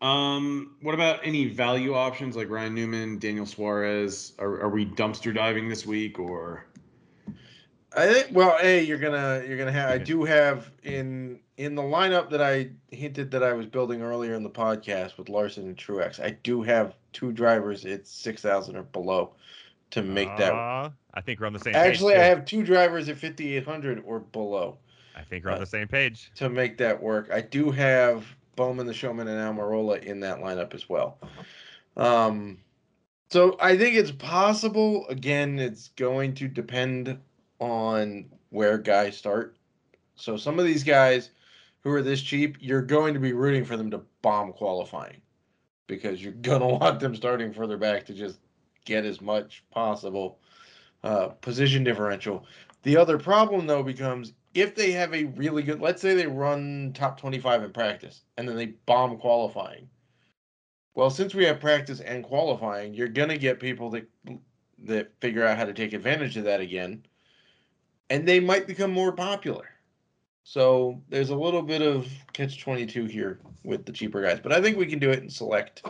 Um, 0.00 0.76
what 0.80 0.94
about 0.94 1.20
any 1.24 1.46
value 1.46 1.94
options 1.94 2.36
like 2.36 2.48
Ryan 2.48 2.74
Newman, 2.74 3.18
Daniel 3.18 3.46
Suarez? 3.46 4.32
Are, 4.38 4.60
are 4.60 4.68
we 4.68 4.86
dumpster 4.86 5.34
diving 5.34 5.68
this 5.68 5.84
week 5.84 6.18
or? 6.18 6.66
I 7.96 8.12
think. 8.12 8.28
Well, 8.32 8.56
a 8.62 8.84
you're 8.84 8.98
gonna 8.98 9.42
you're 9.46 9.58
gonna 9.58 9.72
have. 9.72 9.90
I 9.90 9.98
do 9.98 10.24
have 10.24 10.70
in 10.84 11.40
in 11.56 11.74
the 11.74 11.82
lineup 11.82 12.30
that 12.30 12.40
I 12.40 12.70
hinted 12.90 13.30
that 13.32 13.42
I 13.42 13.54
was 13.54 13.66
building 13.66 14.02
earlier 14.02 14.34
in 14.34 14.42
the 14.44 14.50
podcast 14.50 15.16
with 15.16 15.28
Larson 15.28 15.66
and 15.66 15.76
Truex. 15.76 16.22
I 16.22 16.30
do 16.30 16.62
have 16.62 16.94
two 17.12 17.32
drivers 17.32 17.84
at 17.84 18.06
six 18.06 18.40
thousand 18.40 18.76
or 18.76 18.82
below 18.84 19.34
to 19.90 20.02
make 20.02 20.28
that. 20.36 20.52
Ah, 20.52 20.92
I 21.14 21.20
think 21.22 21.40
we're 21.40 21.46
on 21.46 21.54
the 21.54 21.58
same 21.58 21.74
Actually, 21.74 22.12
page. 22.12 22.20
I 22.20 22.26
have 22.26 22.44
two 22.44 22.62
drivers 22.62 23.08
at 23.08 23.16
fifty 23.16 23.56
eight 23.56 23.64
hundred 23.64 24.02
or 24.04 24.20
below 24.20 24.78
I 25.16 25.22
think 25.22 25.44
we're 25.44 25.50
on 25.50 25.58
the 25.58 25.66
same 25.66 25.88
page. 25.88 26.30
to 26.36 26.48
make 26.48 26.78
that 26.78 27.02
work. 27.02 27.30
I 27.32 27.40
do 27.40 27.72
have 27.72 28.24
Bowman, 28.58 28.86
the 28.86 28.92
Showman, 28.92 29.28
and 29.28 29.38
Almirola 29.38 30.02
in 30.02 30.18
that 30.20 30.40
lineup 30.40 30.74
as 30.74 30.88
well. 30.88 31.18
Um, 31.96 32.58
so 33.30 33.56
I 33.60 33.78
think 33.78 33.94
it's 33.94 34.10
possible. 34.10 35.06
Again, 35.08 35.60
it's 35.60 35.88
going 35.96 36.34
to 36.34 36.48
depend 36.48 37.18
on 37.60 38.26
where 38.50 38.76
guys 38.76 39.16
start. 39.16 39.56
So 40.16 40.36
some 40.36 40.58
of 40.58 40.64
these 40.64 40.82
guys 40.82 41.30
who 41.80 41.92
are 41.92 42.02
this 42.02 42.20
cheap, 42.20 42.56
you're 42.60 42.82
going 42.82 43.14
to 43.14 43.20
be 43.20 43.32
rooting 43.32 43.64
for 43.64 43.76
them 43.76 43.92
to 43.92 44.00
bomb 44.22 44.52
qualifying 44.52 45.22
because 45.86 46.22
you're 46.22 46.32
gonna 46.42 46.66
want 46.66 46.98
them 46.98 47.14
starting 47.14 47.52
further 47.52 47.76
back 47.76 48.04
to 48.06 48.12
just 48.12 48.40
get 48.84 49.04
as 49.04 49.20
much 49.20 49.62
possible 49.70 50.40
uh, 51.04 51.28
position 51.28 51.84
differential. 51.84 52.44
The 52.82 52.96
other 52.96 53.18
problem 53.18 53.68
though 53.68 53.84
becomes 53.84 54.32
if 54.60 54.74
they 54.74 54.92
have 54.92 55.14
a 55.14 55.24
really 55.24 55.62
good, 55.62 55.80
let's 55.80 56.02
say 56.02 56.14
they 56.14 56.26
run 56.26 56.92
top 56.94 57.20
25 57.20 57.64
in 57.64 57.72
practice 57.72 58.22
and 58.36 58.48
then 58.48 58.56
they 58.56 58.66
bomb 58.86 59.18
qualifying. 59.18 59.88
Well, 60.94 61.10
since 61.10 61.34
we 61.34 61.44
have 61.44 61.60
practice 61.60 62.00
and 62.00 62.24
qualifying, 62.24 62.92
you're 62.92 63.08
gonna 63.08 63.38
get 63.38 63.60
people 63.60 63.90
that 63.90 64.08
that 64.84 65.12
figure 65.20 65.44
out 65.44 65.58
how 65.58 65.64
to 65.64 65.72
take 65.74 65.92
advantage 65.92 66.36
of 66.36 66.44
that 66.44 66.60
again, 66.60 67.04
and 68.10 68.26
they 68.26 68.40
might 68.40 68.66
become 68.66 68.92
more 68.92 69.12
popular. 69.12 69.68
So 70.44 71.00
there's 71.08 71.30
a 71.30 71.36
little 71.36 71.62
bit 71.62 71.82
of 71.82 72.08
catch 72.32 72.60
22 72.60 73.04
here 73.04 73.38
with 73.64 73.84
the 73.84 73.92
cheaper 73.92 74.22
guys, 74.22 74.40
but 74.40 74.52
I 74.52 74.62
think 74.62 74.76
we 74.76 74.86
can 74.86 74.98
do 74.98 75.10
it 75.10 75.20
and 75.20 75.32
select 75.32 75.82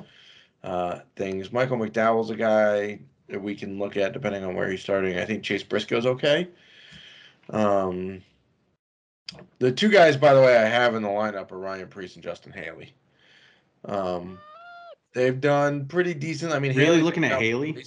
uh, 0.62 1.00
things. 1.16 1.52
Michael 1.52 1.78
McDowell's 1.78 2.30
a 2.30 2.36
guy 2.36 3.00
that 3.28 3.40
we 3.40 3.54
can 3.54 3.78
look 3.78 3.96
at 3.96 4.12
depending 4.12 4.44
on 4.44 4.54
where 4.54 4.70
he's 4.70 4.82
starting. 4.82 5.18
I 5.18 5.24
think 5.24 5.42
Chase 5.42 5.62
Briscoe's 5.62 6.06
okay. 6.06 6.48
Um, 7.50 8.22
the 9.58 9.72
two 9.72 9.88
guys, 9.88 10.16
by 10.16 10.34
the 10.34 10.40
way, 10.40 10.56
I 10.56 10.64
have 10.64 10.94
in 10.94 11.02
the 11.02 11.08
lineup 11.08 11.52
are 11.52 11.58
Ryan 11.58 11.88
Preece 11.88 12.14
and 12.14 12.22
Justin 12.22 12.52
Haley. 12.52 12.94
Um, 13.84 14.38
they've 15.14 15.40
done 15.40 15.86
pretty 15.86 16.14
decent. 16.14 16.52
I 16.52 16.58
mean, 16.58 16.74
Really 16.74 16.86
Haley's 16.86 17.04
looking 17.04 17.24
at 17.24 17.40
Haley? 17.40 17.84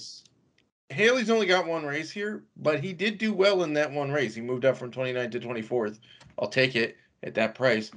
Haley's 0.90 1.30
only 1.30 1.46
got 1.46 1.66
one 1.66 1.84
race 1.84 2.10
here, 2.10 2.44
but 2.56 2.80
he 2.80 2.92
did 2.92 3.18
do 3.18 3.32
well 3.32 3.62
in 3.62 3.72
that 3.74 3.90
one 3.90 4.10
race. 4.10 4.34
He 4.34 4.40
moved 4.40 4.64
up 4.64 4.76
from 4.76 4.90
29th 4.90 5.32
to 5.32 5.40
24th. 5.40 5.98
I'll 6.38 6.48
take 6.48 6.76
it 6.76 6.96
at 7.22 7.34
that 7.34 7.54
price. 7.54 7.90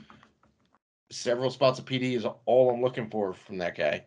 Several 1.12 1.52
spots 1.52 1.78
of 1.78 1.86
PD 1.86 2.14
is 2.14 2.26
all 2.46 2.72
I'm 2.72 2.82
looking 2.82 3.10
for 3.10 3.34
from 3.34 3.58
that 3.60 3.76
guy. 3.76 4.06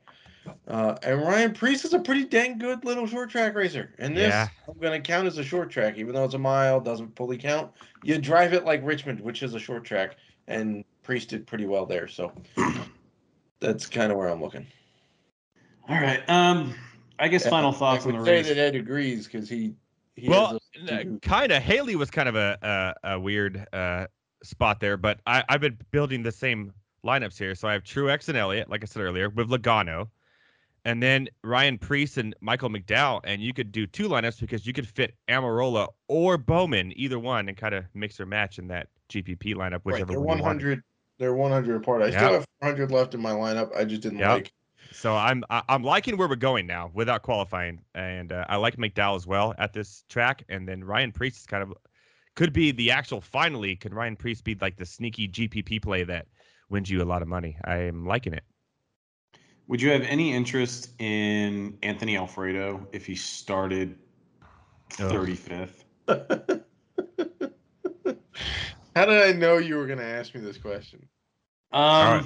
Uh, 0.66 0.96
and 1.02 1.20
Ryan 1.22 1.52
Preece 1.52 1.84
is 1.84 1.92
a 1.94 1.98
pretty 1.98 2.24
dang 2.24 2.58
good 2.58 2.84
little 2.84 3.06
short 3.06 3.30
track 3.30 3.54
racer. 3.54 3.94
And 3.98 4.16
this, 4.16 4.28
Yeah. 4.28 4.48
I'm 4.68 4.78
going 4.78 5.00
to 5.00 5.06
count 5.06 5.26
as 5.26 5.38
a 5.38 5.44
short 5.44 5.70
track, 5.70 5.96
even 5.98 6.14
though 6.14 6.24
it's 6.24 6.34
a 6.34 6.38
mile, 6.38 6.80
doesn't 6.80 7.16
fully 7.16 7.38
count. 7.38 7.70
You 8.02 8.18
drive 8.18 8.52
it 8.54 8.64
like 8.64 8.80
Richmond, 8.84 9.20
which 9.20 9.42
is 9.42 9.54
a 9.54 9.58
short 9.58 9.84
track, 9.84 10.16
and 10.46 10.84
Preece 11.02 11.26
did 11.26 11.46
pretty 11.46 11.66
well 11.66 11.87
there. 11.87 12.08
So 12.08 12.32
that's 13.61 13.87
kind 13.87 14.11
of 14.12 14.18
where 14.18 14.28
I'm 14.28 14.40
looking. 14.42 14.66
All 15.88 15.96
right. 15.96 16.22
Um, 16.28 16.74
I 17.18 17.28
guess 17.28 17.48
final 17.48 17.72
thoughts 17.72 18.06
I 18.06 18.11
on 18.11 18.18
the 18.18 18.24
say 18.24 18.32
race. 18.37 18.48
that 18.48 18.58
Ed 18.58 18.74
agrees 18.76 19.26
because 19.26 19.48
he, 19.48 19.74
he 20.14 20.28
well, 20.28 20.58
a- 20.88 21.04
kind 21.22 21.50
of. 21.52 21.62
Haley 21.62 21.96
was 21.96 22.11
kind 22.11 22.28
of 22.28 22.37
a 22.37 22.94
a, 23.04 23.12
a 23.14 23.20
weird 23.20 23.66
uh, 23.72 24.06
spot 24.42 24.80
there, 24.80 24.96
but 24.96 25.20
I, 25.26 25.42
I've 25.48 25.61
been 25.61 25.78
building 25.90 26.22
the 26.22 26.30
same 26.32 26.72
lineups 27.04 27.38
here. 27.38 27.54
So 27.54 27.66
I 27.68 27.72
have 27.72 27.82
Truex 27.82 28.28
and 28.28 28.37
Elliott, 28.37 28.68
like 28.70 28.82
I 28.82 28.87
said 28.87 29.02
earlier, 29.02 29.30
with 29.30 29.48
Logano, 29.48 30.08
and 30.88 31.03
then 31.03 31.29
Ryan 31.44 31.77
Preece 31.77 32.16
and 32.16 32.35
Michael 32.40 32.70
McDowell, 32.70 33.20
and 33.24 33.42
you 33.42 33.53
could 33.53 33.72
do 33.72 33.87
two 33.87 34.09
lineups 34.09 34.40
because 34.40 34.66
you 34.66 34.72
could 34.72 34.88
fit 34.88 35.14
Almirola 35.29 35.88
or 36.09 36.38
Bowman, 36.38 36.94
either 36.96 37.18
one, 37.18 37.46
and 37.46 37.59
kind 37.59 37.74
of 37.74 37.85
mix 37.92 38.18
or 38.18 38.24
match 38.24 38.59
in 38.59 38.68
that 38.68 38.88
GPP 39.11 39.55
lineup, 39.55 39.83
whichever 39.83 40.07
right, 40.07 40.09
they're 40.09 40.20
one. 40.20 40.38
100. 40.38 40.83
They're 41.18 41.35
100 41.35 41.77
apart. 41.77 42.01
I 42.01 42.07
Yep. 42.07 42.14
still 42.14 42.33
have 42.33 42.46
400 42.62 42.90
left 42.90 43.12
in 43.14 43.20
my 43.20 43.33
lineup. 43.33 43.77
I 43.77 43.85
just 43.85 44.01
didn't 44.01 44.20
Yep. 44.20 44.31
like. 44.31 44.53
So 44.90 45.14
I'm 45.14 45.44
I'm 45.51 45.85
liking 45.85 46.16
where 46.16 46.27
we're 46.27 46.37
going 46.37 46.66
now 46.66 46.90
without 46.94 47.20
qualifying, 47.22 47.83
and 47.94 48.33
uh, 48.33 48.46
I 48.48 48.57
like 48.57 48.77
McDowell 48.77 49.16
as 49.16 49.27
well 49.27 49.55
at 49.59 49.74
this 49.74 50.05
track. 50.09 50.42
And 50.48 50.66
then 50.66 50.83
Ryan 50.83 51.12
Preece 51.12 51.40
is 51.40 51.44
kind 51.44 51.62
of 51.62 51.74
could 52.35 52.55
be 52.55 52.70
the 52.70 52.90
actual. 52.92 53.20
Finally, 53.20 53.77
could 53.77 53.92
Ryan 53.92 54.16
Preece 54.16 54.40
be 54.40 54.57
like 54.59 54.77
the 54.77 54.87
sneaky 54.87 55.28
GPP 55.28 55.82
play 55.82 56.05
that 56.05 56.28
wins 56.70 56.89
you 56.89 57.03
a 57.03 57.05
lot 57.05 57.20
of 57.20 57.28
money? 57.28 57.59
I 57.66 57.76
am 57.76 58.07
liking 58.07 58.32
it. 58.32 58.45
Would 59.69 59.81
you 59.83 59.91
have 59.91 60.03
any 60.03 60.33
interest 60.33 60.91
in 60.99 61.77
Anthony 61.83 62.16
Alfredo 62.16 62.87
if 62.93 63.05
he 63.07 63.14
started 63.14 63.97
35th? 64.91 65.85
How 68.97 69.05
did 69.05 69.23
I 69.23 69.33
know 69.33 69.59
you 69.59 69.77
were 69.77 69.87
going 69.87 69.99
to 69.99 70.05
ask 70.05 70.35
me 70.35 70.41
this 70.41 70.57
question? 70.59 71.07
Um, 71.73 71.83
right. 71.83 72.25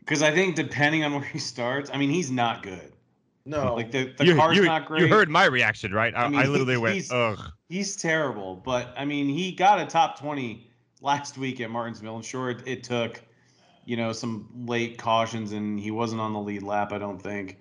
because 0.00 0.22
I 0.22 0.30
think 0.30 0.54
depending 0.56 1.02
on 1.04 1.12
where 1.14 1.24
he 1.24 1.38
starts, 1.38 1.90
I 1.92 1.96
mean, 1.96 2.10
he's 2.10 2.30
not 2.30 2.62
good. 2.62 2.92
No, 3.46 3.74
Like 3.74 3.90
the, 3.90 4.12
the 4.18 4.26
you, 4.26 4.36
car's 4.36 4.56
you, 4.58 4.64
not 4.64 4.84
great. 4.86 5.00
you 5.00 5.08
heard 5.08 5.30
my 5.30 5.46
reaction, 5.46 5.92
right? 5.92 6.14
I, 6.14 6.20
I 6.20 6.24
I, 6.24 6.28
mean, 6.28 6.40
he- 6.42 6.46
literally 6.48 6.76
went, 6.76 6.94
he's- 6.94 7.10
ugh. 7.10 7.40
He's 7.70 7.96
terrible, 7.96 8.56
but 8.56 8.92
I 8.96 9.04
mean, 9.04 9.28
he 9.28 9.52
got 9.52 9.80
a 9.80 9.86
top 9.86 10.18
20 10.18 10.68
last 11.00 11.38
week 11.38 11.60
at 11.60 11.70
Martinsville. 11.70 12.16
And 12.16 12.24
sure, 12.24 12.50
it, 12.50 12.62
it 12.66 12.84
took, 12.84 13.22
you 13.84 13.96
know, 13.96 14.12
some 14.12 14.48
late 14.66 14.98
cautions 14.98 15.52
and 15.52 15.78
he 15.78 15.90
wasn't 15.90 16.20
on 16.20 16.32
the 16.32 16.40
lead 16.40 16.62
lap, 16.62 16.92
I 16.92 16.98
don't 16.98 17.20
think. 17.20 17.58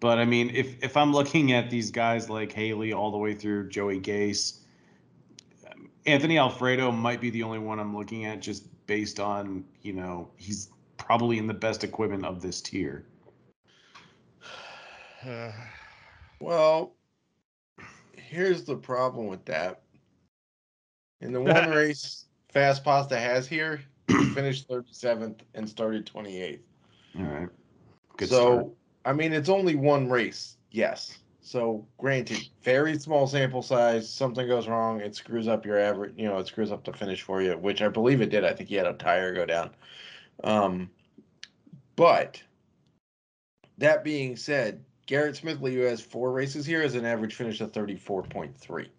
But 0.00 0.18
I 0.18 0.24
mean, 0.24 0.50
if, 0.54 0.82
if 0.82 0.96
I'm 0.96 1.12
looking 1.12 1.52
at 1.52 1.70
these 1.70 1.90
guys 1.90 2.30
like 2.30 2.52
Haley 2.52 2.92
all 2.92 3.10
the 3.10 3.18
way 3.18 3.34
through 3.34 3.68
Joey 3.68 4.00
Gase, 4.00 4.58
Anthony 6.06 6.38
Alfredo 6.38 6.90
might 6.90 7.20
be 7.20 7.30
the 7.30 7.42
only 7.42 7.58
one 7.58 7.78
I'm 7.78 7.96
looking 7.96 8.24
at 8.24 8.40
just 8.40 8.64
based 8.86 9.20
on, 9.20 9.64
you 9.82 9.92
know, 9.92 10.30
he's 10.36 10.70
probably 10.96 11.38
in 11.38 11.46
the 11.46 11.54
best 11.54 11.84
equipment 11.84 12.24
of 12.24 12.40
this 12.42 12.60
tier. 12.60 13.04
Well, 16.40 16.94
here's 18.12 18.62
the 18.62 18.76
problem 18.76 19.26
with 19.26 19.44
that. 19.46 19.82
In 21.20 21.32
the 21.32 21.40
one 21.40 21.68
race 21.74 22.26
Fast 22.52 22.84
Pasta 22.84 23.18
has 23.18 23.48
here, 23.48 23.78
he 23.78 23.97
finished 24.34 24.68
37th 24.68 25.40
and 25.54 25.68
started 25.68 26.06
28th. 26.06 26.60
All 27.18 27.24
right. 27.24 27.48
Good 28.16 28.28
so 28.28 28.36
start. 28.36 28.66
I 29.04 29.12
mean, 29.12 29.32
it's 29.32 29.48
only 29.48 29.74
one 29.74 30.10
race, 30.10 30.56
yes. 30.70 31.18
So, 31.40 31.86
granted, 31.96 32.46
very 32.62 32.98
small 32.98 33.26
sample 33.26 33.62
size. 33.62 34.08
Something 34.08 34.46
goes 34.46 34.68
wrong, 34.68 35.00
it 35.00 35.14
screws 35.14 35.48
up 35.48 35.64
your 35.64 35.78
average. 35.78 36.12
You 36.16 36.28
know, 36.28 36.38
it 36.38 36.46
screws 36.46 36.70
up 36.70 36.84
the 36.84 36.92
finish 36.92 37.22
for 37.22 37.40
you, 37.40 37.56
which 37.56 37.80
I 37.80 37.88
believe 37.88 38.20
it 38.20 38.28
did. 38.28 38.44
I 38.44 38.52
think 38.52 38.68
he 38.68 38.74
had 38.74 38.86
a 38.86 38.92
tire 38.92 39.32
go 39.32 39.46
down. 39.46 39.70
Um, 40.44 40.90
but 41.96 42.42
that 43.78 44.04
being 44.04 44.36
said, 44.36 44.84
Garrett 45.06 45.40
Smithley, 45.42 45.72
who 45.72 45.80
has 45.80 46.02
four 46.02 46.32
races 46.32 46.66
here, 46.66 46.82
has 46.82 46.94
an 46.94 47.06
average 47.06 47.34
finish 47.34 47.62
of 47.62 47.72
thirty-four 47.72 48.24
point 48.24 48.54
three. 48.54 48.90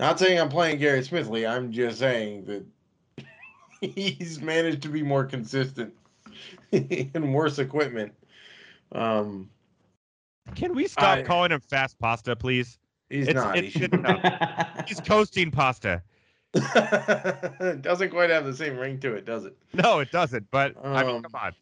Not 0.00 0.18
saying 0.18 0.40
I'm 0.40 0.48
playing 0.48 0.80
Garrett 0.80 1.08
Smithley. 1.08 1.48
I'm 1.48 1.70
just 1.70 2.00
saying 2.00 2.46
that 2.46 2.64
he's 3.88 4.40
managed 4.40 4.82
to 4.82 4.88
be 4.88 5.02
more 5.02 5.24
consistent 5.24 5.92
and 6.72 7.34
worse 7.34 7.58
equipment. 7.58 8.12
Um, 8.92 9.50
Can 10.54 10.74
we 10.74 10.86
stop 10.86 11.18
I- 11.18 11.22
calling 11.22 11.52
him 11.52 11.60
fast 11.60 11.98
pasta, 11.98 12.36
please? 12.36 12.78
he's 13.10 13.28
It's- 13.28 13.44
not. 13.44 13.56
it 13.56 13.64
he 13.64 13.70
should 13.70 13.90
shouldn't. 13.92 14.06
He's 14.88 15.00
coasting 15.00 15.50
pasta. 15.50 16.02
doesn't 17.80 18.10
quite 18.10 18.30
have 18.30 18.44
the 18.44 18.54
same 18.54 18.76
ring 18.76 19.00
to 19.00 19.14
it, 19.14 19.24
does 19.24 19.44
it? 19.44 19.56
No, 19.72 19.98
it 20.00 20.10
doesn't. 20.12 20.48
But 20.50 20.74
I 20.84 21.02
mean, 21.04 21.16
Um, 21.16 21.22
come 21.22 21.34
on. 21.34 21.52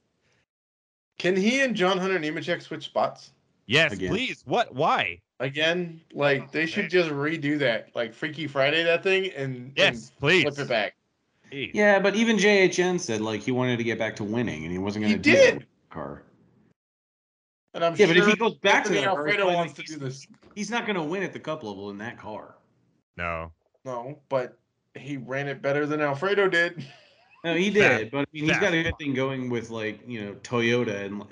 Can 1.19 1.37
he 1.37 1.61
and 1.61 1.75
John 1.77 1.99
Hunter 1.99 2.19
Nemechek 2.19 2.63
switch 2.63 2.85
spots 2.85 3.31
Yes, 3.67 3.93
again. 3.93 4.11
please. 4.11 4.43
What? 4.45 4.75
Why? 4.75 5.21
again? 5.41 6.01
Like 6.13 6.53
they 6.53 6.67
should 6.67 6.91
just 6.91 7.11
redo 7.11 7.59
that, 7.61 7.89
like 7.95 8.13
Freaky 8.15 8.47
Friday 8.47 8.83
that 8.85 9.03
thing, 9.03 9.31
and 9.33 9.73
Yes, 9.77 10.09
and 10.11 10.19
please. 10.21 10.43
flip 10.43 10.59
it 10.59 10.69
back. 10.69 10.95
Jeez. 11.53 11.71
yeah, 11.75 11.99
but 11.99 12.15
even 12.17 12.37
JHN 12.39 12.99
said 12.99 13.21
like 13.21 13.43
he 13.43 13.53
wanted 13.53 13.77
to 13.77 13.85
get 13.85 13.99
back 13.99 14.17
to 14.17 14.25
winning 14.25 14.63
and 14.65 14.73
he 14.73 14.79
wasn't 14.79 15.05
going 15.05 15.15
to 15.17 15.21
do 15.21 15.33
that 15.33 15.37
did. 15.43 15.55
with 15.59 15.63
the 15.65 15.95
car. 15.95 16.23
And 17.75 17.85
I'm 17.85 17.93
Yeah, 17.93 18.07
sure 18.07 18.15
but 18.15 18.17
if 18.17 18.27
he 18.27 18.37
goes 18.37 18.55
back 18.57 18.85
to 18.85 18.91
Anthony 18.91 19.01
that 19.01 19.05
car, 19.07 19.19
Alfredo 19.19 19.47
he's 19.49 19.55
wants 19.57 19.73
to 19.75 19.83
do 19.83 19.97
this. 19.97 20.27
He's 20.55 20.71
not 20.71 20.87
going 20.87 20.97
to 20.97 21.03
win 21.03 21.23
at 21.23 21.33
the 21.33 21.39
cup 21.39 21.63
level 21.63 21.91
in 21.91 21.99
that 21.99 22.19
car. 22.19 22.57
No. 23.17 23.53
No, 23.85 24.19
but 24.29 24.59
he 24.95 25.17
ran 25.17 25.49
it 25.49 25.61
better 25.63 25.87
than 25.87 26.01
Alfredo 26.01 26.49
did. 26.49 26.85
No, 27.45 27.55
he 27.55 27.71
Fast- 27.71 27.99
did, 27.99 28.11
but 28.13 28.19
I 28.21 28.25
mean, 28.33 28.45
he's 28.45 28.59
got 28.59 28.73
a 28.73 28.83
good 28.83 28.97
thing 28.99 29.15
going 29.15 29.51
with 29.51 29.71
like 29.71 30.01
you 30.07 30.25
know 30.25 30.33
Toyota, 30.43 31.05
and 31.05 31.25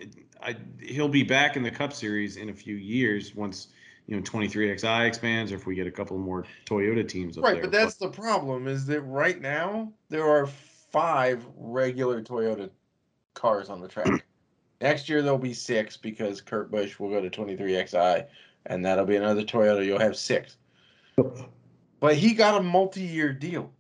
I 0.43 0.57
he'll 0.83 1.09
be 1.09 1.23
back 1.23 1.57
in 1.57 1.63
the 1.63 1.71
Cup 1.71 1.93
Series 1.93 2.37
in 2.37 2.49
a 2.49 2.53
few 2.55 2.75
years 2.75 3.35
once 3.35 3.69
you 4.11 4.17
know 4.17 4.23
23XI 4.23 5.07
expands, 5.07 5.53
or 5.53 5.55
if 5.55 5.67
we 5.67 5.77
get 5.77 5.87
a 5.87 5.91
couple 5.91 6.19
more 6.19 6.45
Toyota 6.67 7.09
teams 7.09 7.39
up 7.39 7.45
Right, 7.45 7.55
there. 7.55 7.63
but 7.63 7.71
that's 7.71 7.95
the 7.95 8.09
problem 8.09 8.67
is 8.67 8.85
that 8.87 9.01
right 9.03 9.41
now 9.41 9.91
there 10.09 10.29
are 10.29 10.47
five 10.47 11.47
regular 11.57 12.21
Toyota 12.21 12.69
cars 13.35 13.71
on 13.71 13.81
the 13.81 13.87
track. 13.87 14.27
Next 14.81 15.09
year 15.09 15.23
there'll 15.23 15.39
be 15.39 15.55
six 15.55 15.97
because 15.97 16.41
Kurt 16.41 16.73
Busch 16.73 16.99
will 16.99 17.09
go 17.09 17.21
to 17.21 17.31
23XI 17.31 18.27
and 18.67 18.85
that'll 18.85 19.05
be 19.07 19.15
another 19.17 19.45
Toyota. 19.45 19.87
You'll 19.87 20.01
have 20.01 20.17
six. 20.17 20.57
But 22.01 22.17
he 22.17 22.35
got 22.35 22.59
a 22.59 22.63
multi-year 22.63 23.33
deal. 23.33 23.71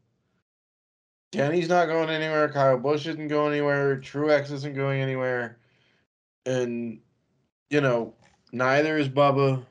Denny's 1.32 1.68
not 1.68 1.86
going 1.86 2.10
anywhere. 2.10 2.48
Kyle 2.50 2.78
Busch 2.78 3.06
isn't 3.06 3.28
going 3.28 3.52
anywhere. 3.52 3.96
Truex 3.96 4.52
isn't 4.52 4.74
going 4.74 5.00
anywhere. 5.00 5.58
And, 6.44 7.00
you 7.70 7.80
know, 7.80 8.14
neither 8.52 8.98
is 8.98 9.08
Bubba. 9.08 9.64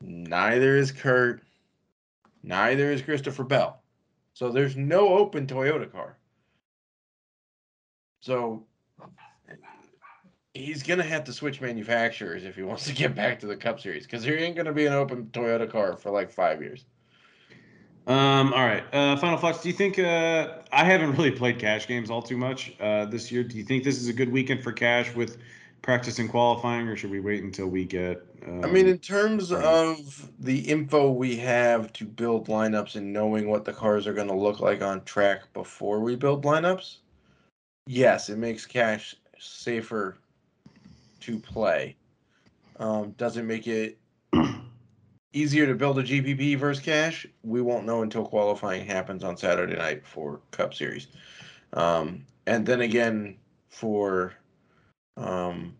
Neither 0.00 0.76
is 0.76 0.92
Kurt. 0.92 1.42
Neither 2.42 2.90
is 2.92 3.02
Christopher 3.02 3.44
Bell. 3.44 3.82
So 4.34 4.50
there's 4.50 4.76
no 4.76 5.08
open 5.08 5.46
Toyota 5.46 5.90
car. 5.90 6.16
So 8.20 8.64
he's 10.54 10.82
going 10.82 10.98
to 10.98 11.04
have 11.04 11.24
to 11.24 11.32
switch 11.32 11.60
manufacturers 11.60 12.44
if 12.44 12.56
he 12.56 12.62
wants 12.62 12.86
to 12.86 12.92
get 12.92 13.14
back 13.14 13.40
to 13.40 13.46
the 13.46 13.56
Cup 13.56 13.80
Series 13.80 14.04
because 14.04 14.24
there 14.24 14.38
ain't 14.38 14.54
going 14.54 14.66
to 14.66 14.72
be 14.72 14.86
an 14.86 14.92
open 14.92 15.26
Toyota 15.32 15.70
car 15.70 15.96
for 15.96 16.10
like 16.10 16.30
five 16.30 16.62
years. 16.62 16.84
Um, 18.06 18.54
all 18.54 18.64
right. 18.64 18.84
Uh, 18.92 19.16
Final 19.16 19.36
thoughts. 19.36 19.62
Do 19.62 19.68
you 19.68 19.74
think 19.74 19.98
uh, 19.98 20.58
I 20.72 20.84
haven't 20.84 21.12
really 21.12 21.30
played 21.30 21.58
cash 21.58 21.86
games 21.86 22.10
all 22.10 22.22
too 22.22 22.38
much 22.38 22.74
uh, 22.80 23.04
this 23.04 23.30
year? 23.30 23.44
Do 23.44 23.56
you 23.56 23.64
think 23.64 23.84
this 23.84 23.98
is 23.98 24.08
a 24.08 24.12
good 24.12 24.32
weekend 24.32 24.62
for 24.62 24.72
cash 24.72 25.14
with 25.14 25.38
practice 25.82 26.18
and 26.18 26.28
qualifying, 26.28 26.88
or 26.88 26.96
should 26.96 27.10
we 27.10 27.20
wait 27.20 27.42
until 27.42 27.68
we 27.68 27.84
get? 27.84 28.24
Um, 28.46 28.64
I 28.64 28.68
mean, 28.68 28.86
in 28.86 28.98
terms 28.98 29.52
of 29.52 30.30
the 30.38 30.58
info 30.58 31.10
we 31.10 31.36
have 31.36 31.92
to 31.94 32.04
build 32.04 32.48
lineups 32.48 32.96
and 32.96 33.12
knowing 33.12 33.48
what 33.48 33.64
the 33.64 33.72
cars 33.72 34.06
are 34.06 34.12
going 34.12 34.28
to 34.28 34.34
look 34.34 34.60
like 34.60 34.82
on 34.82 35.04
track 35.04 35.52
before 35.52 36.00
we 36.00 36.16
build 36.16 36.44
lineups, 36.44 36.98
yes, 37.86 38.28
it 38.28 38.38
makes 38.38 38.66
cash 38.66 39.14
safer 39.38 40.18
to 41.20 41.38
play. 41.38 41.96
Um, 42.78 43.12
does 43.12 43.36
it 43.36 43.44
make 43.44 43.66
it 43.66 43.98
easier 45.32 45.66
to 45.66 45.74
build 45.74 45.98
a 45.98 46.02
GPP 46.02 46.58
versus 46.58 46.82
cash? 46.82 47.26
We 47.42 47.60
won't 47.60 47.86
know 47.86 48.02
until 48.02 48.24
qualifying 48.24 48.86
happens 48.86 49.24
on 49.24 49.36
Saturday 49.36 49.76
night 49.76 50.06
for 50.06 50.40
Cup 50.52 50.74
Series. 50.74 51.08
Um, 51.72 52.24
and 52.46 52.64
then 52.64 52.80
again 52.80 53.36
for 53.68 54.34
um, 55.18 55.74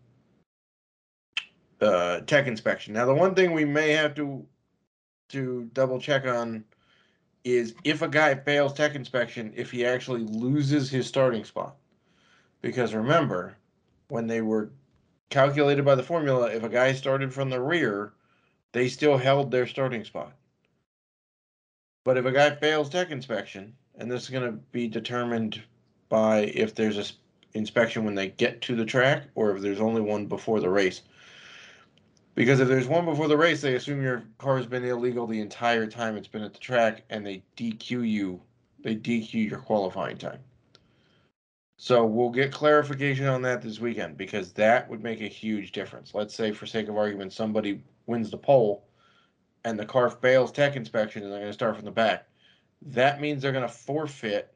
uh, 1.81 2.19
tech 2.21 2.47
inspection. 2.47 2.93
Now, 2.93 3.05
the 3.05 3.13
one 3.13 3.35
thing 3.35 3.53
we 3.53 3.65
may 3.65 3.91
have 3.91 4.15
to 4.15 4.45
to 5.29 5.69
double 5.73 5.99
check 5.99 6.25
on 6.25 6.63
is 7.43 7.75
if 7.83 8.01
a 8.01 8.07
guy 8.07 8.35
fails 8.35 8.73
tech 8.73 8.95
inspection, 8.95 9.53
if 9.55 9.71
he 9.71 9.85
actually 9.85 10.23
loses 10.23 10.89
his 10.89 11.07
starting 11.07 11.45
spot. 11.45 11.75
Because 12.61 12.93
remember, 12.93 13.55
when 14.09 14.27
they 14.27 14.41
were 14.41 14.71
calculated 15.29 15.85
by 15.85 15.95
the 15.95 16.03
formula, 16.03 16.47
if 16.47 16.63
a 16.63 16.69
guy 16.69 16.93
started 16.93 17.33
from 17.33 17.49
the 17.49 17.61
rear, 17.61 18.13
they 18.71 18.89
still 18.89 19.17
held 19.17 19.51
their 19.51 19.67
starting 19.67 20.03
spot. 20.03 20.33
But 22.03 22.17
if 22.17 22.25
a 22.25 22.31
guy 22.31 22.55
fails 22.55 22.89
tech 22.89 23.11
inspection, 23.11 23.75
and 23.97 24.09
this 24.09 24.23
is 24.23 24.29
going 24.29 24.51
to 24.51 24.57
be 24.71 24.87
determined 24.87 25.61
by 26.09 26.39
if 26.39 26.73
there's 26.73 26.97
a 26.97 27.05
inspection 27.53 28.05
when 28.05 28.15
they 28.15 28.29
get 28.29 28.61
to 28.61 28.75
the 28.75 28.85
track 28.85 29.23
or 29.35 29.55
if 29.55 29.61
there's 29.61 29.81
only 29.81 30.01
one 30.01 30.25
before 30.25 30.59
the 30.59 30.69
race. 30.69 31.01
Because 32.35 32.59
if 32.59 32.67
there's 32.67 32.87
one 32.87 33.05
before 33.05 33.27
the 33.27 33.37
race, 33.37 33.61
they 33.61 33.75
assume 33.75 34.01
your 34.01 34.23
car 34.37 34.57
has 34.57 34.65
been 34.65 34.85
illegal 34.85 35.27
the 35.27 35.41
entire 35.41 35.87
time 35.87 36.15
it's 36.15 36.27
been 36.27 36.43
at 36.43 36.53
the 36.53 36.59
track 36.59 37.03
and 37.09 37.25
they 37.25 37.43
DQ 37.57 38.09
you. 38.09 38.41
They 38.81 38.95
DQ 38.95 39.49
your 39.49 39.59
qualifying 39.59 40.17
time. 40.17 40.39
So 41.77 42.05
we'll 42.05 42.29
get 42.29 42.51
clarification 42.51 43.25
on 43.25 43.41
that 43.43 43.61
this 43.61 43.79
weekend 43.79 44.17
because 44.17 44.51
that 44.53 44.89
would 44.89 45.01
make 45.01 45.21
a 45.21 45.27
huge 45.27 45.71
difference. 45.71 46.13
Let's 46.13 46.35
say, 46.35 46.51
for 46.51 46.65
sake 46.65 46.89
of 46.89 46.97
argument, 46.97 47.33
somebody 47.33 47.81
wins 48.05 48.29
the 48.29 48.37
pole 48.37 48.85
and 49.63 49.79
the 49.79 49.85
car 49.85 50.09
fails 50.09 50.51
tech 50.51 50.75
inspection 50.75 51.23
and 51.23 51.31
they're 51.31 51.39
going 51.39 51.49
to 51.49 51.53
start 51.53 51.75
from 51.75 51.85
the 51.85 51.91
back. 51.91 52.27
That 52.81 53.21
means 53.21 53.41
they're 53.41 53.51
going 53.51 53.67
to 53.67 53.73
forfeit 53.73 54.53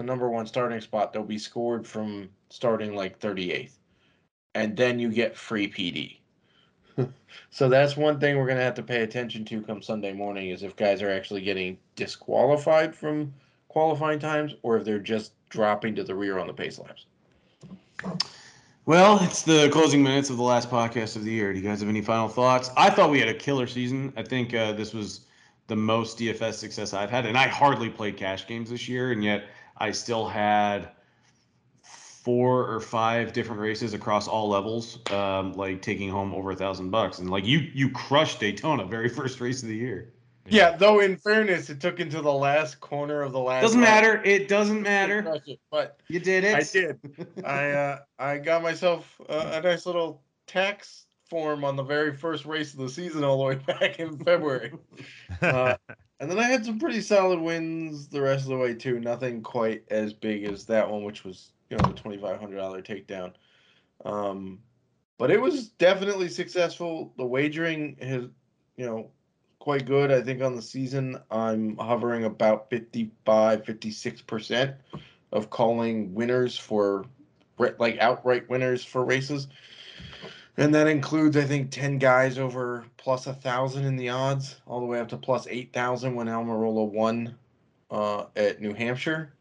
the 0.00 0.06
number 0.06 0.30
one 0.30 0.46
starting 0.46 0.80
spot. 0.80 1.12
They'll 1.12 1.22
be 1.24 1.36
scored 1.36 1.86
from 1.86 2.30
starting 2.48 2.94
like 2.94 3.20
38th. 3.20 3.74
And 4.54 4.74
then 4.74 4.98
you 4.98 5.10
get 5.10 5.36
free 5.36 5.68
PD. 5.68 6.16
so 7.50 7.68
that's 7.68 7.98
one 7.98 8.18
thing 8.18 8.38
we're 8.38 8.46
going 8.46 8.56
to 8.56 8.64
have 8.64 8.74
to 8.76 8.82
pay 8.82 9.02
attention 9.02 9.44
to 9.44 9.60
come 9.60 9.82
Sunday 9.82 10.14
morning 10.14 10.48
is 10.48 10.62
if 10.62 10.74
guys 10.74 11.02
are 11.02 11.10
actually 11.10 11.42
getting 11.42 11.76
disqualified 11.96 12.96
from 12.96 13.34
qualifying 13.68 14.18
times 14.18 14.54
or 14.62 14.78
if 14.78 14.84
they're 14.86 14.98
just 14.98 15.32
dropping 15.50 15.94
to 15.96 16.02
the 16.02 16.14
rear 16.14 16.38
on 16.38 16.46
the 16.46 16.54
pace 16.54 16.78
laps. 16.78 17.04
Well, 18.86 19.22
it's 19.22 19.42
the 19.42 19.68
closing 19.68 20.02
minutes 20.02 20.30
of 20.30 20.38
the 20.38 20.42
last 20.42 20.70
podcast 20.70 21.14
of 21.14 21.24
the 21.24 21.30
year. 21.30 21.52
Do 21.52 21.60
you 21.60 21.68
guys 21.68 21.80
have 21.80 21.90
any 21.90 22.00
final 22.00 22.28
thoughts? 22.28 22.70
I 22.74 22.88
thought 22.88 23.10
we 23.10 23.20
had 23.20 23.28
a 23.28 23.34
killer 23.34 23.66
season. 23.66 24.14
I 24.16 24.22
think 24.22 24.54
uh, 24.54 24.72
this 24.72 24.94
was 24.94 25.26
the 25.66 25.76
most 25.76 26.18
DFS 26.18 26.54
success 26.54 26.94
I've 26.94 27.10
had, 27.10 27.26
and 27.26 27.36
I 27.36 27.48
hardly 27.48 27.90
played 27.90 28.16
cash 28.16 28.46
games 28.46 28.70
this 28.70 28.88
year, 28.88 29.12
and 29.12 29.22
yet 29.22 29.44
I 29.80 29.92
still 29.92 30.28
had 30.28 30.90
four 31.82 32.70
or 32.70 32.80
five 32.80 33.32
different 33.32 33.60
races 33.60 33.94
across 33.94 34.28
all 34.28 34.48
levels, 34.48 34.98
um, 35.10 35.54
like 35.54 35.80
taking 35.80 36.10
home 36.10 36.34
over 36.34 36.50
a 36.50 36.56
thousand 36.56 36.90
bucks. 36.90 37.18
And 37.18 37.30
like 37.30 37.46
you, 37.46 37.58
you 37.72 37.90
crushed 37.90 38.40
Daytona, 38.40 38.84
very 38.84 39.08
first 39.20 39.40
race 39.40 39.62
of 39.62 39.68
the 39.68 39.76
year. 39.76 40.12
Yeah, 40.48 40.76
though 40.76 41.00
in 41.00 41.16
fairness, 41.16 41.70
it 41.70 41.80
took 41.80 42.00
into 42.00 42.20
the 42.20 42.32
last 42.32 42.80
corner 42.80 43.22
of 43.22 43.32
the 43.32 43.38
last. 43.38 43.62
Doesn't 43.62 43.80
lap 43.80 44.02
matter. 44.02 44.22
It 44.24 44.48
doesn't 44.48 44.82
matter. 44.82 45.40
it, 45.46 45.60
But 45.70 46.00
You 46.08 46.18
did 46.18 46.44
it. 46.44 46.54
I 46.54 46.62
did. 46.62 46.98
I 47.44 47.70
uh, 47.70 47.98
I 48.18 48.38
got 48.38 48.62
myself 48.62 49.20
uh, 49.28 49.50
a 49.52 49.60
nice 49.60 49.86
little 49.86 50.22
tax 50.46 51.06
form 51.28 51.64
on 51.64 51.76
the 51.76 51.82
very 51.82 52.16
first 52.16 52.44
race 52.46 52.72
of 52.72 52.80
the 52.80 52.88
season, 52.88 53.22
all 53.22 53.38
the 53.38 53.44
way 53.44 53.54
back 53.66 54.00
in 54.00 54.18
February. 54.18 54.72
Uh, 55.40 55.76
and 56.20 56.30
then 56.30 56.38
I 56.38 56.44
had 56.44 56.64
some 56.64 56.78
pretty 56.78 57.00
solid 57.00 57.40
wins 57.40 58.06
the 58.08 58.20
rest 58.20 58.44
of 58.44 58.50
the 58.50 58.58
way 58.58 58.74
too. 58.74 59.00
Nothing 59.00 59.42
quite 59.42 59.84
as 59.90 60.12
big 60.12 60.44
as 60.44 60.66
that 60.66 60.88
one, 60.88 61.02
which 61.02 61.24
was 61.24 61.52
you 61.70 61.78
know 61.78 61.88
the 61.88 61.94
twenty 61.94 62.18
five 62.18 62.38
hundred 62.38 62.56
dollar 62.56 62.82
takedown. 62.82 63.32
Um, 64.04 64.58
but 65.18 65.30
it 65.30 65.40
was 65.40 65.68
definitely 65.70 66.28
successful. 66.28 67.12
The 67.16 67.24
wagering 67.24 67.96
has 68.02 68.24
you 68.76 68.86
know 68.86 69.10
quite 69.58 69.86
good. 69.86 70.12
I 70.12 70.20
think 70.20 70.42
on 70.42 70.54
the 70.54 70.62
season 70.62 71.18
I'm 71.30 71.76
hovering 71.78 72.24
about 72.24 72.68
55, 72.70 73.64
56 73.64 74.22
percent 74.22 74.76
of 75.32 75.48
calling 75.48 76.12
winners 76.14 76.58
for 76.58 77.06
like 77.78 77.98
outright 77.98 78.48
winners 78.48 78.84
for 78.84 79.04
races. 79.04 79.48
And 80.60 80.74
that 80.74 80.88
includes, 80.88 81.38
I 81.38 81.44
think, 81.44 81.70
10 81.70 81.96
guys 81.96 82.38
over 82.38 82.84
plus 82.98 83.26
a 83.26 83.32
thousand 83.32 83.86
in 83.86 83.96
the 83.96 84.10
odds, 84.10 84.60
all 84.66 84.78
the 84.78 84.84
way 84.86 85.00
up 85.00 85.08
to 85.08 85.16
plus 85.16 85.46
8,000 85.48 86.14
when 86.14 86.26
Almirola 86.26 86.86
won 86.86 87.34
uh, 87.90 88.26
at 88.36 88.60
New 88.60 88.74
Hampshire. 88.74 89.32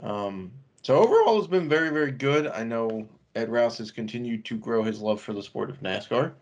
Um, 0.00 0.50
so 0.82 0.96
overall, 0.96 1.38
it's 1.38 1.46
been 1.46 1.68
very, 1.68 1.90
very 1.90 2.10
good. 2.10 2.48
I 2.48 2.64
know 2.64 3.08
Ed 3.36 3.48
Rouse 3.48 3.78
has 3.78 3.92
continued 3.92 4.44
to 4.46 4.58
grow 4.58 4.82
his 4.82 5.00
love 5.00 5.20
for 5.20 5.32
the 5.32 5.42
sport 5.42 5.70
of 5.70 5.80
NASCAR. 5.80 6.32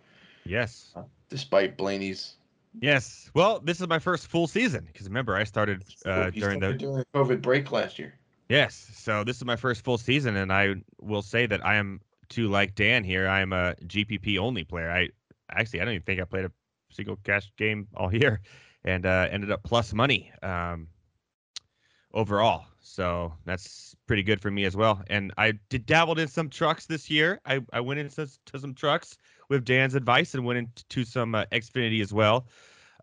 Yes. 0.47 0.93
Uh, 0.97 1.03
despite 1.28 1.76
Blaney's. 1.76 2.36
Yes. 2.80 3.30
Well, 3.34 3.61
this 3.61 3.78
is 3.78 3.88
my 3.88 3.99
first 3.99 4.26
full 4.26 4.47
season 4.47 4.88
because 4.90 5.07
remember 5.07 5.36
I 5.36 5.45
started 5.45 5.84
uh, 6.07 6.30
during 6.30 6.61
the 6.61 6.72
during 6.72 6.97
the 6.97 7.07
COVID 7.14 7.43
break 7.43 7.70
last 7.70 7.99
year. 7.99 8.14
Yes. 8.49 8.90
So 8.95 9.22
this 9.22 9.36
is 9.36 9.45
my 9.45 9.57
first 9.57 9.84
full 9.84 9.99
season, 9.99 10.36
and 10.36 10.51
I 10.51 10.76
will 10.99 11.20
say 11.20 11.45
that 11.45 11.64
I 11.64 11.74
am 11.74 12.01
too 12.33 12.49
like 12.49 12.74
Dan 12.74 13.05
here. 13.05 13.28
I 13.28 13.41
am 13.41 13.53
a 13.53 13.74
GPP 13.85 14.39
only 14.39 14.64
player. 14.64 14.91
I 14.91 15.11
actually 15.51 15.80
I 15.80 15.85
don't 15.85 15.95
even 15.95 16.05
think 16.05 16.20
I 16.20 16.24
played 16.24 16.47
a 16.47 16.53
single 16.91 17.16
cash 17.24 17.53
game 17.57 17.87
all 17.95 18.12
year, 18.14 18.41
and 18.85 19.07
uh, 19.07 19.28
ended 19.30 19.51
up 19.51 19.62
plus 19.62 19.93
money 19.93 20.33
um, 20.43 20.89
overall. 22.12 22.64
So 22.80 23.33
that's 23.45 23.95
pretty 24.07 24.22
good 24.22 24.41
for 24.41 24.51
me 24.51 24.64
as 24.64 24.76
well. 24.76 25.03
And 25.09 25.33
I 25.39 25.53
did 25.68 25.87
dabbled 25.87 26.18
in 26.18 26.26
some 26.26 26.49
trucks 26.51 26.87
this 26.87 27.09
year. 27.09 27.41
I, 27.47 27.61
I 27.72 27.80
went 27.80 28.01
into 28.01 28.28
to 28.47 28.59
some 28.59 28.74
trucks 28.74 29.16
with 29.49 29.64
Dan's 29.64 29.95
advice 29.95 30.35
and 30.35 30.45
went 30.45 30.59
into 30.59 31.05
some 31.05 31.35
uh, 31.35 31.45
Xfinity 31.53 32.03
as 32.03 32.12
well. 32.12 32.47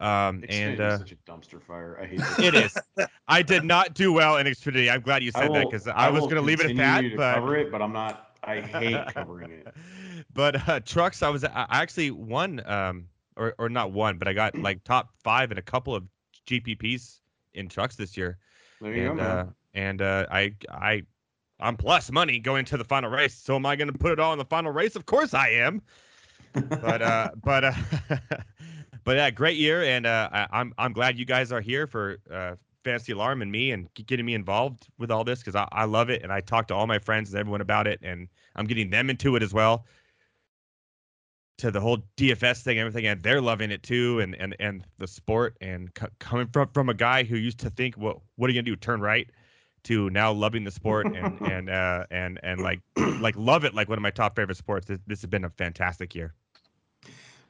Um, 0.02 0.46
and 0.48 0.80
uh, 0.80 0.98
such 0.98 1.12
a 1.12 1.16
dumpster 1.30 1.62
fire. 1.62 2.00
I 2.02 2.06
hate 2.08 2.22
it. 2.22 2.56
it 2.56 2.56
is. 2.56 2.78
I 3.28 3.42
did 3.42 3.66
not 3.66 3.94
do 3.94 4.14
well 4.14 4.38
in 4.38 4.48
Xfinity. 4.48 4.92
I'm 4.92 5.02
glad 5.02 5.24
you 5.24 5.32
said 5.32 5.50
will, 5.50 5.56
that 5.56 5.66
because 5.70 5.88
I, 5.88 6.08
I, 6.08 6.10
was 6.10 6.22
going 6.24 6.36
to 6.36 6.42
leave 6.42 6.62
it 6.62 6.72
at 6.72 6.78
that. 6.78 7.04
But 7.18 7.36
cover 7.36 7.58
it, 7.58 7.72
but 7.72 7.82
I'm 7.82 7.92
not. 7.92 8.29
I 8.44 8.62
hate 8.62 9.14
covering 9.14 9.52
it. 9.52 9.68
but 10.34 10.68
uh, 10.68 10.80
trucks, 10.82 11.22
I 11.22 11.30
was 11.30 11.44
I 11.44 11.66
actually 11.70 12.12
won, 12.12 12.62
um, 12.66 13.06
or 13.36 13.56
or 13.58 13.70
not 13.70 13.92
one, 13.92 14.18
but 14.18 14.28
I 14.28 14.34
got 14.34 14.56
like 14.58 14.84
top 14.84 15.10
five 15.24 15.52
in 15.52 15.58
a 15.58 15.62
couple 15.62 15.96
of 15.96 16.04
GPPs 16.48 17.20
in 17.54 17.70
trucks 17.70 17.96
this 17.96 18.18
year. 18.18 18.38
There 18.82 18.94
you 18.94 19.10
and, 19.10 19.20
go, 19.20 19.24
uh, 19.24 19.46
and 19.74 20.02
uh, 20.02 20.26
I 20.32 20.54
I 20.70 21.04
I'm 21.60 21.76
plus 21.76 22.12
money 22.12 22.40
going 22.40 22.66
to 22.66 22.78
the 22.78 22.86
final 22.86 23.10
race. 23.10 23.36
So 23.36 23.56
am 23.56 23.66
I 23.66 23.76
going 23.76 23.92
to 23.92 23.98
put 23.98 24.12
it 24.12 24.20
all 24.20 24.34
in 24.34 24.40
the 24.40 24.46
final 24.46 24.72
race? 24.72 24.96
Of 24.96 25.06
course 25.06 25.34
I 25.34 25.50
am. 25.50 25.82
but 26.54 27.02
uh, 27.02 27.30
but 27.44 27.64
uh, 27.66 27.74
but 29.04 29.18
yeah, 29.18 29.30
great 29.30 29.58
year, 29.58 29.84
and 29.84 30.06
uh, 30.06 30.30
I, 30.32 30.42
am 30.42 30.48
I'm, 30.52 30.74
I'm 30.78 30.94
glad 30.94 31.20
you 31.20 31.26
guys 31.26 31.52
are 31.52 31.62
here 31.62 31.88
for 31.88 32.18
uh, 32.32 32.56
Fantasy 32.84 33.12
Alarm 33.12 33.42
and 33.42 33.52
me, 33.52 33.72
and 33.72 33.90
getting 33.94 34.26
me 34.26 34.34
involved 34.34 34.88
with 34.98 35.12
all 35.12 35.24
this 35.24 35.40
because 35.40 35.56
I, 35.56 35.68
I 35.72 35.86
love 35.86 36.10
it, 36.10 36.24
and 36.24 36.32
I 36.32 36.42
talk 36.42 36.68
to 36.68 36.76
all 36.76 36.88
my 36.88 37.00
friends 37.00 37.32
and 37.32 37.40
everyone 37.40 37.62
about 37.62 37.88
it, 37.88 38.00
and 38.02 38.28
I'm 38.56 38.66
getting 38.66 38.90
them 38.90 39.10
into 39.10 39.36
it 39.36 39.44
as 39.44 39.54
well. 39.54 39.86
To 41.60 41.72
the 41.72 41.82
whole 41.82 41.98
DFS 42.16 42.62
thing, 42.62 42.80
everything, 42.80 43.06
and 43.06 43.22
they're 43.22 43.42
loving 43.42 43.72
it 43.72 43.84
too, 43.84 44.20
and 44.22 44.36
and 44.36 44.56
and 44.60 44.86
the 44.98 45.08
sport, 45.08 45.58
and 45.60 45.90
c- 46.00 46.08
coming 46.20 46.48
from 46.48 46.70
from 46.74 46.90
a 46.90 46.94
guy 46.94 47.24
who 47.24 47.36
used 47.36 47.60
to 47.60 47.70
think, 47.70 47.96
well, 47.98 48.24
what 48.38 48.50
are 48.50 48.54
you 48.54 48.62
gonna 48.62 48.72
do, 48.72 48.76
turn 48.76 49.02
right? 49.02 49.30
to 49.84 50.10
now 50.10 50.32
loving 50.32 50.64
the 50.64 50.72
sport 50.72 51.08
and 51.16 51.40
and 51.42 51.70
uh, 51.70 52.06
and 52.12 52.40
and 52.44 52.62
like 52.62 52.82
like 53.20 53.36
love 53.38 53.64
it 53.64 53.74
like 53.74 53.90
one 53.90 53.98
of 53.98 54.02
my 54.02 54.12
top 54.12 54.36
favorite 54.36 54.58
sports. 54.58 54.88
This, 54.88 55.00
this, 55.08 55.22
has 55.22 55.30
been 55.30 55.46
a 55.46 55.50
fantastic 55.50 56.16
year. 56.16 56.34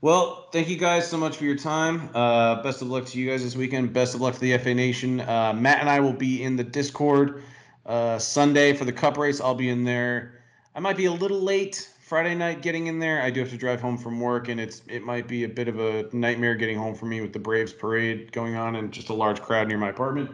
Well, 0.02 0.48
thank 0.54 0.70
you 0.70 0.78
guys 0.78 1.10
so 1.10 1.18
much 1.18 1.36
for 1.36 1.44
your 1.44 1.58
time. 1.58 2.10
Uh, 2.14 2.64
best 2.64 2.82
of 2.82 2.88
luck 2.88 3.06
to 3.08 3.20
you 3.20 3.30
guys 3.30 3.44
this 3.44 3.58
weekend. 3.58 3.92
Best 3.92 4.16
of 4.16 4.22
luck 4.22 4.34
to 4.34 4.40
the 4.40 4.58
FA 4.58 4.74
Nation. 4.74 5.20
Uh, 5.20 5.52
Matt 5.54 5.82
and 5.82 5.90
I 5.90 6.00
will 6.00 6.14
be 6.14 6.42
in 6.42 6.56
the 6.56 6.64
Discord 6.64 7.44
uh, 7.86 8.18
Sunday 8.18 8.72
for 8.72 8.86
the 8.86 8.94
Cup 8.94 9.18
race. 9.18 9.42
I'll 9.42 9.56
be 9.56 9.68
in 9.68 9.84
there. 9.84 10.42
I 10.74 10.80
might 10.80 10.96
be 10.96 11.06
a 11.06 11.12
little 11.12 11.42
late 11.42 11.90
Friday 12.00 12.34
night 12.34 12.62
getting 12.62 12.88
in 12.88 13.00
there. 13.00 13.22
I 13.22 13.30
do 13.30 13.42
have 13.42 13.50
to 13.50 13.58
drive 13.58 13.82
home 13.82 13.98
from 13.98 14.22
work, 14.22 14.48
and 14.48 14.58
it's 14.58 14.84
it 14.88 15.04
might 15.04 15.28
be 15.28 15.44
a 15.44 15.50
bit 15.50 15.68
of 15.68 15.82
a 15.82 16.08
nightmare 16.14 16.56
getting 16.56 16.78
home 16.78 16.96
for 16.96 17.06
me 17.06 17.20
with 17.20 17.34
the 17.34 17.40
Braves 17.40 17.74
parade 17.74 18.32
going 18.32 18.56
on 18.56 18.78
and 18.78 18.94
just 18.94 19.10
a 19.10 19.14
large 19.14 19.42
crowd 19.42 19.68
near 19.68 19.78
my 19.78 19.90
apartment. 19.90 20.32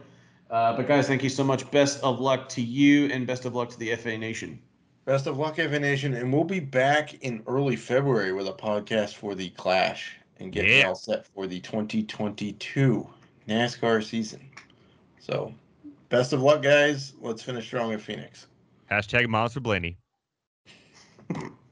Uh, 0.52 0.78
but 0.78 0.88
guys, 0.88 1.08
thank 1.08 1.24
you 1.24 1.30
so 1.30 1.44
much. 1.44 1.70
Best 1.72 2.04
of 2.04 2.20
luck 2.20 2.50
to 2.50 2.62
you, 2.62 3.08
and 3.08 3.26
best 3.26 3.46
of 3.46 3.56
luck 3.56 3.72
to 3.72 3.80
the 3.80 3.96
FA 3.96 4.16
Nation. 4.16 4.60
Best 5.06 5.28
of 5.28 5.38
luck, 5.38 5.58
FA 5.58 5.80
Nation, 5.80 6.16
and 6.16 6.34
we'll 6.34 6.44
be 6.44 6.60
back 6.60 7.14
in 7.24 7.44
early 7.46 7.76
February 7.76 8.34
with 8.34 8.48
a 8.48 8.54
podcast 8.54 9.14
for 9.14 9.36
the 9.36 9.50
Clash 9.52 10.18
and 10.40 10.52
get 10.52 10.68
yeah. 10.68 10.88
all 10.88 10.96
set 10.96 11.28
for 11.28 11.46
the 11.46 11.60
2022 11.60 13.08
NASCAR 13.48 14.04
season. 14.04 14.42
So, 15.20 15.54
best 16.10 16.34
of 16.34 16.42
luck, 16.42 16.64
guys. 16.64 17.14
Let's 17.22 17.44
finish 17.44 17.68
strong 17.68 17.94
at 17.94 18.02
Phoenix. 18.02 18.48
Hashtag 18.90 19.28
Moms 19.28 19.54
for 19.54 19.60
Blaney. 19.60 19.96